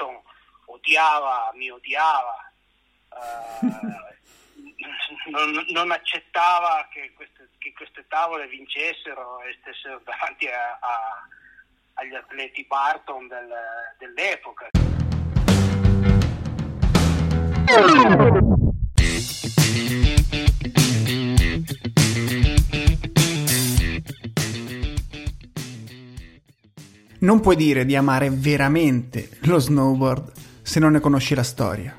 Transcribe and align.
Barton 0.00 0.22
odiava, 0.66 1.50
mi 1.54 1.70
odiava, 1.70 2.52
uh, 3.10 3.66
non, 5.30 5.64
non, 5.70 5.90
accettava 5.90 6.88
che 6.90 7.12
queste, 7.14 7.50
che 7.58 7.72
queste, 7.74 8.06
tavole 8.08 8.46
vincessero 8.46 9.42
e 9.42 9.56
stessero 9.60 10.00
davanti 10.04 10.46
a, 10.46 10.78
a, 10.80 11.26
agli 11.94 12.14
atleti 12.14 12.64
Barton 12.64 13.28
del, 13.28 13.52
dell'epoca. 13.98 14.68
Non 27.22 27.40
puoi 27.40 27.56
dire 27.56 27.84
di 27.84 27.94
amare 27.96 28.30
veramente 28.30 29.28
lo 29.40 29.58
snowboard 29.58 30.32
se 30.62 30.80
non 30.80 30.92
ne 30.92 31.00
conosci 31.00 31.34
la 31.34 31.42
storia. 31.42 31.94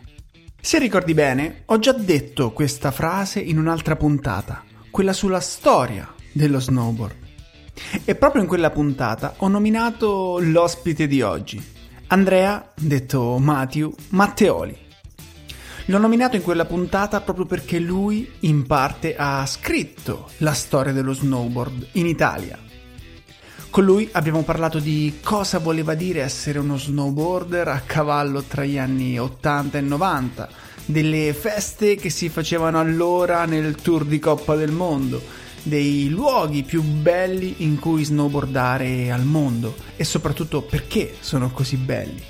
Se 0.59 0.79
ricordi 0.79 1.13
bene, 1.13 1.61
ho 1.65 1.77
già 1.77 1.91
detto 1.91 2.51
questa 2.53 2.89
frase 2.89 3.39
in 3.39 3.59
un'altra 3.59 3.95
puntata, 3.95 4.63
quella 4.89 5.13
sulla 5.13 5.39
storia 5.39 6.11
dello 6.31 6.59
snowboard. 6.59 7.15
E 8.03 8.15
proprio 8.15 8.41
in 8.41 8.47
quella 8.47 8.71
puntata 8.71 9.35
ho 9.37 9.47
nominato 9.47 10.39
l'ospite 10.39 11.05
di 11.05 11.21
oggi, 11.21 11.63
Andrea, 12.07 12.71
detto 12.75 13.37
Matthew 13.37 13.93
Matteoli. 14.09 14.75
L'ho 15.85 15.97
nominato 15.99 16.35
in 16.35 16.41
quella 16.41 16.65
puntata 16.65 17.21
proprio 17.21 17.45
perché 17.45 17.77
lui 17.77 18.27
in 18.39 18.65
parte 18.65 19.15
ha 19.15 19.45
scritto 19.45 20.29
la 20.37 20.53
storia 20.53 20.93
dello 20.93 21.13
snowboard 21.13 21.89
in 21.93 22.07
Italia 22.07 22.69
con 23.71 23.85
lui 23.85 24.07
abbiamo 24.11 24.43
parlato 24.43 24.79
di 24.79 25.19
cosa 25.23 25.59
voleva 25.59 25.93
dire 25.95 26.21
essere 26.21 26.59
uno 26.59 26.77
snowboarder 26.77 27.69
a 27.69 27.79
cavallo 27.79 28.43
tra 28.43 28.65
gli 28.65 28.77
anni 28.77 29.17
80 29.17 29.77
e 29.77 29.81
90, 29.81 30.49
delle 30.85 31.33
feste 31.33 31.95
che 31.95 32.09
si 32.09 32.27
facevano 32.27 32.81
allora 32.81 33.45
nel 33.45 33.75
tour 33.75 34.03
di 34.03 34.19
Coppa 34.19 34.55
del 34.55 34.71
Mondo, 34.71 35.21
dei 35.63 36.09
luoghi 36.09 36.63
più 36.63 36.83
belli 36.83 37.55
in 37.59 37.79
cui 37.79 38.03
snowboardare 38.03 39.09
al 39.09 39.23
mondo 39.23 39.75
e 39.95 40.03
soprattutto 40.03 40.61
perché 40.63 41.15
sono 41.21 41.49
così 41.51 41.77
belli, 41.77 42.21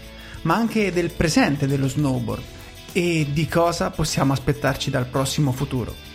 ma 0.43 0.53
anche 0.53 0.93
del 0.93 1.09
presente 1.09 1.65
dello 1.65 1.87
snowboard 1.87 2.43
e 2.91 3.27
di 3.33 3.47
cosa 3.47 3.89
possiamo 3.89 4.33
aspettarci 4.33 4.91
dal 4.91 5.07
prossimo 5.07 5.51
futuro. 5.51 6.10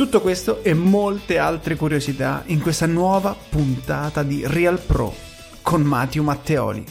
Tutto 0.00 0.22
questo 0.22 0.64
e 0.64 0.72
molte 0.72 1.36
altre 1.36 1.74
curiosità 1.74 2.42
in 2.46 2.62
questa 2.62 2.86
nuova 2.86 3.34
puntata 3.34 4.22
di 4.22 4.42
Real 4.46 4.80
Pro 4.80 5.12
con 5.60 5.82
Matteo 5.82 6.22
Matteoli. 6.22 6.82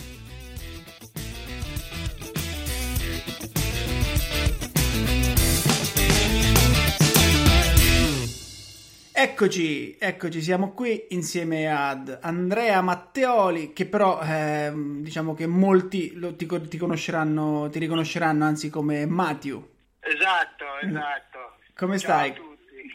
Eccoci, 9.12 9.98
eccoci, 9.98 10.42
siamo 10.44 10.74
qui 10.74 11.08
insieme 11.10 11.66
ad 11.68 12.16
Andrea 12.22 12.80
Matteoli, 12.82 13.74
che 13.74 13.88
però 13.88 14.22
eh, 14.22 14.72
diciamo 14.76 15.34
che 15.34 15.48
molti 15.48 16.14
lo, 16.14 16.36
ti, 16.36 16.46
ti, 16.46 16.78
conosceranno, 16.78 17.70
ti 17.72 17.80
riconosceranno 17.80 18.46
anzi 18.46 18.70
come 18.70 19.08
Matteo. 19.08 19.68
Esatto, 20.00 20.66
esatto. 20.84 21.58
Come 21.74 21.98
Ciao 21.98 22.12
stai? 22.12 22.49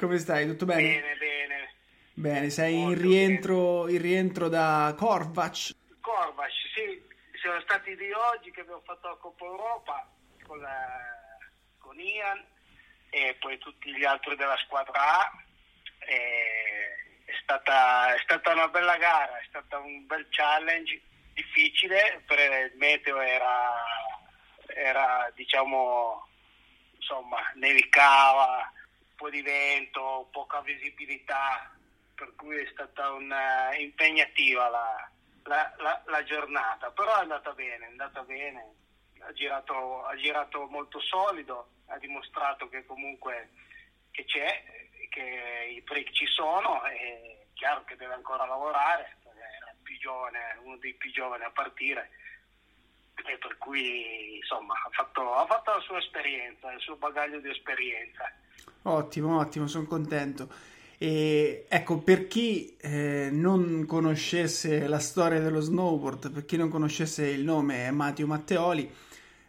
Come 0.05 0.19
stai? 0.19 0.47
Tutto 0.47 0.67
bene? 0.67 0.83
Bene, 0.83 1.17
bene. 1.17 1.75
Bene, 2.13 2.51
sei 2.51 2.79
in 2.79 2.95
rientro, 2.95 3.89
in 3.89 4.03
rientro, 4.03 4.51
da 4.51 4.95
Corvac? 4.99 5.75
Corvac, 6.03 6.51
sì. 6.75 7.03
Siamo 7.41 7.59
stati 7.63 7.97
di 7.97 8.13
oggi 8.13 8.51
che 8.51 8.61
abbiamo 8.61 8.83
fatto 8.85 9.09
la 9.09 9.15
Coppa 9.15 9.47
Europa 9.47 10.07
con, 10.47 10.61
la, 10.61 10.77
con 11.79 11.99
Ian 11.99 12.45
e 13.09 13.35
poi 13.41 13.57
tutti 13.57 13.97
gli 13.97 14.05
altri 14.05 14.37
della 14.37 14.59
squadra 14.59 15.21
A. 15.21 15.43
è, 16.01 17.33
stata, 17.43 18.15
è 18.15 18.19
stata 18.25 18.53
una 18.53 18.69
bella 18.69 18.99
gara, 18.99 19.39
è 19.39 19.45
stato 19.49 19.79
un 19.79 20.05
bel 20.05 20.27
challenge, 20.29 21.01
difficile, 21.33 22.23
per 22.27 22.39
il 22.39 22.77
meteo 22.77 23.19
era, 23.23 23.73
era 24.67 25.33
diciamo, 25.35 26.29
insomma, 26.95 27.39
nevicava 27.55 28.71
po' 29.17 29.31
di 29.31 29.43
vento, 29.43 30.29
poca 30.31 30.61
visibilità, 30.61 31.73
per 32.15 32.35
cui 32.37 32.57
è 32.59 32.69
stata 32.71 33.11
una, 33.11 33.75
impegnativa 33.77 34.69
la, 34.69 35.11
la, 35.45 35.75
la, 35.79 36.03
la, 36.07 36.23
giornata, 36.25 36.91
però 36.91 37.17
è 37.17 37.21
andata 37.21 37.53
bene, 37.53 37.87
è 37.87 37.89
andata 37.91 38.23
bene, 38.23 38.75
ha 39.21 39.33
girato, 39.33 40.05
ha 40.05 40.15
girato 40.17 40.67
molto 40.67 41.01
solido, 41.01 41.69
ha 41.87 41.99
dimostrato 41.99 42.69
che 42.69 42.85
comunque 42.87 43.51
che 44.11 44.25
c'è, 44.25 44.65
che 45.11 45.71
i 45.71 45.81
break 45.83 46.13
ci 46.13 46.27
sono, 46.27 46.83
è 46.83 47.47
chiaro 47.55 47.85
che 47.85 47.97
deve 47.97 48.15
ancora 48.15 48.47
lavorare, 48.47 49.17
è 49.23 49.75
più 49.83 49.99
giovane, 49.99 50.59
uno 50.63 50.77
dei 50.77 50.95
più 50.95 51.11
giovani 51.13 51.45
a 51.45 51.51
partire 51.51 52.11
e 53.27 53.39
per 53.39 53.57
cui 53.59 54.37
insomma 54.37 54.75
ha 54.75 54.91
fatto, 54.91 55.35
ha 55.35 55.47
fatto 55.47 55.73
la 55.73 55.81
sua 55.81 55.99
esperienza, 55.99 56.73
il 56.73 56.81
suo 56.81 56.97
bagaglio 56.97 57.39
di 57.41 57.51
esperienza. 57.51 58.31
Ottimo, 58.83 59.39
ottimo, 59.39 59.67
sono 59.67 59.87
contento. 59.87 60.49
E 60.99 61.67
ecco, 61.69 61.99
per 61.99 62.27
chi 62.29 62.77
eh, 62.81 63.29
non 63.33 63.85
conoscesse 63.87 64.87
la 64.87 64.99
storia 64.99 65.41
dello 65.41 65.61
snowboard, 65.61 66.31
per 66.31 66.45
chi 66.45 66.57
non 66.57 66.69
conoscesse 66.69 67.27
il 67.27 67.45
nome 67.45 67.91
Matteo 67.91 68.27
Matteoli, 68.27 68.91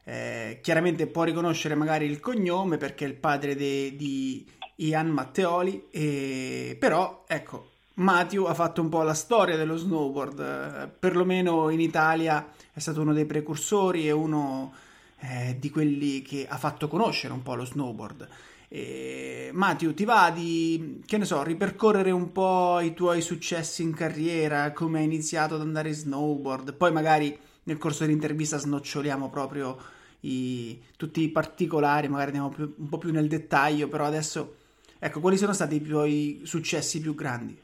eh, 0.03 0.59
chiaramente 0.61 1.07
può 1.07 1.23
riconoscere 1.23 1.75
magari 1.75 2.05
il 2.05 2.19
cognome 2.19 2.77
perché 2.77 3.05
è 3.05 3.07
il 3.07 3.15
padre 3.15 3.55
de, 3.55 3.95
di 3.95 4.45
Ian 4.77 5.09
Matteoli, 5.09 5.87
e, 5.91 6.77
però 6.79 7.23
ecco, 7.27 7.71
Matteo 7.95 8.47
ha 8.47 8.53
fatto 8.53 8.81
un 8.81 8.89
po' 8.89 9.03
la 9.03 9.13
storia 9.13 9.55
dello 9.55 9.77
snowboard, 9.77 10.39
eh, 10.39 10.87
perlomeno 10.87 11.69
in 11.69 11.79
Italia 11.79 12.51
è 12.73 12.79
stato 12.79 13.01
uno 13.01 13.13
dei 13.13 13.25
precursori 13.25 14.07
e 14.07 14.11
uno 14.11 14.73
eh, 15.19 15.55
di 15.59 15.69
quelli 15.69 16.21
che 16.21 16.45
ha 16.47 16.57
fatto 16.57 16.87
conoscere 16.87 17.33
un 17.33 17.41
po' 17.41 17.55
lo 17.55 17.65
snowboard. 17.65 18.27
E, 18.75 19.51
Matteo, 19.53 19.93
ti 19.93 20.03
va 20.03 20.29
di, 20.31 21.01
che 21.07 21.17
ne 21.17 21.23
so, 21.23 21.43
ripercorrere 21.43 22.11
un 22.11 22.33
po' 22.33 22.81
i 22.81 22.93
tuoi 22.93 23.21
successi 23.21 23.83
in 23.83 23.95
carriera, 23.95 24.73
come 24.73 24.99
hai 24.99 25.05
iniziato 25.05 25.55
ad 25.55 25.61
andare 25.61 25.87
in 25.87 25.93
snowboard, 25.93 26.75
poi 26.75 26.91
magari 26.91 27.39
nel 27.63 27.77
corso 27.77 28.03
dell'intervista 28.03 28.57
snoccioliamo 28.57 29.29
proprio 29.29 29.81
i, 30.21 30.77
tutti 30.97 31.21
i 31.21 31.29
particolari, 31.29 32.09
magari 32.09 32.31
andiamo 32.37 32.49
più, 32.49 32.75
un 32.77 32.89
po' 32.89 32.97
più 32.97 33.13
nel 33.13 33.29
dettaglio, 33.29 33.87
però 33.87 34.03
adesso, 34.03 34.57
ecco, 34.99 35.21
quali 35.21 35.37
sono 35.37 35.53
stati 35.53 35.75
i 35.75 35.81
tuoi 35.81 36.41
successi 36.43 36.99
più 36.99 37.15
grandi? 37.15 37.57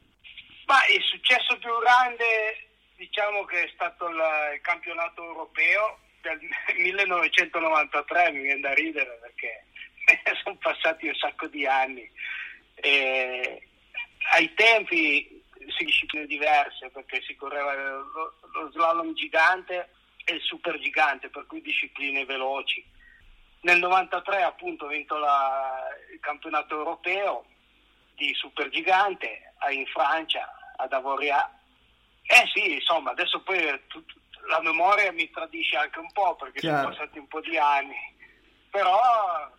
Ma 0.68 0.78
il 0.96 1.04
successo 1.04 1.58
più 1.58 1.72
grande 1.82 2.70
diciamo 2.96 3.44
che 3.44 3.64
è 3.64 3.70
stato 3.74 4.08
il, 4.08 4.16
il 4.54 4.62
campionato 4.62 5.22
europeo 5.22 6.00
del 6.22 6.40
1993, 6.80 8.32
mi 8.32 8.44
viene 8.44 8.62
da 8.62 8.74
ridere 8.74 9.20
sono 10.44 10.56
passati 10.58 11.08
un 11.08 11.16
sacco 11.16 11.48
di 11.48 11.66
anni. 11.66 12.10
E 12.76 13.68
ai 14.34 14.54
tempi 14.54 15.44
si 15.78 15.84
discipline 15.84 16.26
diverse 16.26 16.90
perché 16.90 17.22
si 17.22 17.36
correva 17.36 17.74
lo, 17.74 18.34
lo 18.54 18.72
slalom 18.72 19.14
gigante 19.14 19.90
e 20.26 20.34
il 20.34 20.42
super 20.42 20.80
gigante, 20.80 21.30
per 21.30 21.46
cui 21.48 21.62
discipline 21.62 22.26
veloci. 22.26 22.84
Nel 23.62 23.80
93 23.80 24.42
appunto 24.42 24.86
ho 24.86 24.90
vinto 24.90 25.18
la, 25.18 25.88
il 26.12 26.20
campionato 26.20 26.76
europeo 26.78 27.46
di 28.16 28.34
super 28.34 28.70
gigante 28.70 29.54
in 29.72 29.86
Francia 29.88 30.74
ad 30.78 30.94
Avoria. 30.94 31.60
Eh 32.24 32.50
sì, 32.54 32.74
insomma, 32.74 33.12
adesso 33.12 33.42
poi 33.42 33.58
tut, 33.88 34.14
la 34.48 34.62
memoria 34.62 35.12
mi 35.12 35.30
tradisce 35.30 35.78
anche 35.78 36.00
un 36.00 36.12
po' 36.12 36.36
perché 36.36 36.60
Chiaro. 36.60 36.78
sono 36.78 36.90
passati 36.90 37.20
un 37.20 37.28
po' 37.28 37.42
di 37.42 37.58
anni, 37.58 37.98
però 38.70 39.52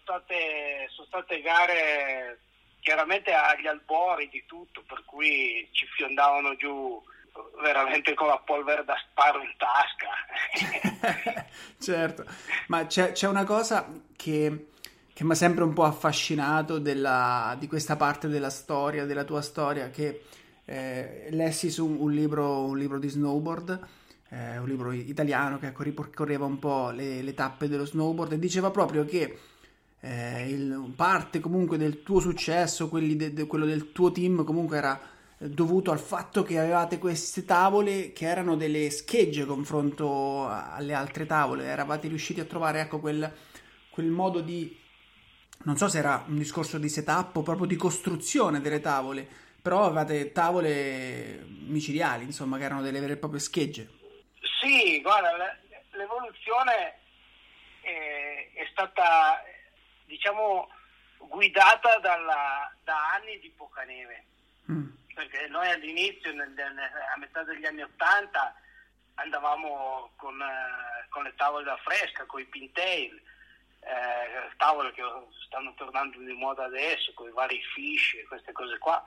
state, 0.00 0.88
sono 0.90 1.06
state 1.06 1.40
gare 1.40 2.40
chiaramente 2.80 3.32
agli 3.32 3.66
albori 3.66 4.28
di 4.28 4.44
tutto, 4.46 4.82
per 4.86 5.04
cui 5.04 5.68
ci 5.72 5.86
fiondavano 5.86 6.54
giù 6.56 7.02
veramente 7.60 8.14
con 8.14 8.28
la 8.28 8.38
polvere 8.38 8.84
da 8.84 8.96
sparo 9.10 9.40
in 9.40 9.52
tasca. 9.56 11.46
certo, 11.78 12.24
ma 12.68 12.86
c'è, 12.86 13.12
c'è, 13.12 13.26
una 13.26 13.44
cosa 13.44 13.88
che, 14.14 14.68
che 15.12 15.24
mi 15.24 15.32
ha 15.32 15.34
sempre 15.34 15.64
un 15.64 15.72
po' 15.72 15.84
affascinato 15.84 16.78
della, 16.78 17.56
di 17.58 17.66
questa 17.66 17.96
parte 17.96 18.28
della 18.28 18.50
storia, 18.50 19.04
della 19.04 19.24
tua 19.24 19.42
storia, 19.42 19.90
che 19.90 20.22
eh, 20.64 21.28
lessi 21.30 21.70
su 21.70 21.86
un 21.86 22.12
libro, 22.12 22.64
un 22.64 22.78
libro 22.78 22.98
di 22.98 23.08
snowboard, 23.08 23.88
eh, 24.30 24.58
un 24.58 24.66
libro 24.66 24.92
italiano 24.92 25.58
che 25.58 25.68
ecco, 25.68 25.82
ripercorreva 25.82 26.44
un 26.44 26.58
po' 26.58 26.90
le, 26.90 27.22
le 27.22 27.34
tappe 27.34 27.68
dello 27.68 27.84
snowboard 27.84 28.32
e 28.32 28.38
diceva 28.38 28.70
proprio 28.70 29.04
che 29.04 29.38
eh, 30.06 30.48
il, 30.48 30.92
parte 30.94 31.40
comunque 31.40 31.76
del 31.76 32.02
tuo 32.02 32.20
successo, 32.20 32.88
de, 32.92 33.32
de, 33.32 33.46
quello 33.46 33.66
del 33.66 33.90
tuo 33.90 34.12
team 34.12 34.44
comunque 34.44 34.76
era 34.76 35.00
dovuto 35.38 35.90
al 35.90 35.98
fatto 35.98 36.42
che 36.42 36.58
avevate 36.58 36.98
queste 36.98 37.44
tavole 37.44 38.12
che 38.12 38.26
erano 38.26 38.56
delle 38.56 38.88
schegge 38.90 39.44
confronto 39.44 40.48
alle 40.48 40.94
altre 40.94 41.26
tavole, 41.26 41.64
eravate 41.64 42.08
riusciti 42.08 42.40
a 42.40 42.44
trovare 42.44 42.80
ecco 42.80 43.00
quel, 43.00 43.30
quel 43.90 44.06
modo 44.06 44.40
di 44.40 44.84
non 45.64 45.76
so 45.76 45.88
se 45.88 45.98
era 45.98 46.24
un 46.28 46.36
discorso 46.36 46.78
di 46.78 46.88
setup 46.88 47.36
o 47.36 47.42
proprio 47.42 47.66
di 47.66 47.74
costruzione 47.74 48.60
delle 48.60 48.80
tavole, 48.80 49.26
però 49.60 49.84
avevate 49.84 50.30
tavole 50.30 51.44
micidiali, 51.66 52.22
insomma, 52.22 52.56
che 52.56 52.64
erano 52.64 52.82
delle 52.82 53.00
vere 53.00 53.14
e 53.14 53.16
proprie 53.16 53.40
schegge. 53.40 53.88
Sì, 54.60 55.00
guarda, 55.00 55.30
l'evoluzione 55.90 56.98
è, 57.80 58.50
è 58.54 58.66
stata, 58.70 59.42
diciamo, 60.06 60.68
guidata 61.18 61.98
dalla, 61.98 62.72
da 62.82 63.12
anni 63.12 63.38
di 63.38 63.50
poca 63.50 63.84
neve. 63.84 64.24
Mm. 64.70 64.88
Perché 65.14 65.48
noi 65.48 65.70
all'inizio, 65.70 66.32
nel, 66.32 66.50
nel, 66.50 66.78
a 66.78 67.16
metà 67.18 67.42
degli 67.44 67.64
anni 67.64 67.82
Ottanta, 67.82 68.54
andavamo 69.14 70.12
con, 70.16 70.38
uh, 70.38 71.08
con, 71.08 71.24
le 71.24 71.34
tavole 71.36 71.64
da 71.64 71.76
fresca, 71.78 72.26
con 72.26 72.40
i 72.40 72.46
pintail, 72.46 73.14
eh, 73.80 74.50
tavole 74.56 74.92
che 74.92 75.02
stanno 75.46 75.72
tornando 75.74 76.18
di 76.18 76.32
moda 76.32 76.64
adesso, 76.64 77.12
con 77.14 77.28
i 77.28 77.32
vari 77.32 77.60
fish 77.74 78.14
e 78.14 78.24
queste 78.24 78.52
cose 78.52 78.78
qua. 78.78 79.02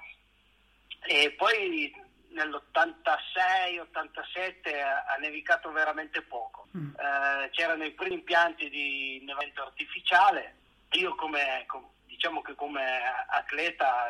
E 1.06 1.32
poi 1.32 1.94
nell'86-87 2.30 4.82
ha 4.82 5.16
nevicato 5.20 5.72
veramente 5.72 6.22
poco. 6.22 6.68
Mm. 6.78 6.94
Eh, 6.96 7.50
c'erano 7.52 7.84
i 7.84 7.92
primi 7.92 8.14
impianti 8.16 8.70
di 8.70 9.20
innevamento 9.22 9.64
artificiale. 9.64 10.56
Io 10.94 11.16
come, 11.16 11.66
diciamo 12.06 12.42
che 12.42 12.56
come 12.56 12.82
atleta 13.28 14.06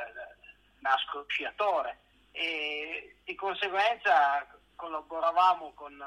nasco 0.79 1.25
sciatore 1.27 1.99
e 2.31 3.17
di 3.23 3.35
conseguenza 3.35 4.47
collaboravamo 4.75 5.73
con, 5.73 6.01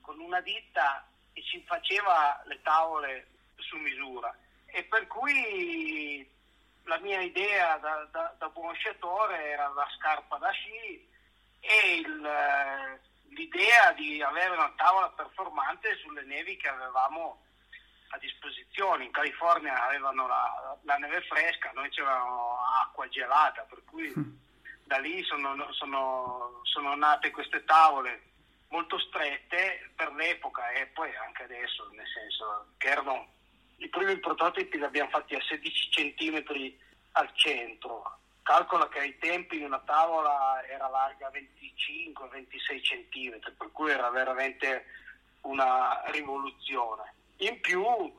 con 0.00 0.20
una 0.20 0.40
ditta 0.40 1.06
che 1.32 1.42
ci 1.42 1.62
faceva 1.66 2.42
le 2.44 2.60
tavole 2.60 3.28
su 3.56 3.76
misura. 3.76 4.34
E 4.66 4.84
per 4.84 5.06
cui 5.06 6.28
la 6.84 6.98
mia 6.98 7.20
idea 7.20 7.78
da, 7.78 8.06
da, 8.10 8.34
da 8.38 8.48
buon 8.48 8.74
sciatore 8.74 9.50
era 9.50 9.68
la 9.68 9.86
scarpa 9.96 10.36
da 10.36 10.50
sci 10.50 11.08
e 11.60 11.96
il, 11.96 12.24
eh, 12.24 13.00
l'idea 13.28 13.92
di 13.92 14.22
avere 14.22 14.54
una 14.54 14.72
tavola 14.76 15.08
performante 15.10 15.96
sulle 15.96 16.24
nevi 16.24 16.56
che 16.56 16.68
avevamo 16.68 17.40
a 18.12 18.18
disposizione. 18.18 19.04
In 19.04 19.10
California 19.10 19.86
avevano 19.86 20.26
la, 20.26 20.78
la 20.82 20.96
neve 20.96 21.20
fresca, 21.22 21.70
noi 21.74 21.90
c'avevamo 21.90 22.58
acqua 22.82 23.08
gelata, 23.08 23.62
per 23.62 23.82
cui 23.84 24.12
mm. 24.16 24.34
da 24.84 24.98
lì 24.98 25.22
sono, 25.24 25.54
sono, 25.72 26.60
sono 26.62 26.94
nate 26.94 27.30
queste 27.30 27.64
tavole 27.64 28.30
molto 28.68 28.98
strette 28.98 29.90
per 29.94 30.12
l'epoca 30.12 30.70
e 30.70 30.86
poi 30.86 31.14
anche 31.16 31.42
adesso, 31.44 31.88
nel 31.92 32.06
senso 32.06 32.72
che 32.78 32.88
erano 32.88 33.28
i 33.76 33.88
primi 33.88 34.16
prototipi 34.18 34.78
li 34.78 34.84
abbiamo 34.84 35.10
fatti 35.10 35.34
a 35.34 35.42
16 35.42 35.88
cm 35.90 36.72
al 37.12 37.30
centro. 37.34 38.18
Calcola 38.42 38.88
che 38.88 39.00
ai 39.00 39.18
tempi 39.18 39.62
una 39.62 39.80
tavola 39.80 40.64
era 40.66 40.88
larga 40.88 41.30
25-26 41.30 42.80
cm, 42.80 43.54
per 43.56 43.70
cui 43.72 43.90
era 43.90 44.08
veramente 44.10 44.86
una 45.42 46.02
rivoluzione. 46.06 47.14
In 47.42 47.60
più 47.60 47.84
eh, 47.84 48.12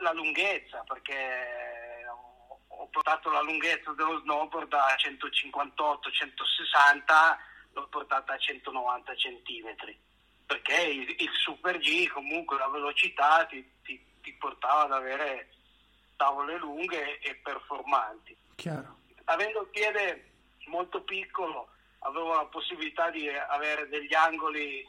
la 0.00 0.12
lunghezza, 0.12 0.82
perché 0.86 2.06
ho 2.68 2.86
portato 2.88 3.30
la 3.30 3.42
lunghezza 3.42 3.92
dello 3.92 4.18
snowboard 4.20 4.68
da 4.68 4.94
158-160, 4.96 7.36
l'ho 7.72 7.88
portata 7.88 8.34
a 8.34 8.38
190 8.38 9.14
cm 9.14 9.74
perché 10.46 10.80
il, 10.80 11.14
il, 11.18 11.30
Super 11.32 11.78
G 11.78 12.06
comunque 12.08 12.56
la 12.56 12.68
velocità 12.68 13.44
ti, 13.46 13.68
ti, 13.82 14.00
ti, 14.22 14.32
portava 14.34 14.84
ad 14.84 14.92
avere 14.92 15.48
tavole 16.16 16.56
lunghe 16.56 17.18
e 17.18 17.34
performanti. 17.34 18.36
Chiaro. 18.54 18.98
Avendo 19.24 19.62
il 19.62 19.68
piede 19.68 20.30
molto 20.66 21.02
piccolo 21.02 21.68
avevo 22.00 22.34
la 22.34 22.46
possibilità 22.46 23.10
di 23.10 23.28
avere 23.28 23.88
degli 23.88 24.14
angoli 24.14 24.86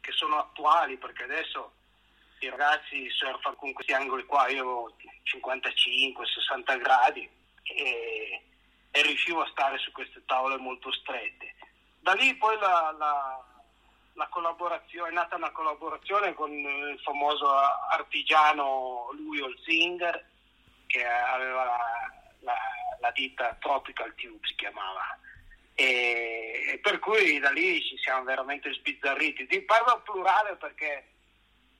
che 0.00 0.12
sono 0.12 0.38
attuali 0.38 0.98
perché 0.98 1.24
adesso 1.24 1.72
i 2.46 2.50
ragazzi 2.50 3.08
surfano 3.10 3.56
con 3.56 3.72
questi 3.72 3.92
angoli 3.92 4.24
qua, 4.24 4.48
io 4.48 4.60
avevo 4.60 4.96
55-60 5.24 6.78
gradi 6.78 7.28
e, 7.62 8.42
e, 8.90 9.02
riuscivo 9.02 9.42
a 9.42 9.48
stare 9.50 9.78
su 9.78 9.92
queste 9.92 10.22
tavole 10.26 10.56
molto 10.56 10.92
strette. 10.92 11.54
Da 12.00 12.12
lì 12.12 12.34
poi 12.36 12.56
la, 12.58 12.94
la 12.96 13.42
la 14.18 14.26
collaborazione, 14.26 15.10
è 15.10 15.12
nata 15.12 15.36
una 15.36 15.52
collaborazione 15.52 16.34
con 16.34 16.50
il 16.50 17.00
famoso 17.04 17.48
artigiano 17.48 19.10
Louis 19.12 19.42
Olzinger 19.42 20.26
che 20.86 21.06
aveva 21.06 21.64
la, 22.40 22.54
la, 22.98 23.10
ditta 23.12 23.56
Tropical 23.60 24.12
Tube 24.16 24.44
si 24.46 24.56
chiamava 24.56 25.16
e, 25.74 26.80
per 26.82 26.98
cui 26.98 27.38
da 27.38 27.50
lì 27.50 27.80
ci 27.84 27.96
siamo 27.98 28.24
veramente 28.24 28.72
sbizzarriti. 28.74 29.46
Ti 29.46 29.60
parlo 29.62 29.92
al 29.92 30.02
plurale 30.02 30.56
perché 30.56 31.06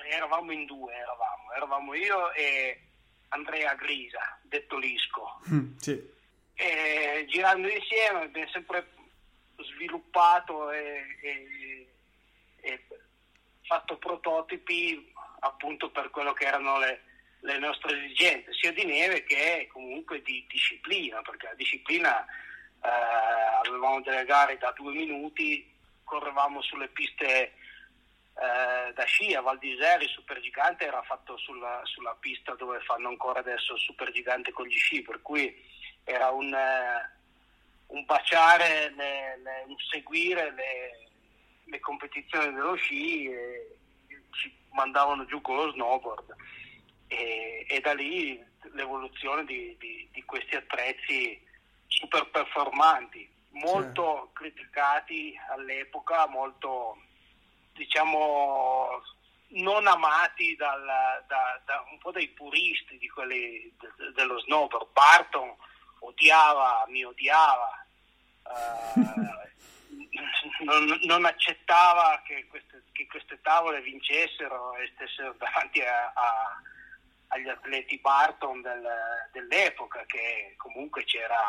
eravamo 0.06 0.52
in 0.52 0.64
due, 0.66 0.94
eravamo, 0.94 1.52
eravamo 1.54 1.94
io 1.94 2.32
e 2.32 2.80
Andrea 3.28 3.74
Grisa, 3.74 4.38
detto 4.42 4.76
Lisco. 4.76 5.40
Mm, 5.50 5.76
sì. 5.76 6.16
E, 6.54 7.24
girando 7.28 7.68
insieme 7.68 8.22
abbiamo 8.22 8.50
sempre 8.50 8.88
sviluppato 9.58 10.70
e, 10.70 11.04
e 11.22 11.88
e 12.60 12.84
fatto 13.62 13.96
prototipi 13.96 15.12
appunto 15.40 15.90
per 15.90 16.10
quello 16.10 16.32
che 16.32 16.46
erano 16.46 16.78
le, 16.78 17.02
le 17.40 17.58
nostre 17.58 17.96
esigenze, 18.04 18.52
sia 18.52 18.72
di 18.72 18.84
neve 18.84 19.24
che 19.24 19.68
comunque 19.72 20.22
di 20.22 20.44
disciplina, 20.48 21.20
perché 21.22 21.46
la 21.46 21.54
disciplina 21.54 22.24
eh, 22.24 23.66
avevamo 23.66 24.00
delle 24.00 24.24
gare 24.24 24.58
da 24.58 24.72
due 24.72 24.92
minuti, 24.92 25.70
correvamo 26.04 26.60
sulle 26.62 26.88
piste 26.88 27.52
eh, 28.40 28.92
da 28.92 29.04
sci 29.04 29.34
a 29.34 29.40
Val 29.40 29.58
d'Isère, 29.58 30.04
il 30.04 30.40
gigante 30.40 30.86
era 30.86 31.02
fatto 31.02 31.36
sulla, 31.38 31.80
sulla, 31.84 32.16
pista 32.20 32.54
dove 32.54 32.80
fanno 32.80 33.08
ancora 33.08 33.40
adesso 33.40 33.74
il 33.74 33.80
super 33.80 34.12
gigante 34.12 34.52
con 34.52 34.66
gli 34.66 34.76
sci, 34.76 35.02
per 35.02 35.20
cui 35.22 35.52
era 36.04 36.30
un, 36.30 36.54
eh, 36.54 37.10
un 37.88 38.04
baciare, 38.04 38.90
le, 38.90 39.40
le, 39.42 39.64
un 39.66 39.76
seguire 39.90 40.52
le, 40.52 41.08
le 41.64 41.80
competizioni 41.80 42.54
dello 42.54 42.76
sci 42.76 43.28
e 43.28 43.76
ci 44.30 44.54
mandavano 44.70 45.24
giù 45.26 45.40
con 45.40 45.56
lo 45.56 45.72
snowboard 45.72 46.36
e, 47.08 47.66
e 47.68 47.80
da 47.80 47.92
lì 47.94 48.40
l'evoluzione 48.72 49.44
di, 49.44 49.74
di, 49.78 50.08
di, 50.12 50.22
questi 50.24 50.54
attrezzi 50.54 51.44
super 51.88 52.30
performanti, 52.30 53.28
molto 53.50 54.28
sì. 54.28 54.32
criticati 54.34 55.40
all'epoca, 55.50 56.28
molto 56.28 56.98
diciamo 57.78 59.02
non 59.50 59.86
amati 59.86 60.54
dal, 60.56 60.84
da, 61.26 61.60
da, 61.64 61.84
un 61.90 61.98
po' 61.98 62.10
dai 62.10 62.28
puristi 62.28 62.98
di 62.98 63.08
quelli 63.08 63.72
de, 63.78 64.12
dello 64.12 64.38
snowboard. 64.40 64.88
Barton 64.92 65.54
odiava, 66.00 66.84
mi 66.88 67.04
odiava. 67.04 67.86
Uh, 68.42 69.00
non, 70.64 70.98
non 71.04 71.24
accettava 71.24 72.20
che 72.26 72.46
queste, 72.48 72.82
che 72.92 73.06
queste, 73.06 73.40
tavole 73.40 73.80
vincessero 73.80 74.74
e 74.76 74.90
stessero 74.94 75.34
davanti 75.38 75.80
a, 75.80 76.12
a, 76.14 76.62
agli 77.28 77.48
atleti 77.48 77.98
Barton 77.98 78.60
del, 78.60 78.86
dell'epoca, 79.32 80.04
che 80.06 80.54
comunque 80.58 81.04
c'era 81.04 81.40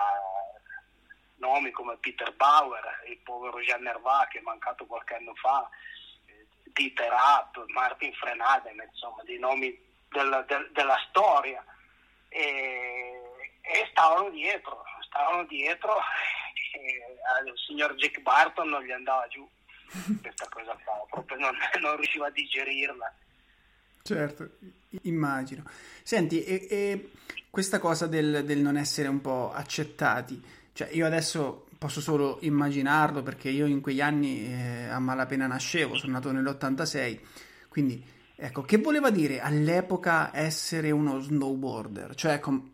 nomi 1.40 1.72
come 1.72 1.98
Peter 1.98 2.34
Bauer, 2.36 3.04
il 3.08 3.18
povero 3.20 3.60
Jean 3.62 3.82
Nerva 3.82 4.28
che 4.30 4.40
è 4.40 4.42
mancato 4.42 4.86
qualche 4.86 5.16
anno 5.16 5.34
fa, 5.36 5.70
Dieter 6.80 7.10
Rapp, 7.10 7.58
Martin 7.74 8.14
Frenaden, 8.14 8.82
insomma, 8.90 9.22
dei 9.24 9.38
nomi 9.38 9.78
del, 10.10 10.46
del, 10.48 10.70
della 10.72 10.98
storia. 11.10 11.64
E, 12.30 13.22
e 13.62 13.88
stavano 13.92 14.30
dietro, 14.30 14.84
stavano 15.02 15.44
dietro 15.46 15.94
al 15.94 17.54
signor 17.68 17.96
Jack 17.96 18.20
Barton 18.22 18.70
non 18.70 18.84
gli 18.84 18.92
andava 18.92 19.28
giù 19.28 19.48
questa 20.22 20.48
cosa 20.50 20.78
qua, 20.84 21.06
proprio 21.10 21.38
non, 21.38 21.56
non 21.82 21.96
riusciva 21.96 22.28
a 22.28 22.32
digerirla. 22.32 23.14
Certo, 24.04 24.50
immagino. 25.04 25.64
Senti, 26.04 26.44
e, 26.44 26.68
e 26.70 27.12
questa 27.50 27.80
cosa 27.80 28.08
del, 28.08 28.44
del, 28.46 28.60
non 28.60 28.78
essere 28.78 29.08
un 29.08 29.22
po' 29.22 29.52
accettati, 29.52 30.42
cioè 30.74 30.90
io 30.92 31.06
adesso 31.06 31.69
posso 31.80 32.02
solo 32.02 32.40
immaginarlo 32.42 33.24
perché 33.24 33.50
io 33.50 33.66
in 33.66 33.80
quegli 33.80 34.02
anni 34.02 34.46
eh, 34.46 34.90
a 34.90 35.00
malapena 35.00 35.48
nascevo, 35.48 35.96
sono 35.96 36.12
nato 36.12 36.30
nell'86, 36.32 37.20
quindi 37.70 38.06
ecco, 38.36 38.64
che 38.64 38.78
voleva 38.78 39.10
dire 39.10 39.40
all'epoca 39.40 40.36
essere 40.36 40.92
uno 40.92 41.20
snowboarder? 41.20 42.16
Cioè, 42.16 42.40
com- 42.40 42.70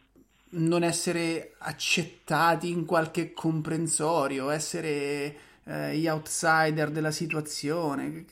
non 0.57 0.83
essere 0.83 1.53
accettati 1.59 2.69
in 2.71 2.85
qualche 2.85 3.31
comprensorio, 3.31 4.49
essere 4.49 5.37
eh, 5.63 5.95
gli 5.95 6.07
outsider 6.07 6.89
della 6.89 7.11
situazione? 7.11 8.25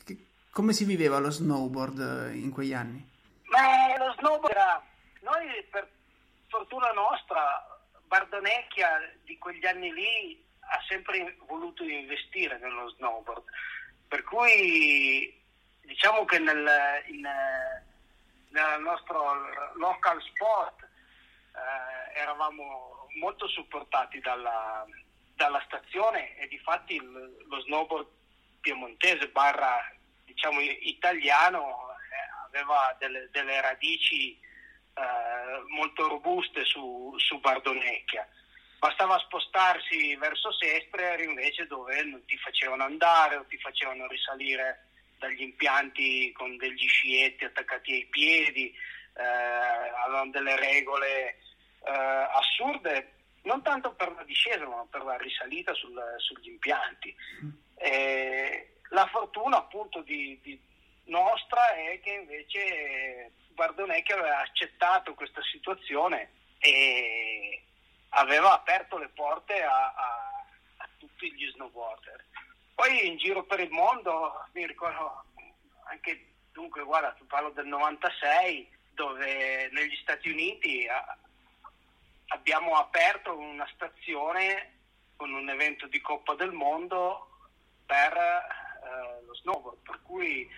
Come 0.50 0.72
si 0.72 0.84
viveva 0.84 1.18
lo 1.18 1.30
snowboard 1.30 2.30
eh, 2.32 2.36
in 2.36 2.50
quegli 2.50 2.72
anni? 2.72 3.08
Beh, 3.48 3.98
lo 3.98 4.12
snowboard 4.18 4.50
era... 4.50 4.82
Noi, 5.20 5.46
per 5.70 5.88
fortuna 6.48 6.90
nostra, 6.90 7.64
Bardonecchia 8.08 8.88
di 9.24 9.38
quegli 9.38 9.64
anni 9.66 9.92
lì 9.92 10.42
ha 10.68 10.82
sempre 10.88 11.36
voluto 11.46 11.84
investire 11.84 12.58
nello 12.58 12.88
snowboard, 12.90 13.42
per 14.08 14.22
cui 14.24 15.42
diciamo 15.82 16.24
che 16.24 16.38
nel, 16.38 17.02
in, 17.06 17.28
nel 18.50 18.80
nostro 18.80 19.74
local 19.76 20.20
sport 20.22 20.82
eh, 20.82 22.20
eravamo 22.20 23.08
molto 23.18 23.46
supportati 23.48 24.20
dalla, 24.20 24.84
dalla 25.34 25.62
stazione 25.66 26.36
e 26.36 26.48
di 26.48 26.58
fatti 26.58 26.98
lo 27.00 27.60
snowboard 27.60 28.06
piemontese 28.60 29.28
barra 29.28 29.92
diciamo 30.24 30.60
italiano 30.60 31.90
eh, 31.90 32.56
aveva 32.56 32.96
delle, 32.98 33.28
delle 33.30 33.60
radici 33.60 34.32
eh, 34.94 35.62
molto 35.68 36.08
robuste 36.08 36.64
su, 36.64 37.14
su 37.18 37.38
Bardonecchia 37.40 38.26
bastava 38.84 39.18
spostarsi 39.20 40.14
verso 40.16 40.52
Sestre 40.52 41.24
invece 41.24 41.66
dove 41.66 42.02
non 42.02 42.22
ti 42.26 42.36
facevano 42.36 42.84
andare 42.84 43.36
o 43.36 43.46
ti 43.46 43.56
facevano 43.56 44.06
risalire 44.08 44.88
dagli 45.18 45.40
impianti 45.40 46.30
con 46.32 46.58
degli 46.58 46.86
scietti 46.86 47.44
attaccati 47.44 47.92
ai 47.92 48.04
piedi, 48.10 48.74
eh, 49.16 49.22
avevano 49.22 50.30
delle 50.30 50.56
regole 50.56 51.38
eh, 51.82 52.28
assurde, 52.34 53.12
non 53.44 53.62
tanto 53.62 53.94
per 53.94 54.12
la 54.12 54.22
discesa 54.24 54.66
ma 54.68 54.86
per 54.90 55.02
la 55.02 55.16
risalita 55.16 55.72
sul, 55.72 55.98
sugli 56.18 56.48
impianti. 56.48 57.16
Eh, 57.76 58.68
la 58.90 59.06
fortuna 59.06 59.56
appunto 59.56 60.02
di, 60.02 60.38
di 60.42 60.60
nostra 61.04 61.72
è 61.72 61.98
che 62.02 62.10
invece 62.10 63.30
Bardonecchi 63.54 64.12
aveva 64.12 64.40
accettato 64.40 65.14
questa 65.14 65.40
situazione 65.42 66.32
e 66.58 67.62
aveva 68.14 68.52
aperto 68.52 68.98
le 68.98 69.08
porte 69.08 69.62
a, 69.62 69.92
a, 69.92 70.44
a 70.78 70.88
tutti 70.98 71.32
gli 71.32 71.48
snowboarder. 71.50 72.24
Poi 72.74 73.06
in 73.06 73.16
giro 73.16 73.44
per 73.44 73.60
il 73.60 73.70
mondo, 73.70 74.46
mi 74.52 74.66
ricordo 74.66 75.24
anche, 75.84 76.34
dunque 76.52 76.82
guarda, 76.82 77.16
parlo 77.26 77.50
del 77.50 77.66
96, 77.66 78.68
dove 78.90 79.68
negli 79.72 79.96
Stati 79.96 80.30
Uniti 80.30 80.86
a, 80.88 81.16
abbiamo 82.28 82.76
aperto 82.76 83.36
una 83.36 83.68
stazione 83.74 84.72
con 85.16 85.32
un 85.32 85.48
evento 85.48 85.86
di 85.86 86.00
Coppa 86.00 86.34
del 86.34 86.52
Mondo 86.52 87.28
per 87.86 88.12
eh, 88.12 89.24
lo 89.24 89.34
snowboard, 89.34 89.78
per 89.82 90.00
cui 90.02 90.48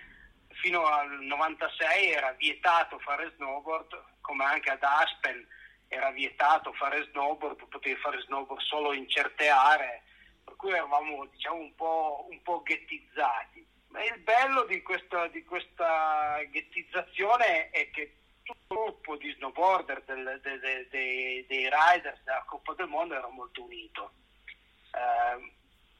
fino 0.61 0.85
al 0.85 1.19
96 1.21 2.11
era 2.11 2.31
vietato 2.31 2.97
fare 2.99 3.31
snowboard, 3.35 4.03
come 4.21 4.43
anche 4.43 4.71
ad 4.71 4.81
Aspen 4.81 5.45
era 5.87 6.11
vietato 6.11 6.73
fare 6.73 7.07
snowboard, 7.11 7.67
potevi 7.67 7.95
fare 7.99 8.21
snowboard 8.21 8.61
solo 8.61 8.93
in 8.93 9.07
certe 9.09 9.47
aree, 9.47 10.03
per 10.43 10.55
cui 10.55 10.71
eravamo 10.71 11.25
diciamo, 11.25 11.57
un, 11.57 11.75
po', 11.75 12.25
un 12.29 12.41
po' 12.41 12.61
ghettizzati. 12.61 13.65
Ma 13.89 14.03
il 14.03 14.19
bello 14.19 14.65
di 14.65 14.81
questa, 14.81 15.27
di 15.27 15.43
questa 15.43 16.41
ghettizzazione 16.49 17.69
è 17.69 17.89
che 17.89 18.15
tutto 18.43 18.59
il 18.59 18.65
gruppo 18.67 19.15
di 19.17 19.33
snowboarder, 19.33 20.03
del, 20.03 20.39
de, 20.41 20.59
de, 20.59 20.87
de, 20.89 21.45
dei 21.47 21.69
riders 21.69 22.21
della 22.23 22.43
Coppa 22.45 22.73
del 22.73 22.87
Mondo 22.87 23.15
era 23.15 23.27
molto 23.27 23.63
unito. 23.63 24.11
Eh, 24.91 25.53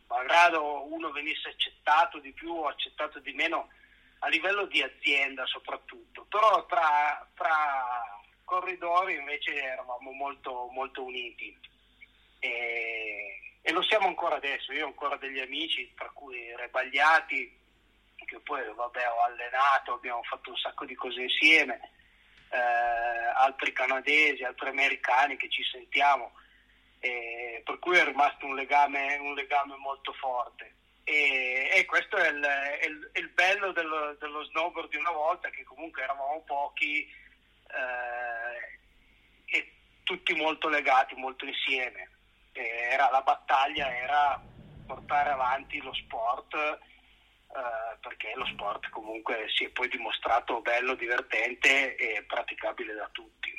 malgrado 0.07 0.85
uno 0.91 1.11
venisse 1.11 1.49
accettato 1.49 2.19
di 2.19 2.31
più 2.31 2.51
o 2.51 2.67
accettato 2.67 3.19
di 3.19 3.33
meno 3.33 3.69
a 4.19 4.27
livello 4.29 4.65
di 4.65 4.81
azienda 4.81 5.45
soprattutto, 5.45 6.25
però 6.29 6.65
tra, 6.65 7.29
tra 7.35 8.16
corridori 8.47 9.15
invece 9.15 9.61
eravamo 9.61 10.11
molto, 10.11 10.69
molto 10.71 11.03
uniti 11.03 11.55
e, 12.39 13.57
e, 13.61 13.71
lo 13.73 13.81
siamo 13.81 14.07
ancora 14.07 14.37
adesso. 14.37 14.71
Io 14.71 14.85
ho 14.85 14.87
ancora 14.87 15.17
degli 15.17 15.39
amici, 15.39 15.91
tra 15.93 16.09
cui 16.13 16.55
Rebagliati, 16.55 17.59
che 18.15 18.39
poi 18.39 18.63
vabbè, 18.73 19.09
ho 19.09 19.23
allenato, 19.23 19.93
abbiamo 19.93 20.23
fatto 20.23 20.51
un 20.51 20.55
sacco 20.55 20.85
di 20.85 20.95
cose 20.95 21.23
insieme, 21.23 21.91
eh, 22.49 22.57
altri 23.35 23.73
canadesi, 23.73 24.43
altri 24.43 24.69
americani 24.69 25.35
che 25.35 25.49
ci 25.49 25.63
sentiamo, 25.63 26.31
eh, 26.99 27.61
per 27.65 27.79
cui 27.79 27.97
è 27.97 28.05
rimasto 28.05 28.45
un 28.45 28.55
legame, 28.55 29.17
un 29.17 29.33
legame 29.33 29.75
molto 29.75 30.13
forte. 30.13 30.75
E, 31.03 31.69
e, 31.73 31.85
questo 31.85 32.15
è 32.15 32.29
il, 32.29 32.41
è 32.41 32.85
il, 32.85 33.09
è 33.11 33.19
il 33.19 33.29
bello 33.29 33.73
dello, 33.73 34.15
dello 34.19 34.45
snowboard 34.45 34.89
di 34.89 34.97
una 34.97 35.11
volta, 35.11 35.49
che 35.49 35.65
comunque 35.65 36.03
eravamo 36.03 36.43
pochi 36.45 37.25
eh, 37.67 39.57
e 39.57 39.73
tutti 40.03 40.33
molto 40.33 40.69
legati, 40.69 41.15
molto 41.15 41.45
insieme. 41.45 42.09
Era, 42.53 43.09
la 43.11 43.21
battaglia 43.21 43.95
era 43.95 44.41
portare 44.85 45.29
avanti 45.29 45.79
lo 45.79 45.93
sport 45.93 46.55
eh, 46.55 47.97
perché 48.01 48.33
lo 48.35 48.45
sport 48.45 48.89
comunque 48.89 49.45
si 49.55 49.65
è 49.65 49.69
poi 49.69 49.87
dimostrato 49.89 50.61
bello, 50.61 50.95
divertente 50.95 51.95
e 51.95 52.23
praticabile 52.23 52.93
da 52.93 53.09
tutti. 53.11 53.55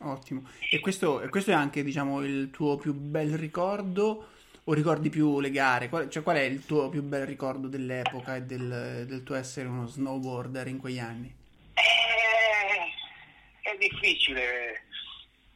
Ottimo. 0.00 0.48
E 0.70 0.78
questo, 0.78 1.26
questo 1.28 1.50
è 1.50 1.54
anche 1.54 1.82
diciamo, 1.82 2.22
il 2.22 2.50
tuo 2.50 2.76
più 2.76 2.94
bel 2.94 3.36
ricordo 3.36 4.28
o 4.64 4.72
ricordi 4.72 5.08
più 5.10 5.40
le 5.40 5.50
gare? 5.50 5.88
Qual, 5.88 6.08
cioè, 6.10 6.22
qual 6.22 6.36
è 6.36 6.42
il 6.42 6.66
tuo 6.66 6.88
più 6.88 7.02
bel 7.02 7.26
ricordo 7.26 7.68
dell'epoca 7.68 8.36
e 8.36 8.42
del, 8.42 9.04
del 9.06 9.22
tuo 9.22 9.34
essere 9.34 9.66
uno 9.66 9.86
snowboarder 9.86 10.68
in 10.68 10.78
quegli 10.78 10.98
anni? 10.98 11.34
Difficile. 13.78 14.84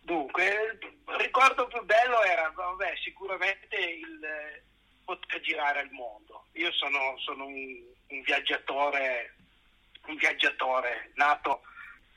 Dunque, 0.00 0.78
il 0.80 1.14
ricordo 1.18 1.66
più 1.66 1.84
bello 1.84 2.22
era 2.22 2.50
vabbè, 2.54 2.94
sicuramente 3.02 3.76
il 3.76 4.24
eh, 4.24 4.62
poter 5.04 5.40
girare 5.40 5.82
il 5.82 5.90
mondo. 5.90 6.46
Io 6.52 6.72
sono, 6.72 7.16
sono 7.18 7.46
un, 7.46 7.82
un, 8.08 8.20
viaggiatore, 8.22 9.34
un 10.06 10.16
viaggiatore, 10.16 11.10
nato 11.14 11.62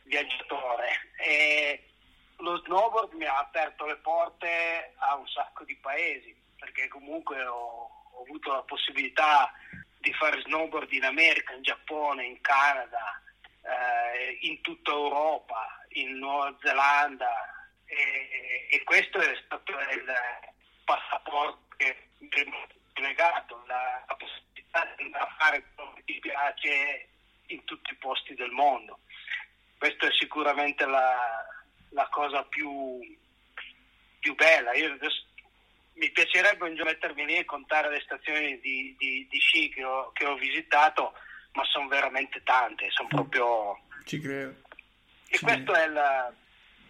viaggiatore 0.04 1.10
e 1.18 1.84
lo 2.38 2.58
snowboard 2.58 3.14
mi 3.14 3.26
ha 3.26 3.40
aperto 3.40 3.86
le 3.86 3.96
porte 3.98 4.94
a 4.98 5.16
un 5.16 5.28
sacco 5.28 5.64
di 5.64 5.76
paesi 5.78 6.36
perché 6.60 6.88
comunque 6.88 7.44
ho, 7.44 7.90
ho 8.12 8.22
avuto 8.22 8.52
la 8.52 8.62
possibilità 8.62 9.52
di 10.00 10.14
fare 10.14 10.42
snowboard 10.42 10.92
in 10.94 11.04
America, 11.04 11.54
in 11.54 11.64
Giappone, 11.64 12.26
in 12.26 12.40
Canada, 12.42 13.22
eh, 13.62 14.38
in 14.42 14.62
tutta 14.62 14.92
Europa, 14.92 15.85
in 15.96 16.18
Nuova 16.18 16.56
Zelanda 16.62 17.30
e, 17.86 18.68
e 18.70 18.84
questo 18.84 19.20
è 19.20 19.36
stato 19.46 19.72
il 19.72 20.14
passaporto 20.84 21.76
che 21.78 22.10
mi 22.20 22.30
è 22.30 23.02
legato, 23.02 23.64
la, 23.68 24.04
la 24.08 24.16
possibilità 24.16 24.94
di 24.96 25.04
andare 25.04 25.24
a 25.24 25.36
fare 25.38 25.64
quello 25.76 25.94
che 25.94 26.04
ti 26.06 26.20
piace 26.20 27.08
in 27.48 27.64
tutti 27.66 27.92
i 27.92 27.98
posti 27.98 28.34
del 28.36 28.52
mondo. 28.52 29.00
Questa 29.78 30.08
è 30.08 30.12
sicuramente 30.12 30.86
la, 30.86 31.46
la 31.90 32.08
cosa 32.10 32.44
più, 32.44 33.00
più 34.20 34.36
bella. 34.36 34.74
Io 34.74 34.94
adesso, 34.94 35.24
mi 35.94 36.10
piacerebbe 36.12 36.68
un 36.68 36.76
giorno 36.76 36.92
mettermi 36.92 37.26
lì 37.26 37.36
e 37.36 37.46
contare 37.46 37.90
le 37.90 38.02
stazioni 38.02 38.60
di, 38.60 38.96
di, 38.98 39.28
di 39.30 39.40
sci 39.40 39.70
che 39.70 39.84
ho, 39.84 40.12
che 40.12 40.26
ho 40.26 40.36
visitato, 40.36 41.14
ma 41.54 41.64
sono 41.66 41.88
veramente 41.88 42.42
tante, 42.44 42.90
sono 42.90 43.08
proprio... 43.08 43.80
Ci 44.06 44.20
credo. 44.20 44.64
E 45.36 45.38
sì. 45.38 45.44
questo 45.44 45.74
è 45.74 45.86
il, 45.86 46.34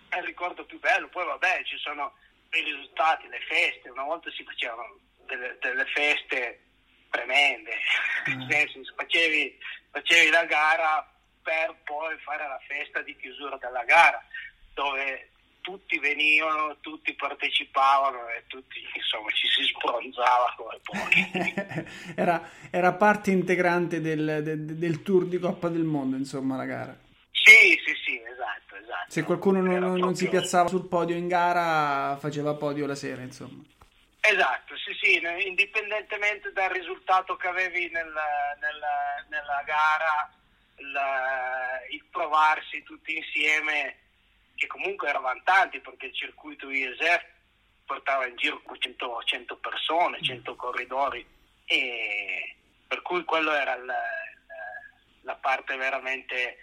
è 0.09 0.17
il, 0.17 0.23
ricordo 0.23 0.65
più 0.65 0.79
bello. 0.79 1.09
Poi 1.09 1.25
vabbè, 1.25 1.63
ci 1.63 1.77
sono 1.77 2.13
i 2.51 2.61
risultati, 2.61 3.27
le 3.27 3.39
feste. 3.47 3.89
Una 3.89 4.03
volta 4.03 4.29
si 4.31 4.43
facevano 4.43 4.99
delle, 5.25 5.57
delle 5.59 5.85
feste 5.85 6.61
tremende, 7.09 7.71
mm. 8.29 8.47
nel 8.47 8.69
senso 8.69 8.93
facevi, 8.95 9.57
facevi 9.89 10.29
la 10.29 10.45
gara 10.45 11.09
per 11.41 11.75
poi 11.83 12.17
fare 12.19 12.47
la 12.47 12.59
festa 12.67 13.01
di 13.01 13.15
chiusura 13.15 13.57
della 13.57 13.83
gara, 13.83 14.23
dove 14.73 15.29
tutti 15.61 15.97
venivano, 15.97 16.77
tutti 16.81 17.15
partecipavano 17.15 18.29
e 18.29 18.43
tutti 18.45 18.79
insomma 18.93 19.29
ci 19.31 19.47
si 19.47 19.63
sbronzava 19.63 20.53
come 20.55 20.79
pochi. 20.83 22.13
era, 22.15 22.47
era, 22.69 22.93
parte 22.93 23.31
integrante 23.31 24.01
del, 24.01 24.41
del, 24.43 24.65
del, 24.65 25.01
tour 25.01 25.25
di 25.25 25.39
Coppa 25.39 25.69
del 25.69 25.83
Mondo, 25.83 26.17
insomma, 26.17 26.55
la 26.55 26.65
gara. 26.65 27.04
Sì, 27.47 27.79
sì, 27.85 27.93
sì, 28.03 28.19
esatto, 28.23 28.75
esatto. 28.75 29.11
Se 29.11 29.21
qualcuno 29.21 29.61
non, 29.61 29.99
non, 29.99 30.15
si 30.15 30.27
piazzava 30.27 30.67
sul 30.67 30.87
podio 30.87 31.15
in 31.15 31.27
gara, 31.27 32.17
faceva 32.17 32.55
podio 32.55 32.87
la 32.87 32.95
sera, 32.95 33.21
insomma. 33.21 33.61
Esatto, 34.19 34.75
sì, 34.77 34.97
sì, 34.99 35.21
indipendentemente 35.45 36.51
dal 36.53 36.71
risultato 36.71 37.35
che 37.35 37.47
avevi 37.47 37.87
nel, 37.91 38.11
nel, 38.59 38.81
nella 39.29 39.61
gara, 39.63 40.33
il, 40.77 40.99
il, 41.91 42.03
provarsi 42.09 42.81
tutti 42.81 43.15
insieme 43.15 43.97
che 44.55 44.65
comunque 44.65 45.09
eravamo 45.09 45.41
tanti 45.43 45.79
perché 45.81 46.07
il 46.07 46.15
circuito 46.15 46.71
ISF 46.71 47.25
portava 47.85 48.25
in 48.25 48.35
giro 48.37 48.59
100, 48.75 49.21
100 49.23 49.57
persone, 49.57 50.19
100 50.19 50.55
corridori 50.55 51.23
e 51.65 52.55
per 52.87 53.03
cui 53.03 53.23
quello 53.23 53.51
era 53.53 53.75
la, 53.75 54.01
la 55.21 55.35
parte 55.35 55.75
veramente 55.75 56.57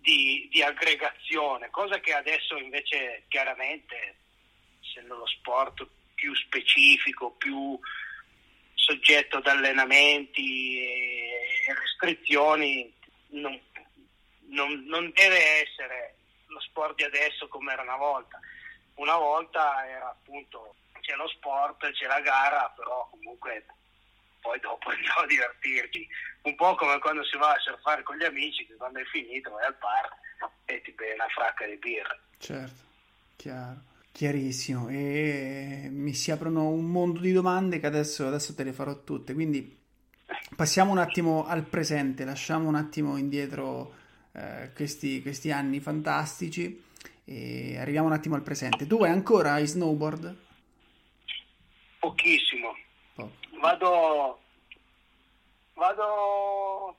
di, 0.00 0.48
di, 0.50 0.62
aggregazione, 0.62 1.70
cosa 1.70 2.00
che 2.00 2.12
adesso 2.12 2.56
invece 2.56 3.24
chiaramente, 3.28 4.16
essendo 4.82 5.16
lo 5.16 5.26
sport 5.26 5.86
più 6.14 6.34
specifico, 6.34 7.32
più 7.32 7.78
soggetto 8.74 9.38
ad 9.38 9.46
allenamenti 9.46 10.82
e 10.82 11.74
restrizioni, 11.78 12.92
non, 13.28 13.58
non, 14.48 14.84
non 14.86 15.10
deve 15.14 15.62
essere 15.62 16.14
lo 16.46 16.60
sport 16.60 16.96
di 16.96 17.04
adesso 17.04 17.48
come 17.48 17.72
era 17.72 17.82
una 17.82 17.96
volta. 17.96 18.38
Una 18.94 19.16
volta 19.16 19.88
era 19.88 20.10
appunto 20.10 20.74
c'è 21.00 21.14
lo 21.14 21.28
sport, 21.28 21.90
c'è 21.92 22.06
la 22.06 22.20
gara, 22.20 22.72
però 22.76 23.08
comunque 23.10 23.64
poi 24.40 24.58
dopo 24.60 24.88
andiamo 24.90 25.20
a 25.20 25.26
divertirci. 25.26 26.08
Un 26.42 26.54
po' 26.56 26.74
come 26.74 26.98
quando 26.98 27.24
si 27.24 27.36
va 27.36 27.52
a 27.52 27.58
surfare 27.58 28.02
con 28.02 28.16
gli 28.16 28.24
amici, 28.24 28.66
che 28.66 28.74
quando 28.74 29.00
è 29.00 29.04
finito 29.04 29.50
vai 29.50 29.64
al 29.64 29.76
bar 29.78 30.08
e 30.64 30.80
ti 30.82 30.92
bevi 30.92 31.14
una 31.14 31.28
fracca 31.28 31.66
di 31.66 31.76
birra. 31.76 32.18
Certo, 32.38 32.82
chiaro. 33.36 33.88
Chiarissimo, 34.12 34.88
e 34.88 35.88
mi 35.88 36.12
si 36.14 36.30
aprono 36.30 36.68
un 36.68 36.90
mondo 36.90 37.20
di 37.20 37.32
domande 37.32 37.78
che 37.78 37.86
adesso, 37.86 38.26
adesso 38.26 38.54
te 38.54 38.64
le 38.64 38.72
farò 38.72 39.02
tutte, 39.04 39.34
quindi 39.34 39.78
passiamo 40.56 40.90
un 40.90 40.98
attimo 40.98 41.46
al 41.46 41.62
presente, 41.62 42.24
lasciamo 42.24 42.68
un 42.68 42.74
attimo 42.74 43.16
indietro 43.16 43.94
eh, 44.32 44.72
questi, 44.74 45.22
questi, 45.22 45.52
anni 45.52 45.80
fantastici 45.80 46.82
e 47.24 47.78
arriviamo 47.78 48.08
un 48.08 48.12
attimo 48.12 48.34
al 48.34 48.42
presente. 48.42 48.86
Tu 48.86 48.98
vai 48.98 49.10
ancora 49.10 49.52
ai 49.52 49.66
snowboard? 49.66 50.36
Pochissimo. 52.00 52.76
Vado, 53.60 54.40
vado 55.74 56.96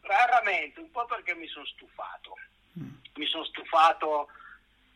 raramente, 0.00 0.80
un 0.80 0.90
po' 0.90 1.04
perché 1.06 1.34
mi 1.34 1.46
sono 1.46 1.64
stufato, 1.66 2.36
mm. 2.78 2.90
mi 3.14 3.26
sono 3.26 3.44
stufato 3.44 4.28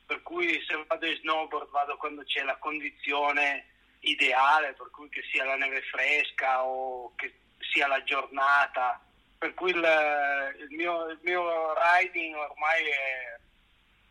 per 0.06 0.22
cui 0.22 0.62
se 0.66 0.84
vado 0.86 1.06
in 1.06 1.16
snowboard 1.18 1.70
vado 1.70 1.96
quando 1.96 2.22
c'è 2.22 2.42
la 2.42 2.56
condizione 2.56 3.66
ideale, 4.00 4.72
per 4.74 4.90
cui 4.90 5.08
che 5.08 5.22
sia 5.30 5.44
la 5.44 5.56
neve 5.56 5.82
fresca 5.82 6.62
o 6.62 7.12
che 7.16 7.34
sia 7.72 7.88
la 7.88 8.02
giornata, 8.04 9.00
per 9.36 9.52
cui 9.54 9.70
il, 9.70 10.54
il, 10.60 10.76
mio, 10.76 11.08
il 11.08 11.18
mio, 11.22 11.74
riding 11.74 12.34
ormai 12.36 12.84
è 12.84 13.38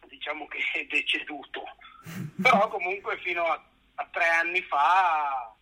diciamo 0.08 0.48
che 0.48 0.60
è 0.74 0.86
deceduto, 0.86 1.64
però 2.42 2.68
comunque 2.68 3.18
fino 3.20 3.46
a, 3.46 3.64
a 3.96 4.08
tre 4.12 4.28
anni 4.28 4.62
fa 4.64 5.55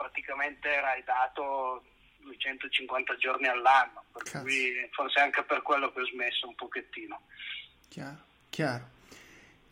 praticamente 0.00 0.68
ridato 0.96 1.84
250 2.20 3.16
giorni 3.16 3.48
all'anno, 3.48 4.04
per 4.10 4.22
Cazzo. 4.22 4.40
cui 4.40 4.72
forse 4.92 5.20
anche 5.20 5.42
per 5.42 5.60
quello 5.60 5.92
che 5.92 6.00
ho 6.00 6.06
smesso 6.06 6.48
un 6.48 6.54
pochettino. 6.54 7.20
Chiaro, 7.88 8.18
chiaro. 8.48 8.98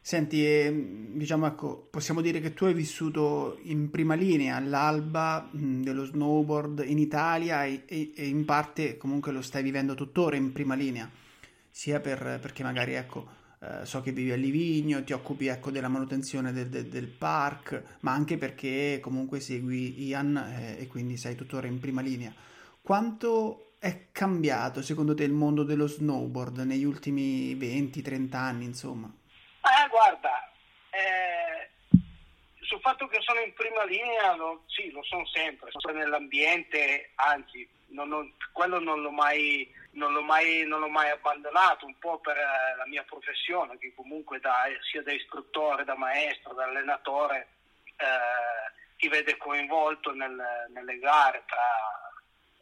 Senti, 0.00 0.44
eh, 0.44 0.70
diciamo 1.12 1.46
ecco, 1.46 1.88
possiamo 1.90 2.20
dire 2.20 2.40
che 2.40 2.52
tu 2.52 2.64
hai 2.66 2.74
vissuto 2.74 3.58
in 3.62 3.90
prima 3.90 4.14
linea 4.14 4.56
all'alba 4.56 5.48
mh, 5.50 5.82
dello 5.82 6.04
snowboard 6.04 6.84
in 6.86 6.98
Italia 6.98 7.64
e, 7.64 7.84
e, 7.86 8.12
e, 8.14 8.26
in 8.26 8.44
parte 8.44 8.96
comunque 8.96 9.32
lo 9.32 9.42
stai 9.42 9.62
vivendo 9.62 9.94
tuttora 9.94 10.36
in 10.36 10.52
prima 10.52 10.74
linea, 10.74 11.10
sia 11.70 12.00
per, 12.00 12.38
perché 12.40 12.62
magari 12.62 12.94
ecco, 12.94 13.36
eh, 13.60 13.84
so 13.84 14.00
che 14.00 14.12
vivi 14.12 14.30
a 14.30 14.36
Livigno, 14.36 15.02
ti 15.02 15.12
occupi 15.12 15.48
ecco, 15.48 15.70
della 15.70 15.88
manutenzione 15.88 16.52
del, 16.52 16.68
del, 16.68 16.86
del, 16.86 17.08
park, 17.08 17.98
ma 18.00 18.12
anche 18.12 18.36
perché 18.36 19.00
comunque 19.02 19.40
segui 19.40 20.06
Ian 20.06 20.36
eh, 20.36 20.80
e 20.80 20.86
quindi 20.86 21.16
sei 21.16 21.34
tuttora 21.34 21.66
in 21.66 21.80
prima 21.80 22.00
linea. 22.00 22.32
Quanto 22.80 23.72
è 23.80 24.10
cambiato 24.12 24.82
secondo 24.82 25.14
te 25.14 25.24
il 25.24 25.32
mondo 25.32 25.62
dello 25.62 25.86
snowboard 25.86 26.58
negli 26.58 26.84
ultimi 26.84 27.54
20-30 27.54 28.34
anni, 28.34 28.64
insomma? 28.64 29.08
Eh, 29.08 29.88
guarda, 29.88 30.52
eh, 30.90 31.70
sul 32.60 32.80
fatto 32.80 33.06
che 33.08 33.18
sono 33.20 33.40
in 33.40 33.52
prima 33.54 33.84
linea, 33.84 34.36
lo, 34.36 34.64
sì, 34.66 34.90
lo 34.90 35.02
sono 35.02 35.26
sempre, 35.26 35.70
sono 35.72 35.98
nell'ambiente, 35.98 37.10
anzi, 37.16 37.68
non, 37.88 38.08
non, 38.08 38.32
quello 38.52 38.78
non 38.78 39.00
l'ho, 39.00 39.10
mai, 39.10 39.70
non, 39.92 40.12
l'ho 40.12 40.22
mai, 40.22 40.64
non 40.66 40.80
l'ho 40.80 40.88
mai 40.88 41.10
abbandonato, 41.10 41.86
un 41.86 41.98
po' 41.98 42.18
per 42.18 42.36
eh, 42.36 42.76
la 42.76 42.86
mia 42.86 43.04
professione, 43.04 43.78
che 43.78 43.92
comunque 43.94 44.40
da, 44.40 44.64
sia 44.90 45.02
da 45.02 45.12
istruttore, 45.12 45.84
da 45.84 45.96
maestro, 45.96 46.54
da 46.54 46.64
allenatore, 46.64 47.48
eh, 47.96 48.96
ti 48.96 49.08
vede 49.08 49.36
coinvolto 49.36 50.12
nel, 50.12 50.66
nelle 50.70 50.98
gare 50.98 51.44
tra 51.46 52.12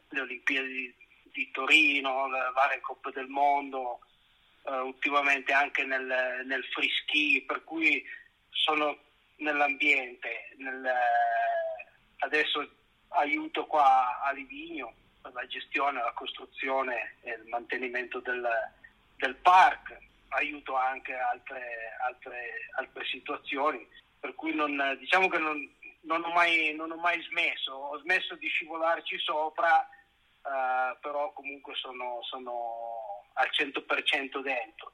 le 0.09 0.21
Olimpiadi 0.21 0.67
di, 0.67 0.95
di 1.33 1.51
Torino, 1.51 2.29
le 2.29 2.51
varie 2.53 2.79
Coppe 2.79 3.11
del 3.11 3.27
Mondo, 3.27 3.99
uh, 4.63 4.71
ultimamente 4.85 5.51
anche 5.51 5.83
nel, 5.83 6.43
nel 6.45 6.63
free 6.65 6.89
ski, 7.01 7.43
per 7.45 7.63
cui 7.63 8.03
sono 8.49 8.97
nell'ambiente. 9.37 10.53
Nel, 10.57 10.93
adesso 12.19 12.69
aiuto 13.09 13.65
qua 13.65 14.21
a 14.21 14.31
Livigno 14.31 14.93
la 15.21 15.47
gestione, 15.47 16.01
la 16.01 16.13
costruzione 16.13 17.15
e 17.21 17.31
il 17.31 17.45
mantenimento 17.47 18.19
del, 18.19 18.47
del 19.17 19.35
park, 19.35 19.97
aiuto 20.29 20.75
anche 20.75 21.13
altre, 21.13 21.95
altre, 22.05 22.69
altre 22.75 23.05
situazioni, 23.05 23.87
per 24.19 24.35
cui 24.35 24.53
non, 24.53 24.97
diciamo 24.99 25.27
che 25.29 25.37
non, 25.37 25.69
non, 26.01 26.23
ho 26.23 26.31
mai, 26.31 26.73
non, 26.75 26.91
ho 26.91 26.97
mai, 26.97 27.21
smesso, 27.23 27.73
ho 27.73 27.99
smesso 27.99 28.35
di 28.35 28.47
scivolarci 28.47 29.17
sopra, 29.19 29.87
uh, 30.41 30.97
però 30.99 31.31
comunque 31.33 31.75
sono, 31.75 32.19
sono 32.23 33.25
al 33.33 33.49
100% 33.51 34.41
dentro. 34.41 34.91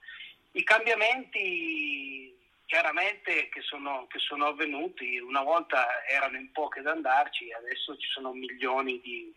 I 0.51 0.63
cambiamenti 0.63 2.37
chiaramente 2.65 3.49
che 3.49 3.61
sono, 3.61 4.07
che 4.07 4.19
sono, 4.19 4.47
avvenuti, 4.47 5.19
una 5.19 5.41
volta 5.41 6.03
erano 6.05 6.37
in 6.37 6.51
poche 6.51 6.79
ad 6.79 6.87
andarci, 6.87 7.51
adesso 7.51 7.97
ci 7.97 8.07
sono 8.09 8.33
milioni 8.33 8.99
di, 9.01 9.33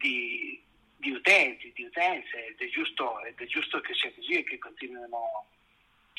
di, 0.00 0.60
di 0.96 1.10
utenti, 1.10 1.70
di 1.72 1.84
utenze 1.84 2.46
ed 2.46 2.60
è, 2.60 2.68
giusto, 2.68 3.22
ed 3.24 3.38
è, 3.38 3.44
giusto, 3.44 3.80
che 3.80 3.94
sia 3.94 4.12
così 4.14 4.32
e 4.32 4.44
che 4.44 4.58
continuino 4.58 5.46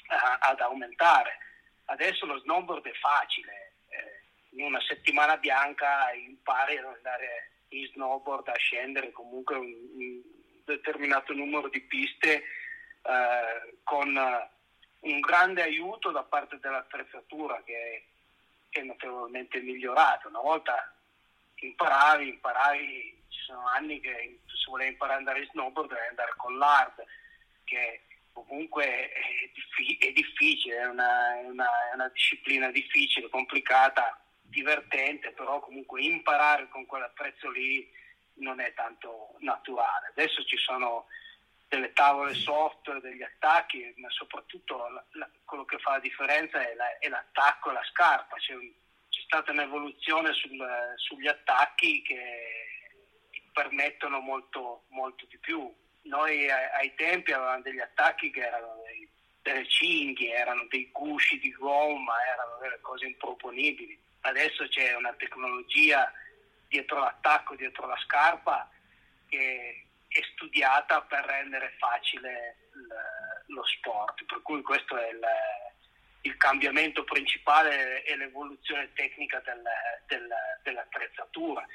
a, 0.08 0.38
ad 0.40 0.60
aumentare. 0.60 1.38
Adesso 1.86 2.26
lo 2.26 2.40
snowboard 2.40 2.86
è 2.86 2.94
facile, 2.94 3.74
eh, 3.90 4.22
in 4.56 4.66
una 4.66 4.82
settimana 4.82 5.38
bianca 5.38 6.12
impari 6.14 6.78
ad 6.78 6.86
andare 6.86 7.50
in 7.70 7.88
snowboard, 7.94 8.48
a 8.48 8.58
scendere 8.58 9.12
comunque 9.12 9.56
un, 9.58 9.74
un 9.96 10.22
determinato 10.64 11.34
numero 11.34 11.68
di 11.68 11.82
piste 11.82 12.44
eh, 13.02 13.78
con 13.84 14.16
un 15.00 15.20
grande 15.20 15.64
aiuto 15.64 16.12
da 16.12 16.24
parte 16.24 16.60
dell'attrezzatura 16.60 17.62
che 17.66 18.06
è 18.70 18.82
notevolmente 18.82 19.60
migliorata. 19.60 20.28
Una 20.28 20.40
volta 20.40 20.94
imparavi, 21.56 22.30
imparavi, 22.30 23.21
ci 23.32 23.40
sono 23.46 23.66
anni 23.68 24.00
che 24.00 24.42
se 24.46 24.70
volevi 24.70 24.92
imparare 24.92 25.22
ad 25.22 25.28
andare 25.28 25.44
in 25.44 25.50
snowboard 25.52 25.90
devi 25.90 26.08
andare 26.08 26.34
con 26.36 26.58
l'hard, 26.58 27.04
che 27.64 28.02
comunque 28.34 28.86
è, 28.86 29.50
diffi- 29.54 29.98
è 29.98 30.12
difficile, 30.12 30.78
è 30.78 30.86
una, 30.86 31.40
è, 31.40 31.46
una, 31.46 31.90
è 31.90 31.94
una 31.94 32.10
disciplina 32.10 32.70
difficile, 32.70 33.30
complicata, 33.30 34.22
divertente, 34.42 35.32
però 35.32 35.60
comunque 35.60 36.02
imparare 36.02 36.68
con 36.70 36.86
quell'attrezzo 36.86 37.50
lì 37.50 37.90
non 38.36 38.60
è 38.60 38.74
tanto 38.74 39.36
naturale. 39.40 40.08
Adesso 40.10 40.44
ci 40.44 40.58
sono 40.58 41.08
delle 41.68 41.94
tavole 41.94 42.34
soft, 42.34 43.00
degli 43.00 43.24
attacchi, 43.24 43.94
ma 43.98 44.10
soprattutto 44.10 44.90
la, 44.90 45.06
la, 45.12 45.30
quello 45.46 45.64
che 45.64 45.78
fa 45.80 45.92
la 45.92 46.00
differenza 46.00 46.60
è, 46.60 46.76
la, 46.76 46.98
è 46.98 47.08
l'attacco 47.08 47.70
e 47.70 47.74
la 47.74 47.84
scarpa. 47.86 48.36
C'è, 48.36 48.54
un, 48.54 48.70
c'è 49.10 49.22
stata 49.22 49.52
un'evoluzione 49.52 50.34
sul, 50.34 50.60
sugli 50.98 51.28
attacchi 51.28 52.02
che 52.02 52.81
permettono 53.54 54.20
molto, 54.20 54.86
molto 54.90 55.26
di 55.26 55.38
più. 55.38 55.74
Noi 56.04 56.50
ai, 56.50 56.94
tempi 56.96 57.32
avevamo 57.32 57.62
degli 57.62 57.80
attacchi 57.80 58.32
che 58.32 58.42
erano 58.42 58.82
dei, 58.86 59.08
delle 59.42 59.68
cinghie, 59.68 60.34
erano 60.34 60.66
dei 60.70 60.90
gusci 60.92 61.40
di 61.40 61.52
gomma, 61.52 62.14
erano 62.26 62.58
delle 62.60 62.80
cose 62.82 63.06
improponibili. 63.06 64.00
Adesso 64.22 64.68
c'è 64.68 64.96
una 64.96 65.14
tecnologia 65.14 66.12
dietro 66.68 67.00
l'attacco, 67.00 67.56
dietro 67.56 67.88
la 67.88 67.98
scarpa, 67.98 68.70
che 69.28 69.86
è 70.08 70.20
studiata 70.34 71.02
per 71.02 71.24
rendere 71.26 71.76
facile 71.78 72.58
il, 72.74 72.88
lo 73.54 73.66
sport. 73.66 74.24
Per 74.26 74.42
cui 74.42 74.62
questo 74.62 74.98
è 74.98 75.10
il, 75.10 75.22
il 76.22 76.38
cambiamento 76.38 77.04
principale 77.04 78.04
e 78.04 78.16
l'evoluzione 78.16 78.92
tecnica 78.94 79.40
del, 79.40 79.62
del, 80.08 80.28
dell'attrezzatura, 80.64 81.66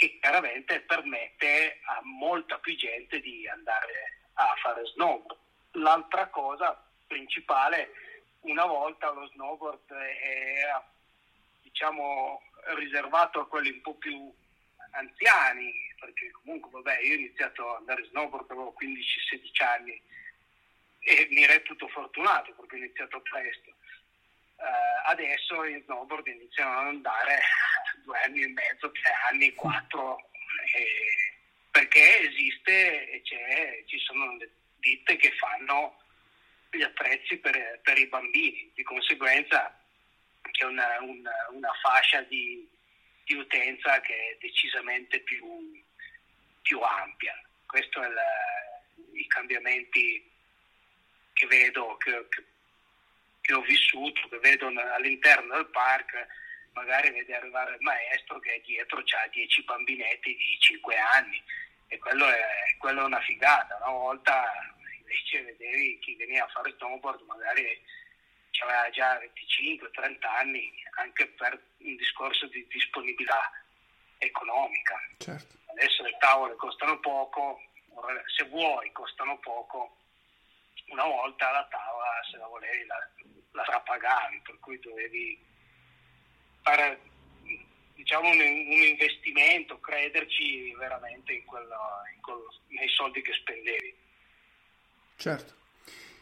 che 0.00 0.18
chiaramente 0.18 0.80
permette 0.80 1.80
a 1.84 2.00
molta 2.04 2.56
più 2.56 2.74
gente 2.74 3.20
di 3.20 3.46
andare 3.46 4.20
a 4.32 4.54
fare 4.62 4.86
snowboard. 4.94 5.38
L'altra 5.72 6.28
cosa 6.28 6.82
principale, 7.06 7.92
una 8.40 8.64
volta 8.64 9.10
lo 9.10 9.26
snowboard 9.26 9.90
era 9.90 10.90
diciamo 11.60 12.40
riservato 12.76 13.40
a 13.40 13.46
quelli 13.46 13.72
un 13.72 13.82
po' 13.82 13.92
più 13.96 14.32
anziani, 14.92 15.70
perché 16.00 16.30
comunque 16.30 16.70
vabbè 16.70 17.00
io 17.00 17.12
ho 17.12 17.18
iniziato 17.18 17.68
ad 17.68 17.80
andare 17.80 18.06
snowboard 18.06 18.50
avevo 18.50 18.74
15-16 18.80 19.62
anni 19.62 20.02
e 21.00 21.28
mi 21.30 21.44
reputo 21.44 21.88
fortunato 21.88 22.54
perché 22.54 22.76
ho 22.76 22.78
iniziato 22.78 23.20
presto. 23.20 23.70
Uh, 24.60 25.08
adesso 25.08 25.64
in 25.64 25.82
snowboard 25.84 26.26
iniziano 26.26 26.80
ad 26.80 26.86
andare 26.88 27.40
due 28.04 28.18
anni 28.20 28.42
e 28.42 28.48
mezzo, 28.48 28.90
tre 28.90 29.12
anni, 29.30 29.54
quattro, 29.54 30.18
eh, 30.76 31.38
perché 31.70 32.28
esiste 32.28 33.10
e 33.10 33.22
ci 33.86 33.98
sono 34.00 34.36
le 34.36 34.50
ditte 34.80 35.16
che 35.16 35.32
fanno 35.32 35.98
gli 36.70 36.82
attrezzi 36.82 37.38
per, 37.38 37.80
per 37.82 37.98
i 37.98 38.06
bambini, 38.06 38.70
di 38.74 38.82
conseguenza 38.82 39.74
c'è 40.50 40.64
una, 40.64 41.00
una, 41.00 41.32
una 41.50 41.72
fascia 41.80 42.20
di, 42.22 42.68
di, 43.24 43.34
utenza 43.34 44.00
che 44.00 44.14
è 44.14 44.36
decisamente 44.40 45.20
più, 45.20 45.44
più 46.62 46.80
ampia. 46.80 47.34
Questi 47.66 47.90
sono 47.92 48.08
i 49.14 49.26
cambiamenti 49.26 50.30
che 51.32 51.46
vedo, 51.46 51.96
che, 51.98 52.26
che, 52.28 52.44
che, 53.50 53.54
ho 53.54 53.60
vissuto, 53.62 54.28
che 54.28 54.38
vedo 54.38 54.68
all'interno 54.94 55.56
del 55.56 55.66
park, 55.66 56.26
magari 56.72 57.10
vedi 57.10 57.32
arrivare 57.32 57.72
il 57.72 57.80
maestro 57.80 58.38
che 58.38 58.62
dietro 58.64 58.98
ha 58.98 59.28
10 59.28 59.64
bambinetti 59.64 60.36
di 60.36 60.56
5 60.60 60.96
anni 60.96 61.42
e 61.88 61.98
quello 61.98 62.28
è, 62.28 62.40
quello 62.78 63.00
è 63.00 63.04
una 63.04 63.20
figata. 63.20 63.76
Una 63.82 63.90
volta 63.90 64.44
invece 64.98 65.42
vedevi 65.42 65.98
chi 65.98 66.14
veniva 66.14 66.44
a 66.44 66.48
fare 66.48 66.72
snowboard 66.76 67.22
magari 67.22 67.82
aveva 68.60 68.90
già 68.90 69.18
25-30 69.18 70.26
anni 70.26 70.70
anche 70.98 71.26
per 71.28 71.60
un 71.78 71.96
discorso 71.96 72.46
di 72.46 72.64
disponibilità 72.70 73.50
economica. 74.18 75.00
Certo. 75.18 75.58
Adesso 75.66 76.02
le 76.04 76.16
tavole 76.20 76.54
costano 76.56 77.00
poco, 77.00 77.60
se 78.36 78.44
vuoi 78.44 78.92
costano 78.92 79.38
poco, 79.38 79.96
una 80.90 81.04
volta 81.04 81.50
la 81.50 81.66
tavola 81.70 82.06
se 82.30 82.36
la 82.36 82.46
volevi 82.46 82.84
la, 82.86 83.08
la 83.52 83.62
trapagavi, 83.62 84.40
per 84.44 84.58
cui 84.60 84.78
dovevi 84.80 85.38
fare 86.62 87.00
diciamo 87.94 88.28
un, 88.28 88.38
un 88.38 88.82
investimento, 88.82 89.78
crederci 89.80 90.74
veramente 90.74 91.32
in 91.32 91.44
quello, 91.44 91.76
in 92.14 92.20
quello, 92.22 92.52
nei 92.68 92.88
soldi 92.88 93.22
che 93.22 93.32
spendevi. 93.32 93.94
Certo. 95.16 95.58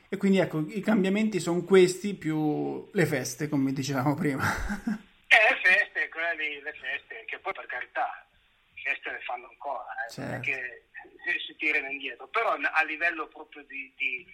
E 0.08 0.16
quindi 0.16 0.38
ecco, 0.38 0.64
i 0.68 0.80
cambiamenti 0.80 1.38
sono 1.38 1.62
questi 1.62 2.14
più 2.14 2.88
le 2.92 3.06
feste, 3.06 3.48
come 3.48 3.72
dicevamo 3.72 4.14
prima. 4.14 4.42
eh, 5.28 5.36
le 5.36 5.60
feste, 5.62 6.08
quelli, 6.08 6.60
le 6.62 6.72
feste, 6.72 7.24
che 7.26 7.38
poi 7.38 7.52
per 7.52 7.66
carità, 7.66 8.26
le 8.74 8.80
feste 8.80 9.10
le 9.10 9.20
fanno 9.20 9.48
ancora, 9.48 9.84
eh, 10.06 10.10
certo. 10.10 10.40
che 10.40 10.82
si 11.46 11.54
tirano 11.56 11.90
indietro, 11.90 12.26
però 12.28 12.52
a 12.52 12.84
livello 12.84 13.28
proprio 13.28 13.62
di, 13.64 13.92
di, 13.96 14.26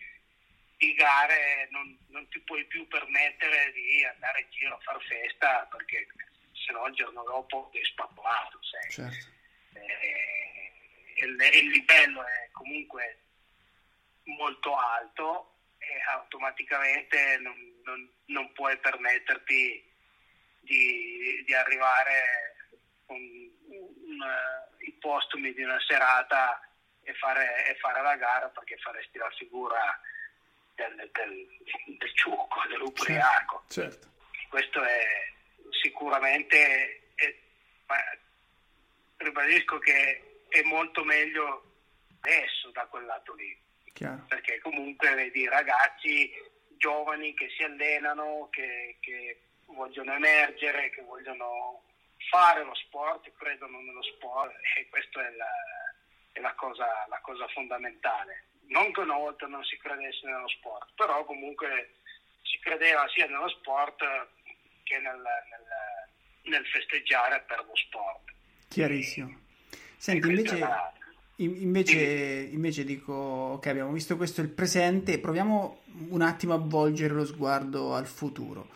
di 0.76 0.94
gare 0.94 1.68
non, 1.70 1.96
non, 2.08 2.28
ti 2.28 2.40
puoi 2.40 2.64
più 2.66 2.86
permettere 2.88 3.72
di 3.72 4.04
andare 4.04 4.40
in 4.40 4.46
giro 4.50 4.74
a 4.74 4.80
far 4.80 5.00
festa 5.02 5.66
perché 5.70 6.06
se 6.52 6.72
no 6.72 6.86
il 6.86 6.94
giorno 6.94 7.22
dopo 7.24 7.70
sei 7.72 7.84
spappolato. 7.84 8.58
Certo. 8.90 9.32
Eh, 9.74 10.72
il, 11.24 11.40
il 11.52 11.70
livello 11.70 12.24
è 12.24 12.48
comunque 12.52 13.18
molto 14.24 14.76
alto 14.76 15.54
e 15.78 16.00
automaticamente 16.12 17.38
non, 17.38 17.80
non, 17.84 18.10
non 18.26 18.52
puoi 18.52 18.76
permetterti 18.78 19.92
di, 20.60 21.42
di 21.44 21.54
arrivare 21.54 22.56
con 23.06 23.16
un, 23.16 24.24
i 24.78 24.92
postumi 24.92 25.52
di 25.52 25.62
una 25.62 25.80
serata 25.86 26.60
e 27.02 27.12
fare, 27.14 27.66
e 27.66 27.74
fare, 27.76 28.02
la 28.02 28.16
gara 28.16 28.48
perché 28.48 28.78
faresti 28.78 29.18
la 29.18 29.30
figura 29.36 30.00
del, 30.74 31.10
del, 31.12 31.46
del 31.98 32.14
ciucco, 32.14 32.60
dell'ubriaco. 32.68 33.64
Certo, 33.68 33.90
certo. 33.90 34.08
Questo 34.48 34.82
è 34.82 35.32
sicuramente, 35.82 37.02
è, 37.14 37.34
ribadisco 39.16 39.78
che 39.78 40.44
è 40.48 40.62
molto 40.62 41.04
meglio 41.04 41.72
adesso 42.20 42.70
da 42.70 42.86
quel 42.86 43.04
lato 43.04 43.34
lì. 43.34 43.56
Chiaro. 43.92 44.24
Perché 44.28 44.58
comunque 44.60 45.14
vedi 45.14 45.48
ragazzi 45.48 46.30
giovani 46.76 47.34
che 47.34 47.48
si 47.56 47.62
allenano, 47.62 48.48
che, 48.50 48.96
che 49.00 49.40
vogliono 49.66 50.14
emergere, 50.14 50.90
che 50.90 51.02
vogliono 51.02 51.82
fare 52.30 52.64
lo 52.64 52.74
sport, 52.74 53.30
credono 53.36 53.80
nello 53.80 54.02
sport 54.02 54.54
e 54.76 54.88
questa 54.88 55.26
è, 55.26 55.30
la, 55.32 55.50
è 56.32 56.40
la, 56.40 56.54
cosa, 56.54 57.06
la, 57.08 57.18
cosa, 57.20 57.46
fondamentale. 57.48 58.44
Non 58.68 58.92
che 58.92 59.00
una 59.00 59.16
volta 59.16 59.46
non 59.46 59.62
si 59.64 59.76
credesse 59.76 60.26
nello 60.26 60.48
sport, 60.48 60.90
però 60.94 61.24
comunque 61.24 61.94
si 62.42 62.58
credeva 62.60 63.06
sia 63.08 63.26
nello 63.26 63.48
sport 63.48 64.00
che 64.82 64.98
nel, 64.98 65.20
nel, 65.20 66.52
nel 66.52 66.66
festeggiare 66.66 67.44
per 67.46 67.64
lo 67.66 67.76
sport. 67.76 68.32
Chiarissimo. 68.68 69.42
Senti, 69.96 70.28
invece... 70.28 70.92
Invece, 71.38 72.48
invece, 72.52 72.84
dico, 72.84 73.12
ok, 73.12 73.66
abbiamo 73.66 73.90
visto 73.90 74.16
questo 74.16 74.40
il 74.40 74.50
presente, 74.50 75.18
proviamo 75.18 75.82
un 76.10 76.22
attimo 76.22 76.54
a 76.54 76.58
volgere 76.58 77.12
lo 77.12 77.24
sguardo 77.24 77.92
al 77.92 78.06
futuro. 78.06 78.68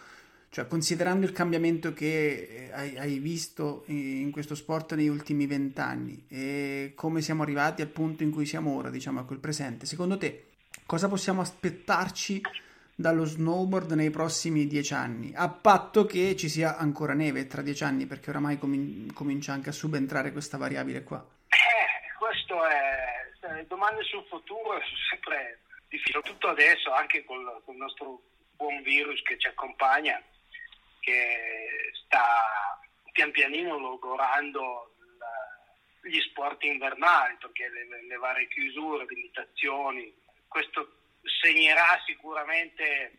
Cioè, 0.50 0.66
considerando 0.66 1.26
il 1.26 1.32
cambiamento 1.32 1.92
che 1.92 2.70
hai, 2.72 2.96
hai 2.98 3.18
visto 3.18 3.84
in 3.86 4.30
questo 4.30 4.54
sport 4.54 4.94
negli 4.94 5.08
ultimi 5.08 5.46
vent'anni 5.46 6.24
e 6.28 6.92
come 6.94 7.20
siamo 7.20 7.42
arrivati 7.42 7.82
al 7.82 7.88
punto 7.88 8.22
in 8.22 8.30
cui 8.30 8.46
siamo 8.46 8.74
ora, 8.74 8.90
diciamo, 8.90 9.20
a 9.20 9.24
quel 9.24 9.38
presente, 9.38 9.86
secondo 9.86 10.16
te 10.16 10.46
cosa 10.86 11.08
possiamo 11.08 11.42
aspettarci 11.42 12.40
dallo 12.94 13.24
snowboard 13.24 13.92
nei 13.92 14.10
prossimi 14.10 14.66
dieci 14.66 14.94
anni? 14.94 15.32
A 15.34 15.48
patto 15.48 16.06
che 16.06 16.34
ci 16.34 16.48
sia 16.48 16.76
ancora 16.78 17.12
neve 17.12 17.46
tra 17.46 17.62
dieci 17.62 17.84
anni, 17.84 18.06
perché 18.06 18.30
oramai 18.30 18.58
comin- 18.58 19.12
comincia 19.12 19.52
anche 19.52 19.68
a 19.68 19.72
subentrare 19.72 20.32
questa 20.32 20.56
variabile 20.56 21.02
qua 21.04 21.36
questo 22.18 22.66
è, 22.66 23.54
le 23.54 23.66
domande 23.66 24.02
sul 24.02 24.24
futuro 24.28 24.80
sono 24.82 25.00
sempre 25.10 25.60
difficili, 25.88 26.14
soprattutto 26.14 26.48
adesso 26.48 26.92
anche 26.92 27.24
con 27.24 27.38
il 27.38 27.76
nostro 27.76 28.20
buon 28.56 28.82
virus 28.82 29.22
che 29.22 29.38
ci 29.38 29.48
accompagna, 29.48 30.20
che 31.00 31.92
sta 32.04 32.80
pian 33.12 33.30
pianino 33.30 33.78
logorando 33.78 34.94
gli 36.02 36.20
sport 36.20 36.62
invernali, 36.64 37.36
perché 37.40 37.68
le, 37.68 38.06
le 38.06 38.16
varie 38.16 38.48
chiusure, 38.48 39.06
limitazioni, 39.08 40.12
questo 40.46 40.96
segnerà 41.40 42.00
sicuramente 42.06 43.12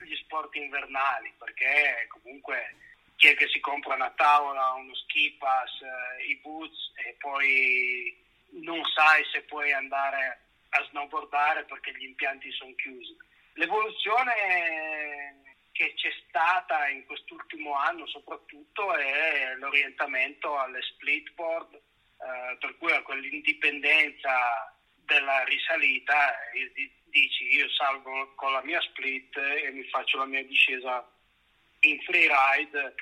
gli 0.00 0.14
sport 0.16 0.54
invernali, 0.54 1.32
perché 1.38 2.06
comunque 2.08 2.76
chi 3.16 3.28
è 3.28 3.34
che 3.34 3.48
si 3.48 3.60
compra 3.60 3.94
una 3.94 4.10
tavola, 4.10 4.72
uno 4.72 4.94
ski 4.94 5.34
pass, 5.38 5.80
eh, 5.80 6.24
i 6.24 6.36
boots 6.42 6.92
e 7.06 7.16
poi 7.18 8.22
non 8.62 8.82
sai 8.94 9.24
se 9.32 9.42
puoi 9.42 9.72
andare 9.72 10.40
a 10.70 10.86
snowboardare 10.90 11.64
perché 11.64 11.94
gli 11.96 12.04
impianti 12.04 12.50
sono 12.52 12.74
chiusi. 12.74 13.16
L'evoluzione 13.54 15.53
che 15.74 15.92
c'è 15.94 16.10
stata 16.28 16.88
in 16.88 17.04
quest'ultimo 17.04 17.74
anno 17.74 18.06
soprattutto 18.06 18.94
è 18.94 19.54
l'orientamento 19.56 20.56
alle 20.56 20.80
splitboard, 20.80 21.74
eh, 21.74 22.56
per 22.60 22.78
cui 22.78 22.92
a 22.92 23.02
quell'indipendenza 23.02 24.72
della 25.04 25.42
risalita 25.42 26.32
dici 27.10 27.54
io 27.56 27.68
salgo 27.70 28.32
con 28.36 28.52
la 28.52 28.62
mia 28.62 28.80
split 28.80 29.36
e 29.36 29.70
mi 29.72 29.82
faccio 29.88 30.18
la 30.18 30.26
mia 30.26 30.44
discesa 30.44 31.04
in 31.80 32.00
freeride 32.02 32.94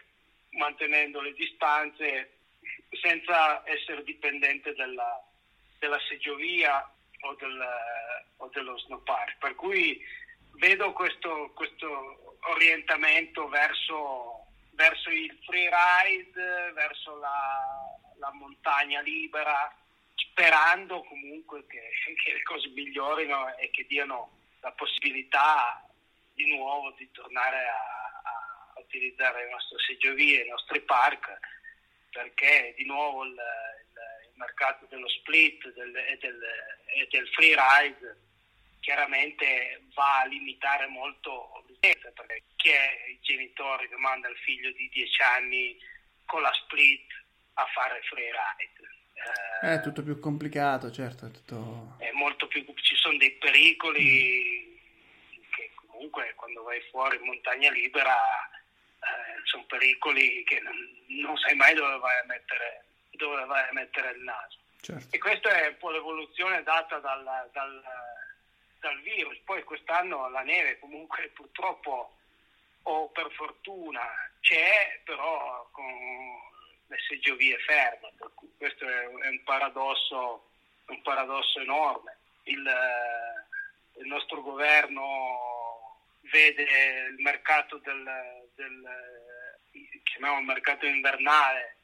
mantenendo 0.52 1.20
le 1.20 1.34
distanze 1.34 2.38
senza 3.02 3.62
essere 3.68 4.02
dipendente 4.02 4.74
dalla, 4.74 5.22
della 5.78 6.00
seggiovia 6.08 6.90
o, 7.20 7.34
del, 7.34 7.68
o 8.38 8.50
dello 8.52 8.78
snowpark. 8.78 9.36
Per 9.38 9.54
cui 9.54 10.00
vedo 10.54 10.92
questo, 10.92 11.52
questo 11.54 12.38
orientamento 12.50 13.48
verso, 13.48 14.46
verso, 14.72 15.10
il 15.10 15.36
freeride, 15.44 16.72
verso 16.72 17.18
la, 17.18 17.58
la, 18.18 18.32
montagna 18.32 19.00
libera, 19.00 19.74
sperando 20.14 21.02
comunque 21.04 21.66
che, 21.66 21.80
che 22.22 22.32
le 22.32 22.42
cose 22.42 22.68
migliorino 22.68 23.56
e 23.56 23.70
che 23.70 23.86
diano 23.86 24.38
la 24.60 24.72
possibilità 24.72 25.84
di 26.34 26.46
nuovo 26.56 26.92
di 26.92 27.10
tornare 27.10 27.66
a, 27.68 28.72
a 28.74 28.80
utilizzare 28.80 29.44
le 29.44 29.50
nostre 29.50 29.78
seggiovie, 29.86 30.44
i 30.44 30.48
nostri 30.48 30.80
park, 30.80 31.38
perché 32.10 32.74
di 32.76 32.84
nuovo 32.84 33.24
il, 33.24 33.34
mercato 34.34 34.86
dello 34.88 35.08
split 35.08 35.64
e, 35.66 35.72
del, 35.72 35.96
e 35.96 37.08
del 37.10 37.28
free 37.28 37.54
ride 37.54 38.16
chiaramente 38.82 39.86
va 39.94 40.20
a 40.20 40.26
limitare 40.26 40.86
molto 40.88 41.64
perché 41.80 42.44
chi 42.56 42.68
è 42.68 43.06
il 43.08 43.18
genitore 43.22 43.88
che 43.88 43.96
manda 43.96 44.28
il 44.28 44.36
figlio 44.36 44.70
di 44.72 44.88
10 44.92 45.22
anni 45.22 45.78
con 46.26 46.42
la 46.42 46.52
split 46.52 47.06
a 47.54 47.66
fare 47.72 48.00
freeride? 48.02 48.92
Eh, 49.62 49.74
è 49.74 49.80
tutto 49.80 50.02
più 50.02 50.18
complicato, 50.18 50.90
certo. 50.90 51.26
È, 51.26 51.30
tutto... 51.30 51.96
è 51.98 52.10
molto 52.12 52.46
più, 52.48 52.64
ci 52.74 52.96
sono 52.96 53.16
dei 53.18 53.32
pericoli 53.32 54.80
mm. 55.38 55.42
che 55.50 55.70
comunque 55.74 56.32
quando 56.34 56.62
vai 56.62 56.80
fuori 56.90 57.16
in 57.16 57.24
montagna 57.24 57.70
libera 57.70 58.14
eh, 58.14 59.40
sono 59.44 59.64
pericoli 59.64 60.42
che 60.44 60.60
non, 60.60 60.74
non, 61.20 61.36
sai 61.36 61.54
mai 61.54 61.74
dove 61.74 61.98
vai 61.98 62.18
a 62.18 62.26
mettere, 62.26 62.84
dove 63.10 63.44
vai 63.44 63.68
a 63.68 63.72
mettere 63.72 64.10
il 64.10 64.22
naso. 64.22 64.58
Certo. 64.80 65.14
E 65.14 65.18
questa 65.18 65.50
è 65.62 65.68
un 65.68 65.76
po' 65.78 65.90
l'evoluzione 65.90 66.62
data 66.64 66.98
dal, 66.98 67.22
dal, 67.52 67.82
dal 68.82 69.00
virus. 69.00 69.38
Poi 69.44 69.62
quest'anno 69.62 70.28
la 70.28 70.42
neve 70.42 70.78
comunque 70.80 71.30
purtroppo 71.34 72.16
o 72.84 73.08
per 73.10 73.30
fortuna 73.32 74.02
c'è, 74.40 75.00
però 75.04 75.68
con 75.70 75.86
le 76.88 76.96
seggiovie 77.08 77.56
ferme, 77.58 78.12
questo 78.58 78.86
è 78.86 79.06
un 79.06 79.40
paradosso, 79.44 80.50
un 80.86 81.00
paradosso 81.00 81.60
enorme. 81.60 82.18
Il, 82.42 82.68
il, 83.98 84.06
nostro 84.06 84.42
governo 84.42 86.00
vede 86.22 86.62
il 87.08 87.22
mercato 87.22 87.78
del, 87.78 88.02
del 88.56 88.82
chiamiamolo 90.02 90.44
mercato 90.44 90.86
invernale, 90.86 91.76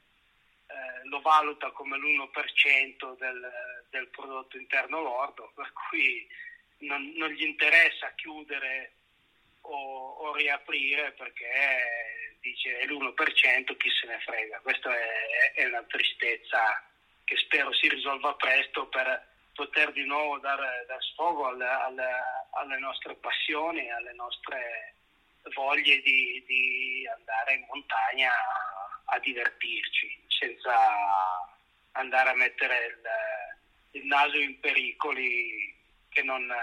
eh, 0.67 1.07
lo 1.07 1.21
valuta 1.21 1.71
come 1.71 1.97
l'1% 1.97 3.17
del, 3.17 3.51
del 3.89 4.07
prodotto 4.09 4.57
interno 4.57 5.01
lordo, 5.01 5.49
per 5.55 5.71
cui 5.71 6.27
non, 6.79 7.11
non 7.15 7.29
gli 7.31 7.43
interessa 7.43 8.13
chiudere 8.15 8.93
o, 9.61 10.09
o, 10.19 10.33
riaprire 10.33 11.11
perché 11.13 12.37
dice 12.41 12.79
è 12.79 12.85
l'1%, 12.85 13.77
chi 13.77 13.89
se 13.89 14.07
ne 14.07 14.19
frega. 14.19 14.59
Questa 14.61 14.95
è, 14.95 15.53
è, 15.55 15.65
una 15.65 15.83
tristezza 15.83 16.83
che 17.25 17.35
spero 17.37 17.73
si 17.73 17.89
risolva 17.89 18.33
presto 18.35 18.87
per 18.87 19.27
poter 19.53 19.91
di 19.91 20.05
nuovo 20.05 20.39
dare, 20.39 20.85
dare 20.87 21.01
sfogo 21.01 21.47
alle, 21.47 21.67
alle, 21.67 22.09
alle, 22.51 22.79
nostre 22.79 23.15
passioni, 23.15 23.91
alle 23.91 24.13
nostre 24.13 24.95
voglie 25.53 26.01
di, 26.01 26.43
di 26.47 27.07
andare 27.13 27.55
in 27.55 27.65
montagna 27.67 28.31
a, 28.31 29.15
a 29.15 29.19
divertirci 29.19 30.25
senza 30.27 30.73
andare 31.93 32.29
a 32.29 32.35
mettere 32.35 32.85
il, 32.85 33.99
il 33.99 34.05
naso 34.05 34.37
in 34.37 34.59
pericoli 34.59 35.78
che 36.19 36.23
non, 36.23 36.53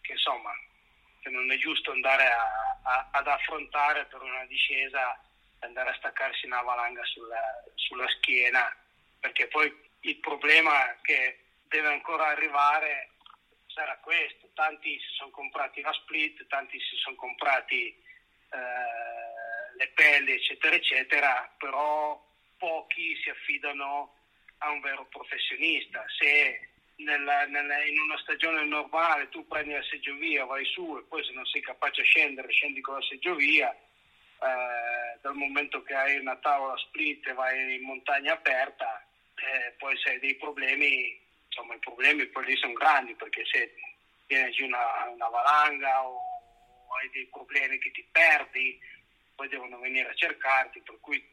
che 0.00 0.12
insomma, 0.12 0.50
che 1.20 1.28
non 1.28 1.50
è 1.52 1.58
giusto 1.58 1.92
andare 1.92 2.24
a, 2.24 2.80
a, 2.82 3.08
ad 3.12 3.26
affrontare 3.26 4.06
per 4.06 4.22
una 4.22 4.46
discesa, 4.46 5.20
andare 5.60 5.90
a 5.90 5.94
staccarsi 5.94 6.46
una 6.46 6.62
valanga 6.62 7.04
sulla, 7.04 7.64
sulla 7.74 8.08
schiena, 8.08 8.74
perché 9.20 9.46
poi 9.48 9.70
il 10.00 10.16
problema 10.16 10.96
che 11.02 11.38
deve 11.68 11.88
ancora 11.88 12.28
arrivare 12.28 13.10
sarà 13.66 13.96
questo, 13.98 14.48
tanti 14.54 14.98
si 14.98 15.14
sono 15.16 15.30
comprati 15.30 15.82
la 15.82 15.92
split, 15.92 16.46
tanti 16.46 16.80
si 16.80 16.96
sono 16.96 17.16
comprati 17.16 17.88
eh, 17.88 19.76
le 19.76 19.88
pelli, 19.88 20.32
eccetera, 20.32 20.74
eccetera, 20.74 21.54
però 21.58 22.20
pochi 22.56 23.16
si 23.22 23.28
affidano 23.28 24.16
a 24.58 24.70
un 24.70 24.80
vero 24.80 25.04
professionista. 25.06 26.04
Se 26.18 26.71
nella, 26.96 27.46
nella, 27.46 27.84
in 27.84 27.98
una 28.00 28.18
stagione 28.18 28.64
normale 28.64 29.28
tu 29.28 29.46
prendi 29.46 29.72
la 29.72 29.82
seggiovia, 29.82 30.44
vai 30.44 30.64
su 30.66 30.96
e 30.98 31.02
poi 31.08 31.24
se 31.24 31.32
non 31.32 31.44
sei 31.46 31.60
capace 31.60 32.02
a 32.02 32.04
scendere, 32.04 32.50
scendi 32.52 32.80
con 32.80 32.94
la 32.94 33.02
seggiovia, 33.02 33.72
eh, 33.72 35.18
dal 35.20 35.34
momento 35.34 35.82
che 35.82 35.94
hai 35.94 36.18
una 36.18 36.36
tavola 36.36 36.76
split 36.76 37.26
e 37.28 37.32
vai 37.32 37.76
in 37.76 37.82
montagna 37.82 38.32
aperta, 38.34 39.04
eh, 39.36 39.72
poi 39.78 39.96
se 39.98 40.10
hai 40.10 40.18
dei 40.20 40.36
problemi, 40.36 41.18
insomma 41.46 41.74
i 41.74 41.78
problemi 41.78 42.26
poi 42.26 42.44
lì 42.44 42.56
sono 42.56 42.72
grandi 42.72 43.14
perché 43.14 43.44
se 43.46 43.74
viene 44.26 44.50
giù 44.50 44.64
una, 44.64 45.08
una 45.12 45.28
valanga 45.28 46.06
o 46.06 46.20
hai 47.00 47.10
dei 47.10 47.26
problemi 47.26 47.78
che 47.78 47.90
ti 47.90 48.06
perdi, 48.10 48.78
poi 49.34 49.48
devono 49.48 49.78
venire 49.78 50.08
a 50.08 50.14
cercarti, 50.14 50.80
per 50.80 50.98
cui 51.00 51.24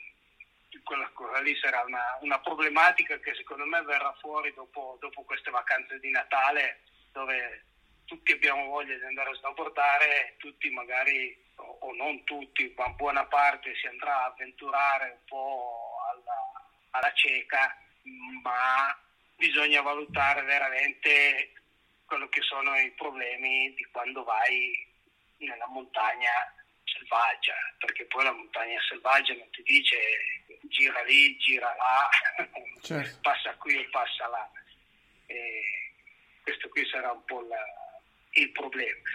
quella 0.84 1.10
cosa 1.14 1.40
lì 1.42 1.56
sarà 1.56 1.84
una, 1.86 2.18
una, 2.22 2.40
problematica 2.40 3.18
che 3.20 3.34
secondo 3.36 3.66
me 3.66 3.82
verrà 3.82 4.14
fuori 4.20 4.54
dopo, 4.54 4.98
dopo, 5.00 5.24
queste 5.24 5.50
vacanze 5.50 6.00
di 6.00 6.10
Natale 6.12 6.82
dove 7.12 7.66
tutti 8.06 8.32
abbiamo 8.32 8.66
voglia 8.66 8.96
di 8.96 9.04
andare 9.04 9.32
a 9.32 9.36
snowboardare, 9.36 10.36
tutti 10.38 10.70
magari, 10.70 11.36
o, 11.56 11.94
non 11.94 12.24
tutti, 12.24 12.74
ma 12.76 12.90
buona 12.90 13.26
parte 13.26 13.76
si 13.76 13.88
andrà 13.88 14.22
a 14.22 14.26
avventurare 14.26 15.12
un 15.12 15.26
po' 15.26 15.98
alla, 16.12 16.70
alla 16.92 17.14
cieca, 17.14 17.76
ma 18.42 18.98
bisogna 19.36 19.82
valutare 19.82 20.42
veramente 20.42 21.54
quello 22.06 22.28
che 22.30 22.42
sono 22.42 22.76
i 22.78 22.92
problemi 22.92 23.74
di 23.76 23.86
quando 23.92 24.24
vai 24.24 24.88
nella 25.38 25.68
montagna 25.68 26.32
selvaggia, 26.94 27.56
perché 27.78 28.06
poi 28.06 28.24
la 28.24 28.34
montagna 28.34 28.80
selvaggia 28.88 29.34
non 29.34 29.50
ti 29.52 29.64
dice 29.64 29.98
gira 30.64 31.02
lì, 31.04 31.38
gira 31.38 31.76
là, 31.76 32.10
certo. 32.82 33.20
passa 33.22 33.54
qui 33.56 33.80
e 33.80 33.90
passa 33.90 34.28
là. 34.28 34.52
E 35.28 35.64
questo 36.44 36.70
qui 36.70 36.86
sarà 36.88 37.12
un 37.12 37.24
po' 37.26 37.42
la, 37.42 37.64
il 38.34 38.52
problema. 38.52 39.10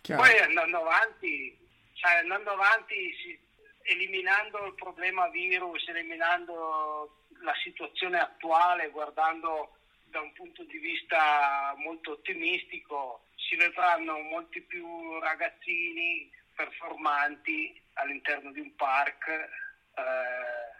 Chiaro. 0.00 0.22
Poi 0.22 0.38
andando 0.38 0.78
avanti, 0.78 1.56
cioè 1.94 2.16
andando 2.16 2.50
avanti 2.50 3.14
si, 3.22 3.38
eliminando 3.82 4.66
il 4.66 4.74
problema 4.74 5.28
virus, 5.28 5.86
eliminando 5.88 7.24
la 7.42 7.54
situazione 7.62 8.18
attuale, 8.18 8.90
guardando 8.90 9.76
da 10.04 10.20
un 10.20 10.32
punto 10.32 10.62
di 10.64 10.78
vista 10.78 11.74
molto 11.76 12.12
ottimistico, 12.12 13.26
si 13.36 13.56
vedranno 13.56 14.18
molti 14.20 14.60
più 14.62 15.18
ragazzini 15.18 16.30
performanti 16.54 17.80
all'interno 17.94 18.52
di 18.52 18.60
un 18.60 18.74
park. 18.74 19.28
Eh, 19.28 20.72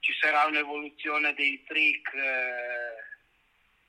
ci 0.00 0.12
sarà 0.20 0.44
un'evoluzione 0.44 1.34
dei 1.34 1.62
trick 1.64 2.12
eh, 2.14 3.02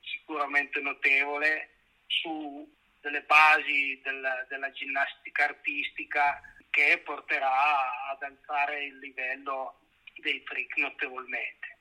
sicuramente 0.00 0.80
notevole 0.80 1.70
su 2.06 2.74
delle 3.00 3.22
basi 3.22 4.00
della, 4.02 4.44
della 4.48 4.70
ginnastica 4.72 5.44
artistica 5.44 6.40
che 6.70 6.98
porterà 7.04 8.10
ad 8.10 8.22
alzare 8.22 8.84
il 8.84 8.98
livello 8.98 9.78
dei 10.16 10.42
trick 10.42 10.76
notevolmente. 10.78 11.76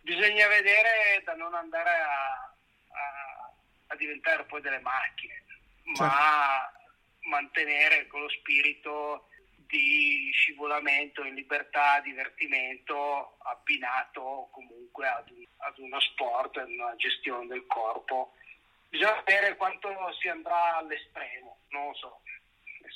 Bisogna 0.00 0.46
vedere 0.48 1.22
da 1.24 1.34
non 1.34 1.54
andare 1.54 1.90
a, 1.90 2.54
a, 2.88 3.52
a 3.88 3.96
diventare 3.96 4.44
poi 4.44 4.60
delle 4.60 4.80
macchine, 4.80 5.42
certo. 5.84 6.02
ma 6.02 6.72
mantenere 7.28 8.06
quello 8.06 8.28
spirito 8.28 9.26
di 9.70 10.30
scivolamento 10.32 11.24
in 11.24 11.34
libertà, 11.34 12.00
divertimento 12.00 13.36
abbinato 13.38 14.48
comunque 14.50 15.06
ad, 15.06 15.28
ad 15.58 15.78
uno 15.78 16.00
sport, 16.00 16.56
ad 16.56 16.68
una 16.68 16.94
gestione 16.96 17.46
del 17.46 17.66
corpo. 17.66 18.34
Bisogna 18.88 19.22
vedere 19.24 19.56
quanto 19.56 19.88
si 20.20 20.28
andrà 20.28 20.78
all'estremo, 20.78 21.58
non 21.68 21.86
lo 21.86 21.94
so, 21.94 22.20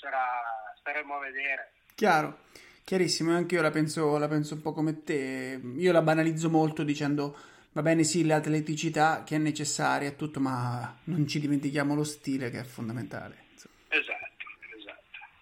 sarà, 0.01 0.43
staremo 0.81 1.15
a 1.15 1.21
vedere. 1.21 1.73
Chiaro, 1.95 2.41
chiarissimo, 2.83 3.33
anche 3.33 3.55
io 3.55 3.63
la 3.63 3.71
penso, 3.71 4.19
la 4.19 4.27
penso 4.27 4.55
un 4.55 4.63
po' 4.63 4.73
come 4.73 5.05
te, 5.05 5.61
io 5.77 5.93
la 5.93 6.03
banalizzo 6.03 6.51
molto 6.51 6.83
dicendo 6.83 7.37
va 7.71 7.83
bene 7.83 8.05
sì 8.05 8.25
l'atleticità 8.25 9.23
che 9.25 9.37
è 9.37 9.39
necessaria 9.39 10.09
e 10.09 10.17
tutto, 10.17 10.41
ma 10.41 10.97
non 11.05 11.27
ci 11.29 11.39
dimentichiamo 11.39 11.95
lo 11.95 12.05
stile 12.05 12.51
che 12.51 12.61
è 12.61 12.65
fondamentale. 12.65 13.44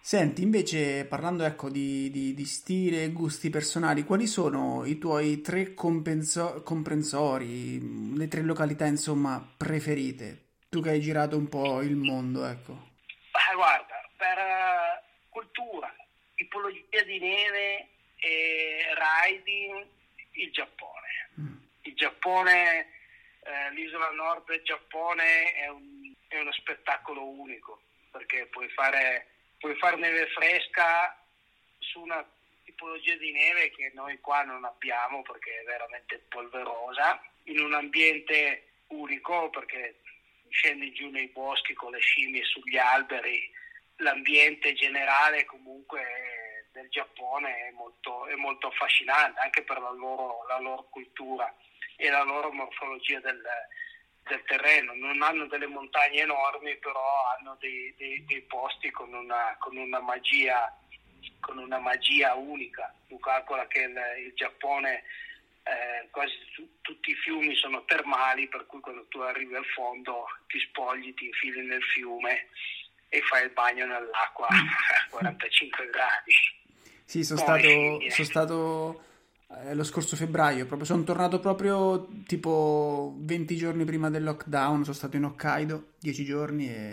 Senti, 0.05 0.41
invece, 0.41 1.05
parlando 1.05 1.45
ecco 1.45 1.69
di, 1.69 2.11
di, 2.11 2.33
di 2.33 2.45
stile 2.45 3.05
e 3.05 3.11
gusti 3.13 3.49
personali, 3.49 4.03
quali 4.03 4.27
sono 4.27 4.83
i 4.83 4.97
tuoi 4.97 5.39
tre 5.39 5.73
compenso- 5.73 6.61
comprensori, 6.61 8.17
le 8.17 8.27
tre 8.27 8.41
località, 8.41 8.85
insomma, 8.85 9.41
preferite? 9.57 10.41
Tu 10.67 10.81
che 10.81 10.89
hai 10.89 10.99
girato 10.99 11.37
un 11.37 11.47
po' 11.47 11.81
il 11.81 11.95
mondo, 11.95 12.45
ecco. 12.45 12.89
Ah, 13.31 13.55
guarda, 13.55 14.09
per 14.17 14.37
uh, 14.37 15.29
cultura, 15.29 15.95
tipologia 16.35 17.01
di 17.03 17.19
neve 17.19 17.87
e 18.17 18.83
riding, 19.25 19.85
il 20.33 20.51
Giappone. 20.51 21.29
Mm. 21.39 21.55
Il 21.83 21.95
Giappone, 21.95 22.87
eh, 23.41 23.73
l'isola 23.73 24.09
nord 24.11 24.45
del 24.47 24.61
Giappone 24.63 25.53
è, 25.53 25.69
un, 25.69 26.13
è 26.27 26.39
uno 26.41 26.51
spettacolo 26.51 27.25
unico, 27.25 27.79
perché 28.13 28.45
puoi 28.45 28.69
fare 28.69 29.27
puoi 29.63 29.75
fare 29.75 29.95
neve 29.95 30.27
fresca 30.27 31.17
su 31.79 32.01
una 32.01 32.25
tipologia 32.65 33.15
di 33.15 33.31
neve 33.31 33.71
che 33.71 33.91
noi 33.93 34.19
qua 34.19 34.43
non 34.43 34.65
abbiamo 34.65 35.21
perché 35.21 35.61
è 35.61 35.63
veramente 35.63 36.21
polverosa, 36.29 37.21
in 37.43 37.59
un 37.59 37.73
ambiente 37.73 38.67
unico 38.87 39.49
perché 39.49 40.01
scendi 40.49 40.91
giù 40.91 41.09
nei 41.09 41.27
boschi 41.27 41.73
con 41.73 41.91
le 41.91 41.99
scimmie 41.99 42.43
sugli 42.43 42.77
alberi, 42.77 43.49
l'ambiente 43.97 44.73
generale 44.73 45.45
comunque 45.45 46.67
del 46.73 46.89
Giappone 46.89 47.67
è 47.67 47.71
molto, 47.71 48.27
è 48.27 48.35
molto 48.35 48.67
affascinante 48.67 49.39
anche 49.39 49.63
per 49.63 49.79
la 49.79 49.91
loro, 49.91 50.45
la 50.47 50.59
loro, 50.59 50.87
cultura 50.89 51.53
e 51.95 52.09
la 52.09 52.23
loro 52.23 52.51
morfologia 52.51 53.19
del, 53.21 53.41
del, 54.27 54.43
terreno. 54.45 54.93
Non 54.93 55.21
hanno 55.21 55.45
delle 55.47 55.67
montagne 55.67 56.21
enormi, 56.21 56.77
però 56.77 57.01
hanno 57.37 57.57
dei, 57.59 57.93
dei, 57.97 58.23
dei 58.25 58.41
posti 58.41 58.91
con 58.91 59.13
una, 59.13 59.55
con 59.59 59.77
una, 59.77 59.99
magia 59.99 60.75
con 61.39 61.57
una 61.57 61.79
magia 61.79 62.33
unica. 62.35 62.93
Tu 63.07 63.19
calcola 63.19 63.67
che 63.67 63.81
il, 63.81 64.25
il 64.25 64.33
Giappone 64.35 65.03
eh, 65.63 66.09
quasi 66.09 66.33
tu, 66.55 66.67
tutti 66.81 67.11
i 67.11 67.15
fiumi 67.15 67.55
sono 67.55 67.83
termali, 67.85 68.47
per 68.47 68.65
cui 68.65 68.79
quando 68.79 69.05
tu 69.07 69.19
arrivi 69.19 69.55
al 69.55 69.65
fondo 69.65 70.25
ti 70.47 70.59
spogli, 70.59 71.13
ti 71.13 71.25
infili 71.25 71.65
nel 71.65 71.83
fiume 71.83 72.47
e 73.09 73.21
fai 73.21 73.43
il 73.43 73.51
bagno 73.51 73.85
nell'acqua 73.85 74.47
a 74.47 75.07
45 75.09 75.89
gradi. 75.89 76.33
Sì, 77.05 77.23
sono 77.23 77.39
stato, 77.39 78.09
sono 78.09 78.27
stato 78.27 79.03
eh, 79.61 79.73
lo 79.73 79.83
scorso 79.83 80.15
febbraio, 80.15 80.65
proprio, 80.65 80.87
sono 80.87 81.03
tornato 81.03 81.39
proprio 81.39 82.07
tipo 82.25 83.15
20 83.19 83.55
giorni 83.55 83.85
prima 83.85 84.09
del 84.09 84.23
lockdown, 84.23 84.83
sono 84.83 84.95
stato 84.95 85.17
in 85.17 85.25
Hokkaido 85.25 85.93
10 85.99 86.23
giorni 86.25 86.67
e 86.67 86.89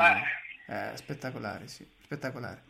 eh. 0.67 0.97
spettacolare, 0.97 1.69
sì, 1.69 1.87
spettacolare. 2.03 2.69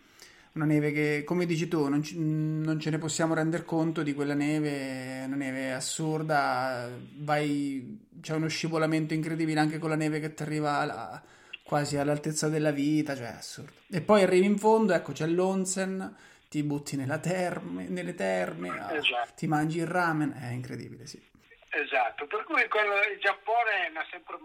Una 0.52 0.64
neve 0.64 0.90
che, 0.90 1.22
come 1.24 1.46
dici 1.46 1.68
tu, 1.68 1.88
non, 1.88 2.02
ci, 2.02 2.18
non, 2.18 2.78
ce 2.80 2.90
ne 2.90 2.98
possiamo 2.98 3.34
rendere 3.34 3.64
conto 3.64 4.02
di 4.02 4.14
quella 4.14 4.34
neve, 4.34 5.22
una 5.24 5.36
neve 5.36 5.72
assurda, 5.72 6.90
vai, 7.18 8.06
c'è 8.20 8.34
uno 8.34 8.48
scivolamento 8.48 9.14
incredibile 9.14 9.60
anche 9.60 9.78
con 9.78 9.90
la 9.90 9.96
neve 9.96 10.18
che 10.18 10.34
ti 10.34 10.42
arriva 10.42 10.78
alla, 10.78 11.22
quasi 11.62 11.98
all'altezza 11.98 12.48
della 12.48 12.72
vita, 12.72 13.14
cioè 13.14 13.26
assurdo. 13.26 13.72
E 13.88 14.00
poi 14.00 14.22
arrivi 14.22 14.46
in 14.46 14.58
fondo, 14.58 14.92
ecco, 14.92 15.12
c'è 15.12 15.28
l'onsen, 15.28 16.16
ti 16.50 16.62
butti 16.64 16.96
terme, 17.20 17.88
nelle 17.88 18.14
terme, 18.14 18.68
ah, 18.70 18.92
esatto. 18.92 19.34
ti 19.36 19.46
mangi 19.46 19.78
il 19.78 19.86
ramen, 19.86 20.32
è 20.32 20.50
incredibile, 20.50 21.06
sì. 21.06 21.22
Esatto, 21.70 22.26
per 22.26 22.42
cui 22.42 22.60
il 22.60 23.18
Giappone 23.20 23.88
mi 23.90 23.96
ha 23.96 24.06
sempre 24.10 24.36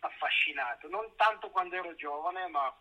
affascinato, 0.00 0.88
non 0.88 1.14
tanto 1.14 1.48
quando 1.50 1.76
ero 1.76 1.94
giovane, 1.94 2.48
ma 2.48 2.74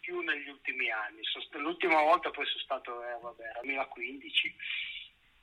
più 0.00 0.20
negli 0.20 0.48
ultimi 0.48 0.90
anni. 0.90 1.20
L'ultima 1.52 2.00
volta 2.00 2.30
poi 2.30 2.46
sono 2.46 2.62
stato, 2.62 3.04
eh, 3.04 3.18
vabbè, 3.20 3.42
era 3.42 3.60
2015, 3.60 4.56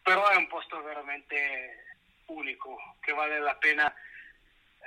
però 0.01 0.27
è 0.29 0.35
un 0.35 0.47
posto 0.47 0.81
veramente 0.81 1.95
unico 2.25 2.97
che 2.99 3.13
vale 3.13 3.39
la 3.39 3.55
pena 3.55 3.93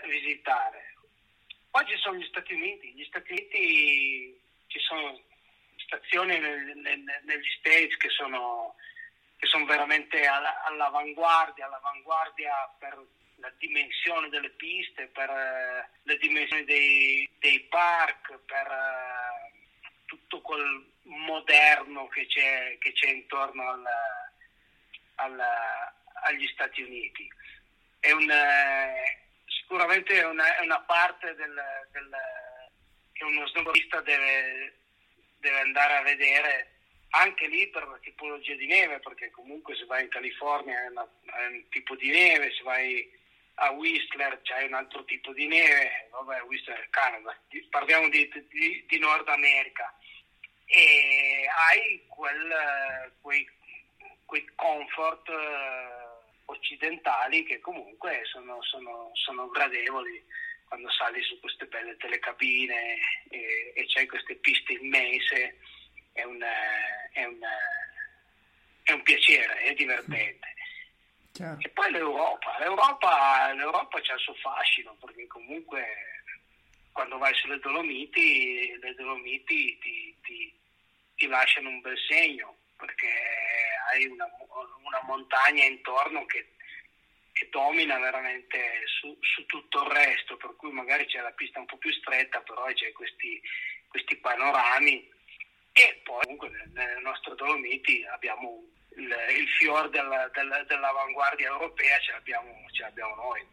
visitare 0.05 0.91
Oggi 1.73 1.97
sono 1.99 2.19
gli 2.19 2.27
Stati 2.27 2.53
Uniti, 2.55 2.93
gli 2.95 3.05
Stati 3.05 3.31
Uniti 3.31 4.41
ci 4.67 4.79
sono 4.81 5.21
stazioni 5.91 6.39
nel, 6.39 6.77
nel, 6.77 7.03
negli 7.25 7.51
States 7.59 7.97
che 7.97 8.09
sono, 8.11 8.77
che 9.37 9.47
sono 9.49 9.65
veramente 9.65 10.25
alla, 10.25 10.63
all'avanguardia, 10.63 11.67
all'avanguardia 11.67 12.53
per 12.79 12.97
la 13.41 13.53
dimensione 13.59 14.29
delle 14.29 14.51
piste, 14.51 15.09
per 15.09 15.29
uh, 15.29 15.99
le 16.03 16.17
dimensioni 16.19 16.65
dei, 16.65 17.29
dei 17.41 17.61
park, 17.63 18.39
per 18.47 18.67
uh, 18.69 19.59
tutto 20.05 20.41
quel 20.43 20.87
moderno 21.03 22.07
che 22.09 22.27
c'è, 22.27 22.79
che 22.79 22.93
c'è 22.93 23.09
intorno 23.09 23.69
al, 23.71 23.85
al, 25.17 25.41
agli 26.23 26.47
Stati 26.49 26.83
Uniti. 26.83 27.29
È 27.99 28.13
un, 28.13 28.29
uh, 28.29 29.51
sicuramente 29.51 30.21
è 30.21 30.25
una, 30.25 30.57
è 30.57 30.61
una 30.63 30.81
parte 30.83 31.35
del, 31.35 31.61
del, 31.91 32.11
che 33.13 33.25
uno 33.25 33.47
snowboardista 33.49 34.01
deve, 34.03 34.75
deve 35.41 35.61
andare 35.61 35.97
a 35.97 36.03
vedere 36.03 36.71
anche 37.11 37.49
lì 37.49 37.69
per 37.69 37.89
la 37.89 37.99
tipologia 38.01 38.55
di 38.55 38.67
neve, 38.67 39.01
perché 39.01 39.31
comunque 39.31 39.75
se 39.75 39.85
vai 39.87 40.05
in 40.05 40.09
California 40.09 40.85
è, 40.85 40.89
una, 40.89 41.09
è 41.25 41.47
un 41.47 41.69
tipo 41.71 41.97
di 41.97 42.11
neve, 42.11 42.53
se 42.53 42.63
vai 42.63 43.19
a 43.55 43.71
Whistler 43.73 44.41
c'è 44.43 44.65
un 44.65 44.75
altro 44.75 45.05
tipo 45.05 45.33
di 45.33 45.47
neve, 45.47 46.09
vabbè 46.11 46.43
Whistler 46.43 46.79
è 46.79 46.89
Canada, 46.91 47.37
parliamo 47.69 48.09
di, 48.09 48.31
di, 48.49 48.85
di, 48.87 48.99
Nord 48.99 49.29
America. 49.29 49.93
E 50.67 51.49
hai 51.69 52.05
quel, 52.07 53.13
quei, 53.21 53.49
quei 54.25 54.49
comfort 54.55 55.29
occidentali 56.45 57.45
che 57.45 57.61
comunque 57.61 58.21
sono, 58.25 58.63
sono, 58.63 59.11
sono 59.15 59.49
gradevoli 59.49 60.25
quando 60.71 60.89
sali 60.93 61.21
su 61.25 61.39
queste 61.41 61.67
belle 61.67 61.97
telecabine 61.97 62.97
e, 63.29 63.73
e 63.75 63.87
c'hai 63.89 64.07
queste 64.07 64.37
piste 64.37 64.75
immense, 64.75 65.59
è 66.13 66.23
un, 66.23 66.41
è 67.13 67.25
un, 67.25 67.41
è 68.85 68.93
un 68.93 69.03
piacere, 69.03 69.53
è 69.63 69.75
divertente. 69.75 70.55
Chiaro. 71.33 71.59
E 71.61 71.69
poi 71.71 71.91
l'Europa, 71.91 72.57
l'Europa, 72.61 73.53
l'Europa 73.53 74.01
c'ha 74.01 74.15
il 74.15 74.21
suo 74.21 74.35
fascino 74.35 74.97
perché 75.01 75.27
comunque 75.27 75.85
quando 76.93 77.19
vai 77.19 77.35
sulle 77.35 77.59
Dolomiti, 77.59 78.79
le 78.81 78.95
Dolomiti 78.95 79.77
ti, 79.81 80.17
ti, 80.23 80.55
ti 81.17 81.27
lasciano 81.27 81.69
un 81.69 81.81
bel 81.81 81.99
segno 82.09 82.59
perché 82.77 83.11
hai 83.91 84.07
una, 84.07 84.29
una 84.85 85.03
montagna 85.03 85.65
intorno 85.65 86.25
che, 86.27 86.47
che 87.41 87.49
domina 87.49 87.99
veramente 87.99 88.83
su, 89.01 89.17
su, 89.23 89.47
tutto 89.47 89.83
il 89.85 89.91
resto, 89.93 90.37
per 90.37 90.55
cui 90.57 90.71
magari 90.71 91.07
c'è 91.07 91.21
la 91.21 91.33
pista 91.33 91.59
un 91.59 91.65
po' 91.65 91.79
più 91.79 91.91
stretta, 91.91 92.43
però 92.43 92.67
c'è 92.67 92.93
questi, 92.93 93.41
questi 93.89 94.17
panorami 94.17 95.09
e 95.73 96.01
poi 96.05 96.21
comunque 96.25 96.51
nelle 96.75 97.01
nostre 97.01 97.35
Dolomiti 97.37 98.05
abbiamo 98.13 98.63
il, 98.97 99.17
il 99.39 99.49
fior 99.57 99.89
della, 99.89 100.29
della, 100.35 100.63
dell'avanguardia 100.65 101.49
europea, 101.49 101.99
ce 102.01 102.13
l'abbiamo, 102.13 102.53
ce 102.73 102.83
l'abbiamo 102.83 103.15
noi. 103.15 103.47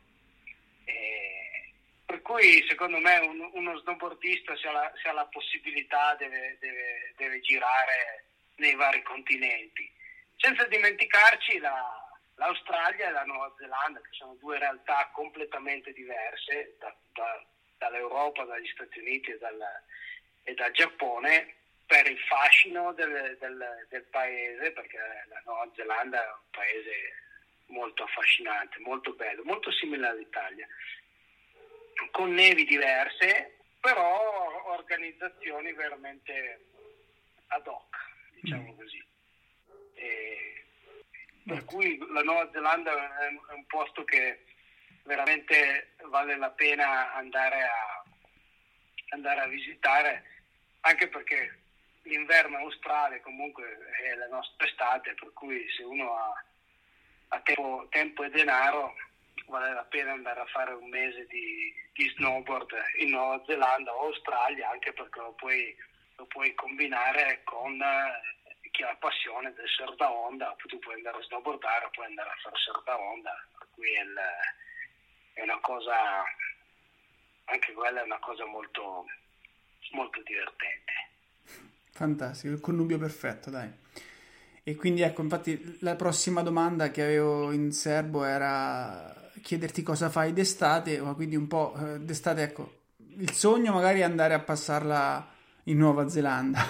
E, 0.84 1.74
per 2.06 2.22
cui 2.24 2.66
secondo 2.68 2.98
me 2.98 3.20
un, 3.20 3.50
uno 3.54 3.80
snowboardista 3.80 4.58
se 4.58 4.68
ha 4.68 4.72
la, 4.74 4.92
se 5.02 5.08
ha 5.08 5.14
la 5.14 5.28
possibilità 5.28 6.14
deve, 6.16 6.58
deve, 6.60 7.14
deve 7.16 7.40
girare 7.40 8.26
nei 8.58 8.76
vari 8.76 9.02
continenti 9.04 9.90
senza 10.38 10.66
dimenticarci 10.66 11.58
la, 11.60 12.07
l'Australia 12.38 13.08
e 13.08 13.12
la 13.12 13.24
Nuova 13.24 13.54
Zelanda, 13.58 14.00
che 14.00 14.10
sono 14.12 14.36
due 14.40 14.58
realtà 14.58 15.10
completamente 15.14 15.92
diverse 15.94 16.76
da, 16.80 16.96
da, 17.14 17.46
dall'Europa, 17.78 18.46
dagli 18.46 18.68
Stati 18.68 19.00
Uniti 19.00 19.32
e 19.32 19.38
dal, 19.38 19.60
e 20.44 20.54
dal 20.54 20.72
Giappone, 20.72 21.56
per 21.86 22.10
il 22.10 22.20
fascino 22.20 22.94
del, 22.94 23.38
del, 23.40 23.86
del, 23.90 24.04
paese, 24.04 24.72
perché 24.72 24.98
la 25.30 25.42
Nuova 25.46 25.72
Zelanda 25.76 26.22
è 26.22 26.32
un 26.32 26.50
paese 26.52 26.92
molto 27.68 28.04
affascinante, 28.04 28.80
molto 28.80 29.14
bello, 29.14 29.44
molto 29.44 29.72
simile 29.72 30.08
all'Italia, 30.08 30.68
con 32.12 32.34
nevi 32.34 32.66
diverse, 32.66 33.58
però 33.80 34.74
organizzazioni 34.74 35.72
veramente 35.74 36.66
ad 37.48 37.66
hoc, 37.66 37.96
diciamo 38.42 38.74
mm. 38.74 38.78
così. 38.78 39.06
E 39.96 40.57
per 41.48 41.64
cui 41.64 41.98
la 42.12 42.22
Nuova 42.24 42.50
Zelanda 42.52 42.92
è 42.92 43.54
un 43.54 43.66
posto 43.68 44.04
che 44.04 44.44
veramente 45.04 45.94
vale 46.10 46.36
la 46.36 46.50
pena 46.50 47.14
andare 47.14 47.64
a, 47.64 48.04
andare 49.10 49.40
a 49.40 49.48
visitare, 49.48 50.24
anche 50.82 51.08
perché 51.08 51.60
l'inverno 52.04 52.58
australe 52.58 53.22
comunque 53.22 53.64
è 54.04 54.16
la 54.16 54.28
nostra 54.28 54.68
estate, 54.68 55.14
per 55.14 55.32
cui 55.34 55.66
se 55.76 55.84
uno 55.84 56.18
ha, 56.18 56.44
ha 57.30 57.40
tempo, 57.40 57.88
tempo, 57.92 58.24
e 58.24 58.30
denaro 58.30 58.96
vale 59.46 59.74
la 59.74 59.86
pena 59.86 60.12
andare 60.12 60.42
a 60.42 60.46
fare 60.48 60.74
un 60.74 60.90
mese 60.90 61.26
di, 61.28 61.74
di 61.94 62.10
snowboard 62.18 62.74
in 62.98 63.12
Nuova 63.12 63.42
Zelanda 63.46 63.94
o 63.94 64.08
Australia, 64.08 64.70
anche 64.70 64.92
perché 64.92 65.20
lo 65.20 65.32
puoi, 65.32 65.74
lo 66.18 66.26
puoi 66.26 66.54
combinare 66.56 67.40
con 67.46 67.82
chi 68.78 68.84
ha 68.84 68.94
la 68.94 68.98
passione 69.00 69.52
del 69.58 69.66
surf 69.68 69.96
da 69.98 70.12
onda, 70.12 70.56
tu 70.68 70.78
puoi 70.78 70.94
andare 70.94 71.18
a 71.18 71.24
snowboardare, 71.24 71.90
puoi 71.94 72.06
andare 72.06 72.30
a 72.30 72.36
fare 72.44 72.56
surf 72.58 72.84
da 72.86 72.96
onda, 72.96 73.34
per 73.58 73.66
è, 73.74 74.02
il, 74.06 74.16
è, 75.34 75.42
una 75.42 75.60
cosa, 75.62 75.96
anche 77.46 77.74
quella 77.74 78.02
è 78.02 78.04
una 78.04 78.20
cosa 78.20 78.46
molto, 78.46 79.06
molto 79.94 80.22
divertente. 80.22 80.94
Fantastico, 81.90 82.54
il 82.54 82.62
connubio 82.62 83.00
perfetto, 83.00 83.50
dai. 83.50 83.68
E 84.62 84.76
quindi 84.76 85.02
ecco, 85.02 85.24
infatti 85.24 85.80
la 85.82 85.96
prossima 85.96 86.44
domanda 86.44 86.92
che 86.92 87.02
avevo 87.02 87.52
in 87.52 87.72
serbo 87.72 88.26
era 88.26 89.32
chiederti 89.42 89.82
cosa 89.82 90.12
fai 90.12 90.34
d'estate, 90.34 91.02
ma 91.02 91.16
quindi 91.16 91.36
un 91.36 91.48
po' 91.48 91.74
eh, 91.80 92.00
d'estate, 92.00 92.44
ecco, 92.44 92.82
il 92.98 93.32
sogno 93.32 93.74
magari 93.74 94.02
è 94.02 94.04
andare 94.04 94.36
a 94.36 94.40
passarla 94.40 95.34
in 95.64 95.78
Nuova 95.78 96.08
Zelanda, 96.10 96.64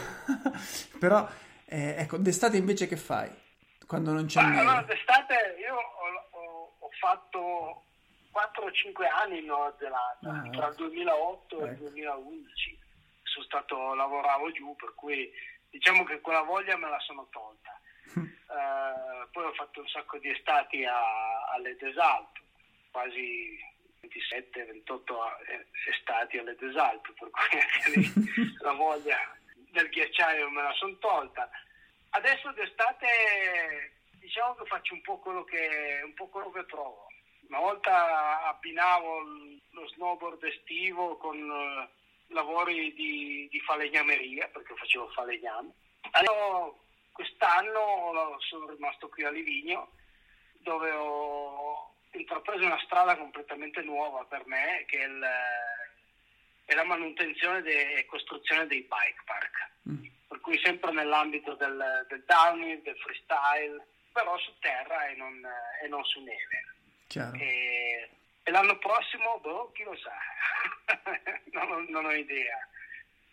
però 0.99 1.27
eh, 1.69 1.95
ecco, 1.97 2.17
d'estate 2.17 2.55
invece 2.55 2.87
che 2.87 2.95
fai? 2.95 3.29
Quando 3.85 4.13
non 4.13 4.25
c'è 4.25 4.41
neve? 4.41 4.59
Allora, 4.59 4.81
d'estate 4.83 5.57
io 5.59 5.75
ho, 5.75 6.39
ho, 6.39 6.75
ho, 6.79 6.89
fatto 6.99 7.83
4 8.31 8.63
o 8.63 8.71
5 8.71 9.07
anni 9.07 9.39
in 9.39 9.45
Nuova 9.45 9.75
Zelanda, 9.77 10.47
ah, 10.47 10.49
tra 10.49 10.67
il 10.69 10.75
2008 10.75 11.55
ecco. 11.55 11.65
e 11.65 11.69
il 11.71 11.77
2011. 11.77 12.79
Sono 13.23 13.45
stato, 13.45 13.93
lavoravo 13.95 14.51
giù, 14.51 14.75
per 14.77 14.93
cui 14.95 15.29
diciamo 15.69 16.05
che 16.05 16.21
quella 16.21 16.41
voglia 16.41 16.77
me 16.77 16.89
la 16.89 16.99
sono 16.99 17.27
tolta. 17.31 17.79
uh, 18.15 19.29
poi 19.31 19.43
ho 19.43 19.53
fatto 19.53 19.81
un 19.81 19.87
sacco 19.87 20.17
di 20.19 20.29
estati 20.29 20.85
a, 20.85 21.51
alle 21.53 21.75
Desalto, 21.75 22.41
quasi 22.91 23.59
27-28 24.01 25.13
eh, 25.49 25.67
estati 25.89 26.37
alle 26.37 26.55
Desalto, 26.55 27.13
per 27.19 27.29
cui 27.29 27.59
anche 27.59 27.99
lì 27.99 28.55
la 28.63 28.71
voglia 28.71 29.17
del 29.77 29.89
ghiacciaio 29.89 30.49
me 30.49 30.63
la 30.63 30.73
sono 30.73 30.97
tolta. 30.97 31.49
Adesso 32.09 32.51
d'estate 32.51 33.93
diciamo 34.19 34.55
che 34.55 34.65
faccio 34.65 34.93
un 34.95 35.01
po' 35.01 35.19
quello 35.19 35.43
che, 35.43 36.01
un 36.03 36.13
po 36.15 36.27
quello 36.27 36.49
che 36.51 36.63
provo. 36.63 37.07
Una 37.49 37.59
volta 37.59 38.47
abbinavo 38.47 39.21
lo 39.71 39.87
snowboard 39.89 40.43
estivo 40.43 41.17
con 41.17 41.37
uh, 41.37 42.33
lavori 42.33 42.93
di, 42.93 43.47
di, 43.49 43.59
falegnameria, 43.61 44.47
perché 44.49 44.75
facevo 44.75 45.07
falegname. 45.09 45.71
Allora, 46.11 46.73
quest'anno 47.11 48.35
sono 48.39 48.69
rimasto 48.69 49.07
qui 49.07 49.23
a 49.23 49.29
Livigno, 49.29 49.91
dove 50.59 50.91
ho 50.91 51.93
intrapreso 52.11 52.65
una 52.65 52.81
strada 52.83 53.15
completamente 53.15 53.81
nuova 53.81 54.25
per 54.25 54.45
me, 54.45 54.83
che 54.87 54.99
è, 54.99 55.05
il, 55.05 55.25
è 56.67 56.75
la 56.75 56.83
manutenzione 56.83 57.63
e 57.63 58.05
costruzione 58.07 58.67
dei 58.67 58.81
bike 58.81 59.23
park. 59.23 59.69
Mm. 59.89 60.05
Per 60.27 60.41
cui 60.41 60.59
sempre 60.61 60.91
nell'ambito 60.91 61.55
del, 61.55 62.05
del 62.09 62.23
downhill, 62.27 62.81
del 62.83 62.97
freestyle, 62.97 63.87
però 64.11 64.37
su 64.39 64.51
terra 64.59 65.07
e 65.07 65.15
non, 65.15 65.41
e 65.81 65.87
non 65.87 66.03
su 66.03 66.19
neve. 66.19 66.75
E, 67.37 68.09
e, 68.43 68.51
l'anno 68.51 68.77
prossimo, 68.79 69.39
boh, 69.41 69.71
chi 69.71 69.83
lo 69.83 69.95
sa, 69.95 70.11
non, 71.55 71.85
non, 71.87 72.05
ho 72.05 72.11
idea 72.11 72.67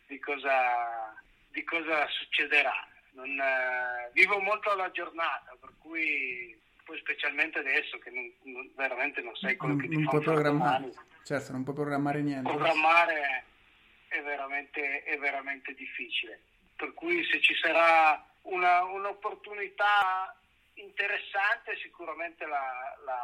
di 0.06 0.18
cosa, 0.20 1.12
di 1.50 1.64
cosa 1.64 2.06
succederà. 2.06 2.86
Non, 3.14 3.30
uh, 3.30 4.12
vivo 4.12 4.38
molto 4.38 4.70
alla 4.70 4.92
giornata, 4.92 5.56
per 5.60 5.70
cui 5.80 6.56
poi 6.84 6.98
specialmente 6.98 7.58
adesso 7.58 7.98
che 7.98 8.10
non, 8.10 8.70
veramente 8.76 9.20
non 9.22 9.34
sai 9.34 9.56
quello 9.56 9.74
che 9.74 9.88
ti 9.88 10.04
fa. 10.04 10.18
Domani. 10.18 10.92
Certo, 11.24 11.52
non 11.52 11.64
puoi 11.64 11.74
programmare 11.74 12.20
niente. 12.20 12.50
Programmare 12.50 13.44
è 14.08 14.20
veramente, 14.20 15.02
è 15.04 15.16
veramente 15.16 15.72
difficile. 15.74 16.38
Per 16.76 16.92
cui 16.92 17.24
se 17.24 17.40
ci 17.40 17.54
sarà 17.54 18.22
una, 18.42 18.82
un'opportunità 18.84 20.36
interessante 20.74 21.76
sicuramente 21.76 22.44
la, 22.46 22.94
la, 23.06 23.20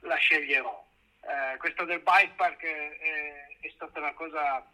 la 0.00 0.14
sceglierò. 0.14 0.86
Eh, 1.22 1.56
questa 1.58 1.84
del 1.84 2.00
bike 2.00 2.34
park 2.36 2.62
è, 2.62 3.56
è, 3.60 3.70
stata 3.74 3.98
una 3.98 4.12
cosa 4.12 4.64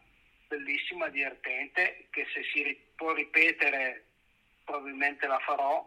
bellissima, 0.49 1.09
divertente, 1.09 2.09
che 2.11 2.27
se 2.33 2.43
si 2.53 2.79
può 2.95 3.15
ripetere 3.15 4.05
probabilmente 4.65 5.27
la 5.27 5.39
farò. 5.39 5.87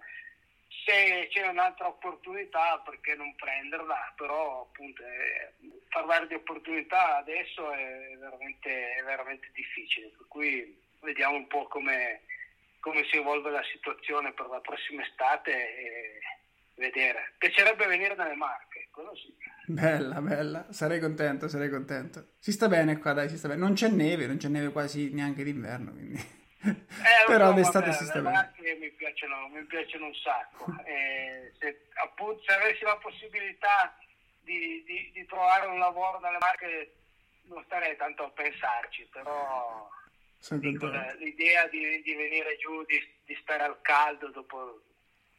Se 0.83 1.27
c'è 1.29 1.47
un'altra 1.47 1.87
opportunità, 1.87 2.81
perché 2.83 3.15
non 3.15 3.35
prenderla? 3.35 4.13
Però 4.15 4.61
appunto 4.61 5.03
eh, 5.03 5.53
parlare 5.89 6.27
di 6.27 6.33
opportunità 6.33 7.17
adesso 7.17 7.71
è 7.71 8.15
veramente, 8.17 8.95
è 8.95 9.03
veramente 9.03 9.49
difficile, 9.53 10.07
per 10.17 10.25
cui 10.27 10.79
vediamo 11.01 11.35
un 11.35 11.47
po' 11.47 11.67
come 11.67 12.21
come 12.81 13.05
si 13.11 13.17
evolve 13.17 13.51
la 13.51 13.63
situazione 13.71 14.33
per 14.33 14.47
la 14.47 14.59
prossima 14.59 15.03
estate 15.03 15.51
e 15.51 16.19
vedere. 16.75 17.33
Piacerebbe 17.37 17.85
venire 17.85 18.15
dalle 18.15 18.35
Marche, 18.35 18.87
quello 18.91 19.15
sì. 19.15 19.33
Bella, 19.67 20.19
bella, 20.19 20.65
sarei 20.71 20.99
contento, 20.99 21.47
sarei 21.47 21.69
contento. 21.69 22.33
Si 22.39 22.51
sta 22.51 22.67
bene 22.67 22.97
qua, 22.97 23.13
dai, 23.13 23.29
si 23.29 23.37
sta 23.37 23.47
bene. 23.47 23.59
Non 23.61 23.73
c'è 23.73 23.87
neve, 23.87 24.25
non 24.25 24.37
c'è 24.37 24.47
neve 24.47 24.71
quasi 24.71 25.13
neanche 25.13 25.43
d'inverno, 25.43 25.91
quindi... 25.91 26.39
Eh, 26.63 27.25
Però 27.27 27.53
d'estate 27.53 27.91
si 27.93 28.05
sta 28.05 28.19
bene. 28.19 28.53
Mi 28.79 28.89
piacciono, 28.91 29.47
mi 29.47 29.63
piacciono 29.63 30.05
un 30.05 30.15
sacco. 30.15 30.65
e 30.85 31.53
se, 31.59 31.87
appunto, 32.03 32.41
se 32.43 32.53
avessi 32.53 32.83
la 32.83 32.97
possibilità 32.97 33.95
di, 34.41 34.83
di, 34.85 35.11
di 35.13 35.25
trovare 35.25 35.67
un 35.67 35.79
lavoro 35.79 36.19
dalle 36.19 36.37
Marche 36.39 36.95
non 37.43 37.63
starei 37.65 37.95
tanto 37.97 38.23
a 38.23 38.29
pensarci, 38.29 39.07
però 39.11 39.89
Dico, 40.49 40.87
l'idea 41.19 41.67
di, 41.67 42.01
di, 42.01 42.15
venire 42.15 42.57
giù, 42.57 42.83
di, 42.85 42.99
di, 43.25 43.37
stare 43.43 43.63
al 43.63 43.79
caldo 43.81 44.27
dopo 44.29 44.81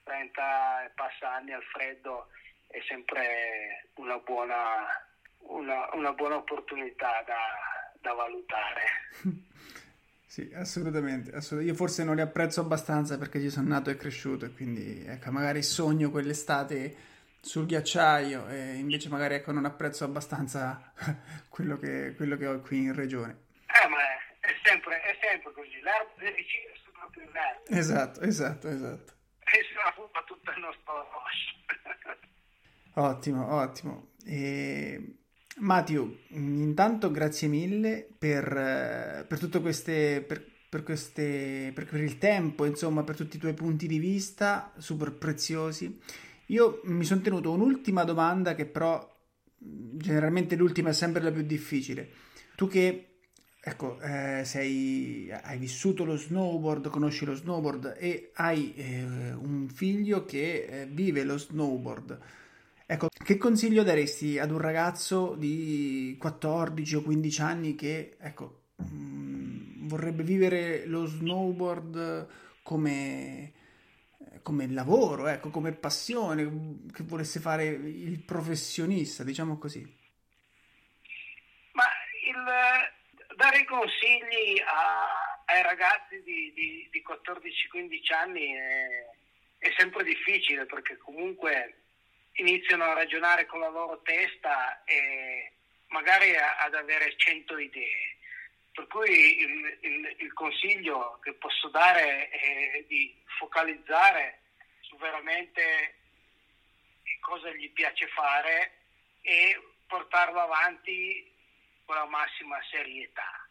30 0.04 0.84
e 0.84 0.90
passa 0.90 1.34
anni 1.34 1.52
al 1.52 1.62
freddo 1.64 2.28
è 2.68 2.80
sempre 2.86 3.88
una 3.94 4.18
buona, 4.18 4.86
una, 5.38 5.88
una 5.94 6.12
buona 6.12 6.36
opportunità 6.36 7.22
da, 7.26 7.92
da 8.00 8.12
valutare. 8.12 8.82
Sì, 10.32 10.50
assolutamente, 10.54 11.30
assolutamente, 11.32 11.72
Io 11.72 11.74
forse 11.74 12.04
non 12.04 12.14
li 12.14 12.22
apprezzo 12.22 12.62
abbastanza 12.62 13.18
perché 13.18 13.38
ci 13.38 13.50
sono 13.50 13.68
nato 13.68 13.90
e 13.90 13.96
cresciuto 13.96 14.46
e 14.46 14.54
quindi 14.54 15.04
ecco, 15.04 15.30
magari 15.30 15.62
sogno 15.62 16.10
quell'estate 16.10 16.96
sul 17.38 17.66
ghiacciaio 17.66 18.48
e 18.48 18.76
invece 18.76 19.10
magari 19.10 19.34
ecco, 19.34 19.52
non 19.52 19.66
apprezzo 19.66 20.04
abbastanza 20.04 20.90
quello 21.50 21.76
che, 21.76 22.14
quello 22.16 22.38
che 22.38 22.46
ho 22.46 22.60
qui 22.62 22.78
in 22.78 22.94
regione. 22.94 23.42
Eh, 23.66 23.88
ma 23.88 23.98
sempre, 24.64 25.02
è 25.02 25.18
sempre 25.20 25.52
così, 25.52 25.78
l'erba 25.82 26.10
deve 26.16 26.34
decidere 26.34 26.78
su 26.82 26.90
proprio 26.92 27.24
l'erba. 27.24 27.78
Esatto, 27.78 28.20
esatto, 28.22 28.68
esatto. 28.68 29.12
E 29.40 29.66
se 29.68 29.74
la 29.74 29.92
fuma 29.92 30.24
tutto 30.24 30.50
il 30.50 30.60
nostro 30.60 31.10
roscio. 31.12 32.16
ottimo, 33.04 33.54
ottimo. 33.54 34.12
E... 34.24 35.21
Matteo, 35.58 36.18
intanto 36.28 37.10
grazie 37.10 37.48
mille 37.48 38.08
per, 38.18 39.26
per 39.28 39.38
tutte 39.38 39.60
queste... 39.60 40.24
Per, 40.26 40.50
per, 40.72 40.84
queste, 40.84 41.70
per, 41.74 41.84
per 41.84 42.00
il 42.00 42.16
tempo, 42.16 42.64
insomma, 42.64 43.04
per 43.04 43.14
tutti 43.14 43.36
i 43.36 43.38
tuoi 43.38 43.52
punti 43.52 43.86
di 43.86 43.98
vista, 43.98 44.72
super 44.78 45.12
preziosi. 45.12 46.00
Io 46.46 46.80
mi 46.84 47.04
sono 47.04 47.20
tenuto 47.20 47.52
un'ultima 47.52 48.04
domanda 48.04 48.54
che 48.54 48.64
però 48.64 49.06
generalmente 49.58 50.56
l'ultima 50.56 50.88
è 50.88 50.94
sempre 50.94 51.22
la 51.22 51.30
più 51.30 51.42
difficile. 51.42 52.10
Tu 52.56 52.68
che 52.68 53.12
Ecco, 53.64 54.00
eh, 54.00 54.42
sei, 54.44 55.30
hai 55.30 55.56
vissuto 55.56 56.04
lo 56.04 56.16
snowboard, 56.16 56.88
conosci 56.88 57.24
lo 57.24 57.36
snowboard 57.36 57.94
e 57.96 58.32
hai 58.34 58.74
eh, 58.74 59.04
un 59.34 59.68
figlio 59.68 60.24
che 60.24 60.64
eh, 60.64 60.86
vive 60.86 61.22
lo 61.22 61.38
snowboard. 61.38 62.18
Ecco, 62.92 63.08
che 63.24 63.38
consiglio 63.38 63.84
daresti 63.84 64.38
ad 64.38 64.50
un 64.50 64.58
ragazzo 64.58 65.34
di 65.34 66.14
14 66.20 66.96
o 66.96 67.00
15 67.00 67.40
anni 67.40 67.74
che, 67.74 68.18
ecco, 68.20 68.64
mm, 68.82 69.88
vorrebbe 69.88 70.22
vivere 70.22 70.84
lo 70.84 71.06
snowboard 71.06 72.60
come, 72.62 73.52
come 74.42 74.68
lavoro, 74.68 75.26
ecco, 75.28 75.48
come 75.48 75.72
passione, 75.72 76.44
che 76.92 77.02
volesse 77.04 77.40
fare 77.40 77.64
il 77.64 78.22
professionista, 78.24 79.24
diciamo 79.24 79.56
così? 79.56 79.80
Ma 81.72 81.84
il 82.28 83.36
dare 83.36 83.64
consigli 83.64 84.60
a, 84.60 85.44
ai 85.46 85.62
ragazzi 85.62 86.22
di, 86.22 86.52
di, 86.52 86.88
di 86.90 87.02
14-15 87.02 88.14
anni 88.14 88.52
è, 88.52 89.06
è, 89.56 89.72
sempre 89.78 90.04
difficile 90.04 90.66
perché 90.66 90.98
comunque 90.98 91.81
iniziano 92.34 92.84
a 92.84 92.94
ragionare 92.94 93.46
con 93.46 93.60
la 93.60 93.68
loro 93.68 94.00
testa 94.02 94.82
e 94.84 95.52
magari 95.88 96.34
ad 96.36 96.74
avere 96.74 97.16
100 97.16 97.58
idee. 97.58 98.16
Per 98.72 98.86
cui 98.86 99.38
il, 99.38 99.78
il, 99.80 100.16
il 100.18 100.32
consiglio 100.32 101.18
che 101.22 101.34
posso 101.34 101.68
dare 101.68 102.28
è 102.30 102.84
di 102.88 103.14
focalizzare 103.38 104.40
su 104.80 104.96
veramente 104.96 105.94
cosa 107.20 107.50
gli 107.50 107.70
piace 107.72 108.06
fare 108.08 108.72
e 109.20 109.60
portarlo 109.86 110.40
avanti 110.40 111.30
con 111.84 111.96
la 111.96 112.06
massima 112.06 112.58
serietà. 112.70 113.46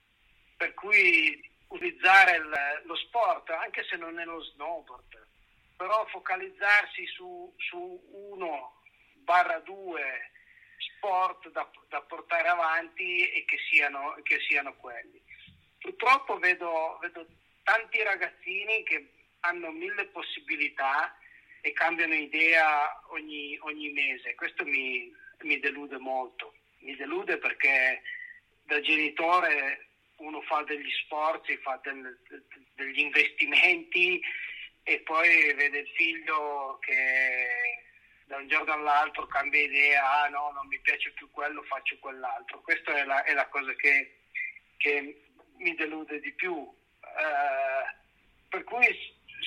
Per 0.58 0.74
cui 0.74 1.50
utilizzare 1.68 2.38
il, 2.38 2.82
lo 2.86 2.96
sport, 2.96 3.50
anche 3.52 3.84
se 3.84 3.96
non 3.96 4.20
è 4.20 4.26
lo 4.26 4.42
snowboard, 4.44 5.21
però 5.82 6.06
focalizzarsi 6.10 7.08
su, 7.08 7.52
su 7.58 8.00
uno 8.12 8.84
barra 9.24 9.58
due 9.62 10.30
sport 10.78 11.50
da, 11.50 11.68
da, 11.90 12.04
portare 12.04 12.50
avanti 12.50 13.28
e 13.32 13.44
che 13.46 13.58
siano, 13.68 14.16
che 14.22 14.38
siano 14.48 14.76
quelli. 14.76 15.20
Purtroppo 15.80 16.38
vedo, 16.38 17.00
vedo 17.02 17.26
tanti 17.64 18.04
ragazzini 18.04 18.84
che 18.84 19.12
hanno 19.40 19.72
mille 19.72 20.06
possibilità 20.10 21.18
e 21.62 21.74
cambiano 21.74 22.14
idea 22.14 23.02
ogni, 23.08 23.58
ogni 23.62 23.90
mese. 23.90 24.36
Questo 24.36 24.64
mi, 24.64 25.12
mi 25.40 25.58
delude 25.58 25.98
molto. 25.98 26.54
Mi 26.82 26.96
delude 26.96 27.40
perché 27.40 28.04
da 28.66 28.80
genitore 28.82 29.88
uno 30.18 30.42
fa 30.42 30.62
degli 30.62 30.92
sforzi, 31.06 31.58
fa 31.58 31.80
del, 31.82 32.20
degli 32.76 33.00
investimenti 33.00 34.22
e 34.92 35.00
poi 35.02 35.54
vede 35.54 35.80
il 35.80 35.90
figlio 35.96 36.78
che 36.82 37.82
da 38.26 38.38
un 38.38 38.48
giorno 38.48 38.74
all'altro 38.74 39.26
cambia 39.28 39.62
idea, 39.62 40.24
ah 40.24 40.28
no, 40.28 40.52
non 40.52 40.68
mi 40.68 40.80
piace 40.80 41.12
più 41.12 41.30
quello, 41.32 41.64
faccio 41.64 41.98
quell'altro. 42.00 42.62
Questa 42.62 42.94
è 42.96 43.06
la, 43.06 43.24
è 43.24 43.34
la 43.34 43.48
cosa 43.48 43.74
che, 43.76 44.20
che, 44.78 45.24
mi 45.58 45.76
delude 45.76 46.20
di 46.20 46.34
più. 46.34 46.70
Eh, 47.02 47.96
per 48.50 48.64
cui 48.64 48.86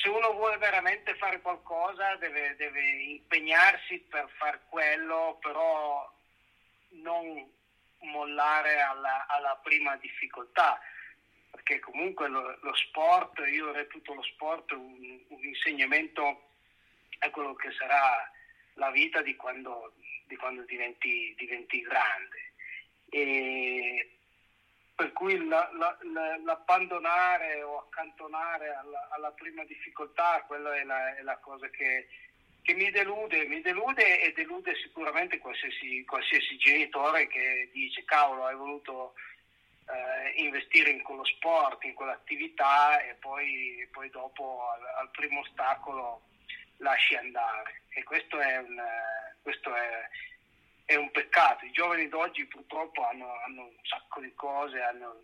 se 0.03 0.09
uno 0.09 0.32
vuole 0.32 0.57
veramente 0.57 1.14
fare 1.16 1.40
qualcosa 1.40 2.16
deve, 2.16 2.57
deve 2.57 2.80
impegnarsi 2.80 3.99
per 4.01 4.28
fare 4.36 4.61
quello, 4.68 5.38
però 5.42 6.11
non 7.03 7.53
mollare 8.01 8.80
alla, 8.80 9.26
alla 9.28 9.59
prima 9.62 9.97
difficoltà 9.97 10.78
perché 11.55 11.78
comunque 11.78 12.26
lo, 12.26 12.59
lo, 12.62 12.74
sport, 12.74 13.38
io 13.46 13.70
reputo 13.70 14.12
lo 14.12 14.22
sport 14.24 14.72
un, 14.72 15.20
un, 15.28 15.44
insegnamento 15.44 16.48
a 17.20 17.30
quello 17.30 17.55
che 17.55 17.70
sarà 17.78 18.28
la 18.74 18.90
vita 18.90 19.22
di 19.22 19.36
quando, 19.36 19.94
di 20.26 20.34
quando 20.34 20.62
diventi, 20.62 21.32
diventi, 21.38 21.80
grande. 21.82 22.52
E 23.09 24.18
per 24.96 25.12
cui 25.12 25.46
la, 25.46 25.70
la, 25.78 25.96
la, 26.12 26.38
l'abbandonare 26.38 27.62
o 27.62 27.78
accantonare 27.78 28.74
alla, 28.74 29.09
alla, 29.12 29.30
prima 29.30 29.62
difficoltà, 29.64 30.42
quella 30.48 30.74
è 30.74 30.82
la, 30.82 31.14
è 31.14 31.38
cosa 31.40 31.68
che, 31.68 32.09
che, 32.62 32.74
mi 32.74 32.90
delude, 32.90 33.46
mi 33.46 33.61
delude 33.61 34.22
e 34.22 34.32
delude 34.32 34.74
sicuramente 34.82 35.38
qualsiasi, 35.38 36.05
qualsiasi 36.05 36.57
genitore 36.57 37.28
che 37.28 37.70
dice 37.72 38.05
cavolo 38.05 38.44
hai 38.46 38.57
voluto 38.57 39.14
eh, 39.87 40.43
investire 40.43 40.91
in 40.91 41.03
quello 41.03 41.24
sport, 41.24 41.85
in 41.85 41.95
quell'attività 41.95 43.01
e 43.01 43.14
poi, 43.14 43.87
poi 43.93 44.09
dopo 44.11 44.70
al, 44.70 44.82
al, 45.01 45.11
primo 45.11 45.41
ostacolo 45.41 46.22
lasci 46.78 47.14
andare. 47.16 47.82
E 47.91 48.03
questo 48.03 48.41
è 48.41 48.59
un, 48.59 48.82
questo 49.43 49.74
è, 49.74 50.09
è 50.87 50.95
un 50.95 51.11
peccato. 51.11 51.64
I 51.64 51.72
giovani 51.72 52.09
d'oggi 52.09 52.47
purtroppo 52.47 53.07
hanno, 53.07 53.41
hanno, 53.45 53.64
un 53.64 53.78
sacco 53.82 54.20
di 54.20 54.32
cose, 54.35 54.80
hanno 54.80 55.20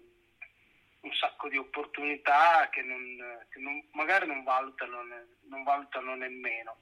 un 1.00 1.12
sacco 1.14 1.48
di 1.48 1.56
opportunità 1.56 2.68
che, 2.70 2.82
non, 2.82 3.46
che 3.50 3.58
non, 3.58 3.82
magari 3.92 4.26
non 4.26 4.42
valutano, 4.42 5.02
non 5.48 5.62
valutano 5.62 6.14
nemmeno. 6.14 6.76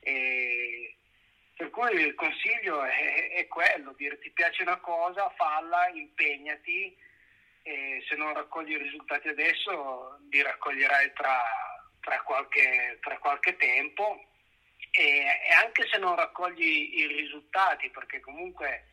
E, 0.00 0.97
per 1.58 1.70
cui 1.70 1.90
il 1.90 2.14
consiglio 2.14 2.84
è, 2.84 3.32
è 3.32 3.48
quello, 3.48 3.92
dire 3.96 4.20
ti 4.20 4.30
piace 4.30 4.62
una 4.62 4.76
cosa, 4.76 5.28
falla, 5.30 5.88
impegnati 5.88 6.96
e 7.64 8.04
se 8.08 8.14
non 8.14 8.32
raccogli 8.32 8.70
i 8.70 8.78
risultati 8.78 9.26
adesso 9.26 10.20
li 10.30 10.40
raccoglierai 10.40 11.12
tra, 11.14 11.42
tra, 12.00 12.22
qualche, 12.22 12.98
tra 13.00 13.18
qualche, 13.18 13.56
tempo 13.56 14.24
e, 14.92 15.02
e, 15.02 15.52
anche 15.52 15.88
se 15.90 15.98
non 15.98 16.14
raccogli 16.14 17.00
i 17.00 17.06
risultati 17.08 17.90
perché 17.90 18.20
comunque 18.20 18.86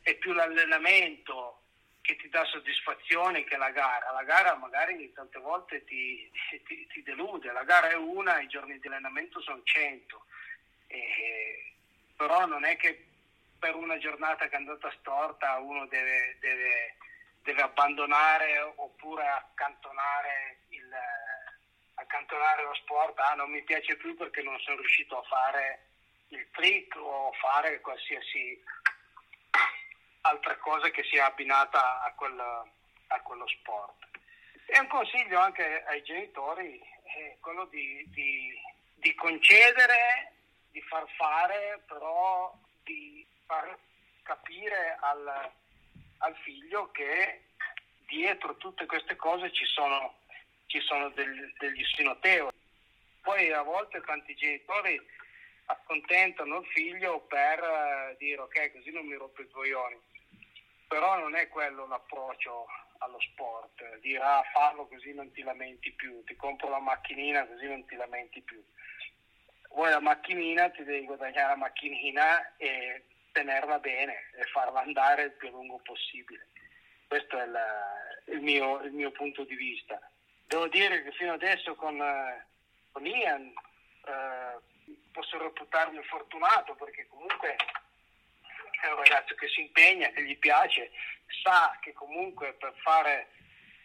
è 0.00 0.14
più 0.14 0.32
l'allenamento 0.32 1.64
che 2.00 2.16
ti 2.16 2.30
dà 2.30 2.46
soddisfazione 2.46 3.44
che 3.44 3.58
la 3.58 3.70
gara. 3.72 4.10
La 4.10 4.24
gara 4.24 4.56
magari 4.56 5.12
tante 5.12 5.38
volte 5.38 5.84
ti, 5.84 6.30
ti, 6.66 6.86
ti 6.86 7.02
delude, 7.02 7.52
la 7.52 7.64
gara 7.64 7.90
è 7.90 7.94
una, 7.94 8.40
i 8.40 8.48
giorni 8.48 8.78
di 8.78 8.86
allenamento 8.86 9.42
sono 9.42 9.60
100 9.62 10.24
eh, 10.86 11.72
però 12.16 12.46
non 12.46 12.64
è 12.64 12.76
che 12.76 13.06
per 13.58 13.74
una 13.74 13.98
giornata 13.98 14.46
che 14.46 14.54
è 14.54 14.58
andata 14.58 14.92
storta 14.98 15.58
uno 15.58 15.86
deve, 15.86 16.36
deve, 16.40 16.96
deve 17.42 17.62
abbandonare 17.62 18.60
oppure 18.76 19.26
accantonare, 19.26 20.58
il, 20.68 20.90
accantonare 21.94 22.64
lo 22.64 22.74
sport, 22.74 23.18
ah 23.18 23.34
non 23.34 23.50
mi 23.50 23.62
piace 23.62 23.96
più 23.96 24.14
perché 24.16 24.42
non 24.42 24.58
sono 24.60 24.76
riuscito 24.76 25.18
a 25.18 25.22
fare 25.22 25.86
il 26.28 26.46
trick 26.50 26.96
o 26.96 27.32
fare 27.40 27.80
qualsiasi 27.80 28.62
altra 30.22 30.56
cosa 30.58 30.90
che 30.90 31.04
sia 31.04 31.26
abbinata 31.26 32.02
a, 32.02 32.12
quel, 32.12 32.38
a 32.38 33.20
quello 33.20 33.48
sport. 33.48 34.08
E 34.66 34.78
un 34.78 34.88
consiglio 34.88 35.38
anche 35.38 35.84
ai 35.84 36.02
genitori 36.02 36.80
è 37.02 37.36
quello 37.40 37.66
di, 37.66 38.04
di, 38.08 38.52
di 38.96 39.14
concedere 39.14 40.33
di 40.74 40.82
far 40.82 41.08
fare, 41.16 41.84
però 41.86 42.52
di 42.82 43.24
far 43.46 43.78
capire 44.24 44.98
al, 45.00 45.52
al 46.18 46.36
figlio 46.38 46.90
che 46.90 47.44
dietro 48.08 48.56
tutte 48.56 48.84
queste 48.86 49.14
cose 49.14 49.52
ci 49.52 49.64
sono, 49.66 50.16
ci 50.66 50.80
sono 50.80 51.10
del, 51.10 51.54
degli 51.58 51.84
notevoli. 51.98 52.56
Poi 53.22 53.52
a 53.52 53.62
volte 53.62 54.00
tanti 54.00 54.34
genitori 54.34 55.00
accontentano 55.66 56.58
il 56.58 56.66
figlio 56.66 57.20
per 57.20 57.58
eh, 57.60 58.16
dire 58.18 58.40
ok 58.40 58.72
così 58.72 58.90
non 58.90 59.06
mi 59.06 59.14
rompo 59.14 59.40
i 59.40 59.48
coglioni 59.48 59.98
però 60.86 61.18
non 61.18 61.34
è 61.34 61.48
quello 61.48 61.86
l'approccio 61.86 62.66
allo 62.98 63.18
sport 63.20 63.98
dirà 64.00 64.40
ah, 64.40 64.42
fallo 64.52 64.86
così 64.86 65.14
non 65.14 65.32
ti 65.32 65.40
lamenti 65.40 65.90
più 65.92 66.22
ti 66.24 66.36
compro 66.36 66.68
la 66.68 66.80
macchinina 66.80 67.46
così 67.46 67.66
non 67.66 67.86
ti 67.86 67.94
lamenti 67.94 68.42
più 68.42 68.62
vuoi 69.74 69.90
la 69.90 70.00
macchinina, 70.00 70.70
ti 70.70 70.84
devi 70.84 71.04
guadagnare 71.04 71.48
la 71.48 71.56
macchinina 71.56 72.56
e 72.56 73.04
tenerla 73.32 73.78
bene 73.80 74.30
e 74.36 74.44
farla 74.44 74.80
andare 74.80 75.24
il 75.24 75.32
più 75.32 75.50
lungo 75.50 75.80
possibile. 75.84 76.48
Questo 77.06 77.38
è 77.38 77.46
la, 77.46 77.92
il, 78.26 78.40
mio, 78.40 78.80
il, 78.82 78.92
mio, 78.92 79.10
punto 79.10 79.44
di 79.44 79.54
vista. 79.56 80.00
Devo 80.46 80.68
dire 80.68 81.02
che 81.02 81.12
fino 81.12 81.32
adesso 81.32 81.74
con, 81.74 82.02
con 82.92 83.04
Ian 83.06 83.52
eh, 84.06 84.92
posso 85.12 85.38
reputarmi 85.38 86.02
fortunato 86.04 86.74
perché 86.74 87.06
comunque 87.08 87.56
è 88.80 88.88
un 88.88 88.96
ragazzo 88.96 89.34
che 89.34 89.48
si 89.48 89.62
impegna, 89.62 90.08
che 90.10 90.22
gli 90.22 90.38
piace, 90.38 90.90
sa 91.42 91.76
che 91.80 91.92
comunque 91.92 92.52
per 92.54 92.74
fare 92.76 93.30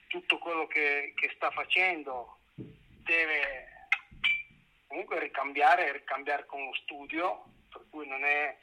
tutto 0.08 0.38
quello 0.38 0.68
che, 0.68 1.14
che 1.16 1.32
sta 1.36 1.50
facendo 1.52 2.38
deve 2.56 3.79
comunque 4.90 5.20
ricambiare, 5.20 5.92
ricambiare 5.92 6.48
con 6.48 6.66
lo 6.66 6.74
studio, 6.74 7.46
per 7.72 7.86
cui 7.92 8.08
non 8.08 8.26
è 8.26 8.58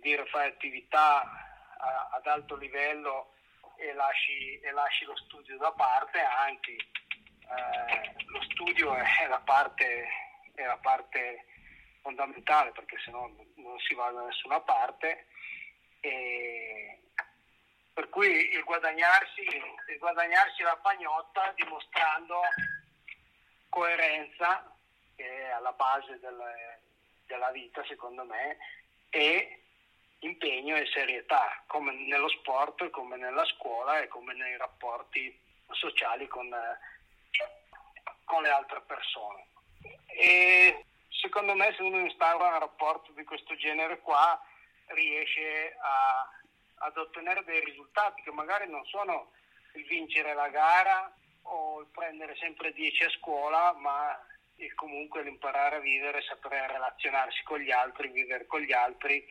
dire 0.00 0.24
fare 0.26 0.48
attività 0.48 1.20
a, 1.20 2.10
ad 2.12 2.26
alto 2.26 2.54
livello 2.54 3.34
e 3.76 3.92
lasci, 3.92 4.60
e 4.60 4.70
lasci, 4.70 5.04
lo 5.04 5.16
studio 5.16 5.58
da 5.58 5.72
parte, 5.72 6.20
anzi 6.20 6.76
eh, 6.76 8.14
lo 8.26 8.40
studio 8.42 8.94
è 8.94 9.26
la, 9.26 9.40
parte, 9.40 10.08
è 10.54 10.64
la 10.64 10.78
parte 10.78 11.44
fondamentale 12.02 12.70
perché 12.70 12.96
se 13.04 13.10
no 13.10 13.34
non 13.56 13.78
si 13.80 13.94
va 13.94 14.10
da 14.12 14.24
nessuna 14.24 14.60
parte. 14.60 15.26
E 16.00 17.00
per 17.92 18.08
cui 18.10 18.28
il 18.28 18.62
guadagnarsi, 18.62 19.40
il 19.40 19.98
guadagnarsi 19.98 20.62
la 20.62 20.76
pagnotta 20.76 21.52
dimostrando 21.56 22.40
coerenza 23.68 24.73
che 25.16 25.26
è 25.26 25.50
alla 25.50 25.72
base 25.72 26.18
del, 26.20 26.42
della 27.26 27.50
vita, 27.50 27.84
secondo 27.84 28.24
me, 28.24 28.58
e 29.10 29.60
impegno 30.20 30.76
e 30.76 30.86
serietà, 30.86 31.62
come 31.66 31.92
nello 31.92 32.28
sport, 32.28 32.88
come 32.90 33.16
nella 33.16 33.44
scuola 33.44 34.00
e 34.00 34.08
come 34.08 34.34
nei 34.34 34.56
rapporti 34.56 35.38
sociali 35.70 36.26
con, 36.28 36.54
con 38.24 38.42
le 38.42 38.50
altre 38.50 38.80
persone. 38.82 39.46
E 40.06 40.84
secondo 41.08 41.54
me 41.54 41.72
se 41.76 41.82
uno 41.82 41.98
instaura 41.98 42.48
un 42.48 42.58
rapporto 42.58 43.12
di 43.12 43.24
questo 43.24 43.54
genere 43.56 44.00
qua 44.00 44.40
riesce 44.88 45.76
a, 45.80 46.28
ad 46.86 46.96
ottenere 46.96 47.44
dei 47.44 47.64
risultati 47.64 48.22
che 48.22 48.30
magari 48.30 48.68
non 48.68 48.84
sono 48.86 49.32
il 49.74 49.84
vincere 49.86 50.34
la 50.34 50.48
gara 50.48 51.12
o 51.42 51.80
il 51.80 51.86
prendere 51.88 52.36
sempre 52.36 52.72
10 52.72 53.04
a 53.04 53.10
scuola, 53.10 53.72
ma 53.74 54.18
e 54.56 54.72
comunque 54.74 55.22
l'imparare 55.22 55.76
a 55.76 55.80
vivere, 55.80 56.22
sapere 56.22 56.66
relazionarsi 56.66 57.42
con 57.42 57.58
gli 57.58 57.70
altri, 57.70 58.08
vivere 58.08 58.46
con 58.46 58.60
gli 58.60 58.72
altri 58.72 59.24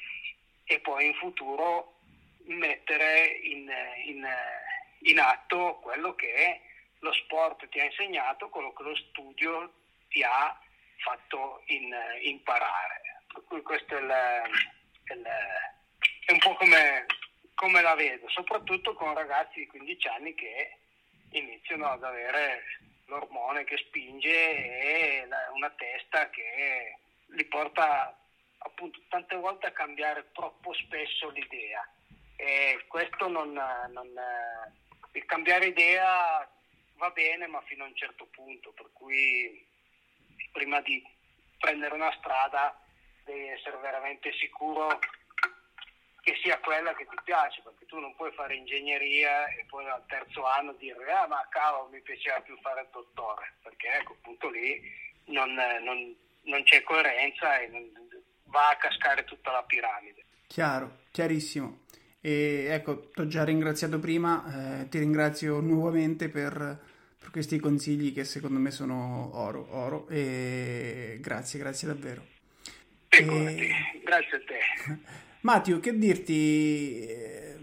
e 0.66 0.80
poi 0.80 1.08
in 1.08 1.14
futuro 1.16 2.00
mettere 2.46 3.26
in, 3.44 3.72
in, 4.06 4.28
in 5.00 5.20
atto 5.20 5.80
quello 5.82 6.14
che 6.16 6.62
lo 7.00 7.14
sport 7.14 7.68
ti 7.70 7.80
ha 7.80 7.86
insegnato, 7.86 8.50
quello 8.50 8.74
che 8.74 8.84
lo 8.84 8.96
studio 8.96 9.74
ti 10.10 10.24
ha 10.24 10.58
fatto 10.98 11.64
in, 11.68 11.94
imparare. 12.22 13.24
Per 13.34 13.44
cui 13.46 13.62
questo 13.62 13.98
è, 13.98 14.00
il, 14.00 14.14
il, 15.16 15.24
è 16.26 16.32
un 16.32 16.40
po' 16.40 16.56
come, 16.56 17.06
come 17.56 17.82
la 17.82 17.96
vedo, 17.96 18.30
soprattutto 18.30 18.94
con 18.94 19.14
ragazzi 19.14 19.60
di 19.60 19.68
15 19.68 20.08
anni 20.08 20.34
che 20.34 20.78
iniziano 21.32 21.88
ad 21.88 22.04
avere 22.04 22.64
l'ormone 23.06 23.64
che 23.64 23.78
spinge 23.78 24.30
e 24.30 25.28
una 25.54 25.70
testa 25.72 26.30
che 26.30 26.98
li 27.28 27.46
porta 27.46 28.18
appunto 28.60 29.02
tante 29.10 29.36
volte 29.36 29.68
a 29.68 29.72
cambiare 29.72 30.30
troppo 30.32 30.74
spesso 30.74 31.30
l'idea. 31.30 31.88
E 32.36 32.84
questo 32.88 33.28
non, 33.28 33.52
non, 33.52 34.10
il 35.12 35.26
cambiare 35.26 35.68
idea 35.68 36.48
va 36.96 37.10
bene 37.12 37.48
ma 37.48 37.62
fino 37.62 37.84
a 37.84 37.88
un 37.88 37.96
certo 37.96 38.26
punto, 38.32 38.72
per 38.72 38.90
cui 38.94 39.66
prima 40.52 40.82
di 40.82 41.04
prendere 41.60 41.94
una 41.94 42.14
strada 42.18 42.78
devi 43.24 43.48
essere 43.48 43.78
veramente 43.78 44.32
sicuro 44.34 45.00
che 46.24 46.40
sia 46.42 46.58
quella 46.60 46.96
che 46.96 47.06
ti 47.06 47.18
piace, 47.26 47.62
perché 47.62 47.86
tu 47.86 48.00
non 48.00 48.16
puoi 48.16 48.32
fare 48.32 48.56
ingegneria 48.56 49.46
e 49.48 49.66
poi 49.68 49.86
al 49.90 50.06
terzo 50.08 50.46
anno 50.48 50.72
dire 50.80 51.12
ah 51.12 51.28
ma 51.28 51.46
cavolo 51.50 51.90
mi 51.92 52.00
piaceva 52.00 52.40
più 52.40 52.58
fare 52.62 52.82
il 52.82 52.88
dottore, 52.94 53.56
perché 53.62 53.90
ecco 53.90 54.14
appunto 54.14 54.50
lì 54.50 54.82
non, 55.26 55.54
non, 55.54 56.16
non 56.44 56.64
c'è 56.64 56.82
coerenza 56.84 57.60
e 57.60 57.68
non, 57.68 57.92
va 58.46 58.70
a 58.70 58.78
cascare 58.78 59.26
tutta 59.26 59.52
la 59.52 59.64
piramide. 59.64 60.24
Chiaro, 60.48 61.00
chiarissimo. 61.12 61.82
E 62.22 62.68
ecco, 62.70 63.10
ti 63.10 63.20
ho 63.20 63.28
già 63.28 63.44
ringraziato 63.44 64.00
prima, 64.00 64.80
eh, 64.80 64.88
ti 64.88 65.00
ringrazio 65.00 65.60
nuovamente 65.60 66.30
per, 66.30 66.54
per, 67.20 67.32
questi 67.32 67.60
consigli 67.60 68.14
che 68.14 68.24
secondo 68.24 68.60
me 68.60 68.72
sono 68.72 69.30
oro, 69.34 69.68
oro 69.72 70.08
e 70.08 71.18
grazie, 71.20 71.60
grazie 71.60 71.90
davvero. 71.90 72.26
E... 73.10 73.72
Grazie 74.06 74.38
a 74.38 74.42
te. 74.46 75.22
Matteo, 75.44 75.82
che 75.82 75.98
dirti? 75.98 77.06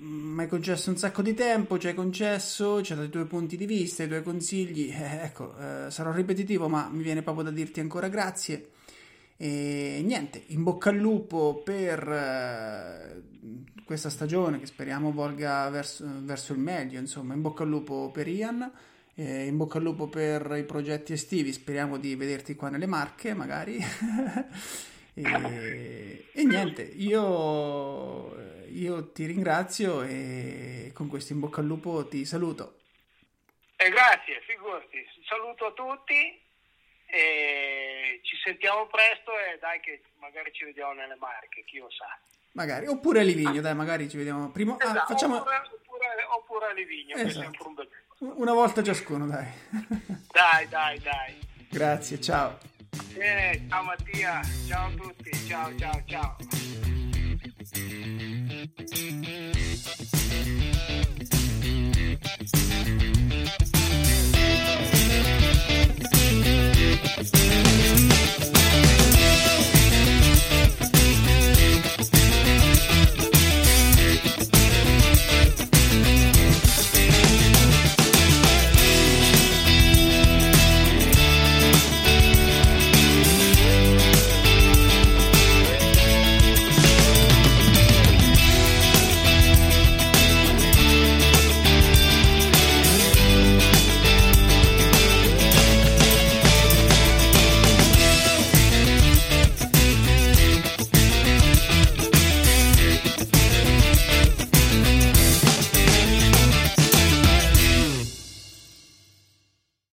Mi 0.01 0.43
hai 0.43 0.49
concesso 0.49 0.91
un 0.91 0.99
sacco 0.99 1.23
di 1.23 1.33
tempo, 1.33 1.79
ci 1.79 1.87
hai 1.87 1.95
concesso, 1.95 2.83
ci 2.83 2.93
hai 2.93 2.99
dato 2.99 3.09
i 3.09 3.13
tuoi 3.13 3.25
punti 3.25 3.57
di 3.57 3.65
vista, 3.65 4.03
i 4.03 4.07
tuoi 4.07 4.23
consigli. 4.23 4.91
Eh, 4.91 5.23
ecco, 5.23 5.57
eh, 5.57 5.91
sarò 5.91 6.13
ripetitivo, 6.13 6.69
ma 6.69 6.91
mi 6.93 7.03
viene 7.03 7.23
proprio 7.23 7.45
da 7.45 7.51
dirti 7.51 7.81
ancora 7.81 8.09
grazie. 8.09 8.73
E 9.39 10.03
niente, 10.05 10.43
in 10.49 10.63
bocca 10.63 10.91
al 10.91 10.97
lupo 10.97 11.63
per 11.65 12.07
eh, 12.07 13.23
questa 13.87 14.11
stagione 14.11 14.59
che 14.59 14.67
speriamo 14.67 15.11
volga 15.11 15.67
verso, 15.71 16.05
verso, 16.21 16.53
il 16.53 16.59
meglio, 16.59 16.99
insomma, 16.99 17.33
in 17.33 17.41
bocca 17.41 17.63
al 17.63 17.71
lupo 17.71 18.11
per 18.13 18.29
Ian, 18.29 18.71
eh, 19.15 19.47
in 19.47 19.57
bocca 19.57 19.79
al 19.79 19.85
lupo 19.85 20.07
per 20.07 20.55
i 20.59 20.65
progetti 20.65 21.15
estivi, 21.15 21.51
speriamo 21.51 21.97
di 21.97 22.15
vederti 22.15 22.55
qua 22.55 22.69
nelle 22.69 22.87
Marche 22.87 23.33
magari. 23.33 23.79
e, 25.23 26.31
e, 26.33 26.45
niente, 26.45 26.83
io, 26.83 28.35
io 28.69 29.13
ti 29.13 29.27
ringrazio 29.27 30.03
e 30.03 30.91
con 30.95 31.09
questo 31.09 31.33
in 31.33 31.41
bocca 31.41 31.61
al 31.61 31.67
lupo 31.67 32.07
ti 32.07 32.25
saluto. 32.25 32.79
E 33.77 33.89
grazie, 33.89 34.41
figurati, 34.47 35.07
saluto 35.27 35.67
a 35.67 35.73
tutti 35.73 36.49
e 37.07 38.21
ci 38.23 38.37
sentiamo 38.45 38.87
presto 38.87 39.33
e 39.39 39.59
dai 39.59 39.81
che 39.81 40.03
magari 40.19 40.53
ci 40.53 40.65
vediamo 40.65 40.93
nelle 40.93 41.17
Marche, 41.17 41.65
chi 41.65 41.79
lo 41.79 41.91
sa. 41.91 42.07
Magari, 42.53 42.87
oppure 42.87 43.21
a 43.21 43.23
Livigno, 43.23 43.61
dai, 43.61 43.75
magari 43.75 44.09
ci 44.09 44.17
vediamo 44.17 44.51
prima. 44.51 44.77
Ah, 44.79 44.85
esatto, 44.85 45.13
facciamo... 45.13 45.37
oppure, 45.37 45.57
oppure, 45.57 46.07
oppure, 46.35 46.67
a 46.67 46.73
Livigno, 46.73 47.17
esatto. 47.17 47.67
un 47.67 47.75
bel... 47.75 47.89
Una 48.19 48.53
volta 48.53 48.83
ciascuno, 48.83 49.27
dai. 49.27 49.47
dai, 50.31 50.69
dai, 50.69 50.99
dai. 50.99 51.39
Grazie, 51.71 52.21
ciao. 52.21 52.59
Bene, 53.15 53.67
ciao 53.69 53.85
Mattia, 53.85 54.41
ciao 54.67 54.87
a 54.87 54.91
tutti, 54.97 55.31
ciao 55.47 55.75
ciao 55.77 56.03
ciao. 56.07 56.37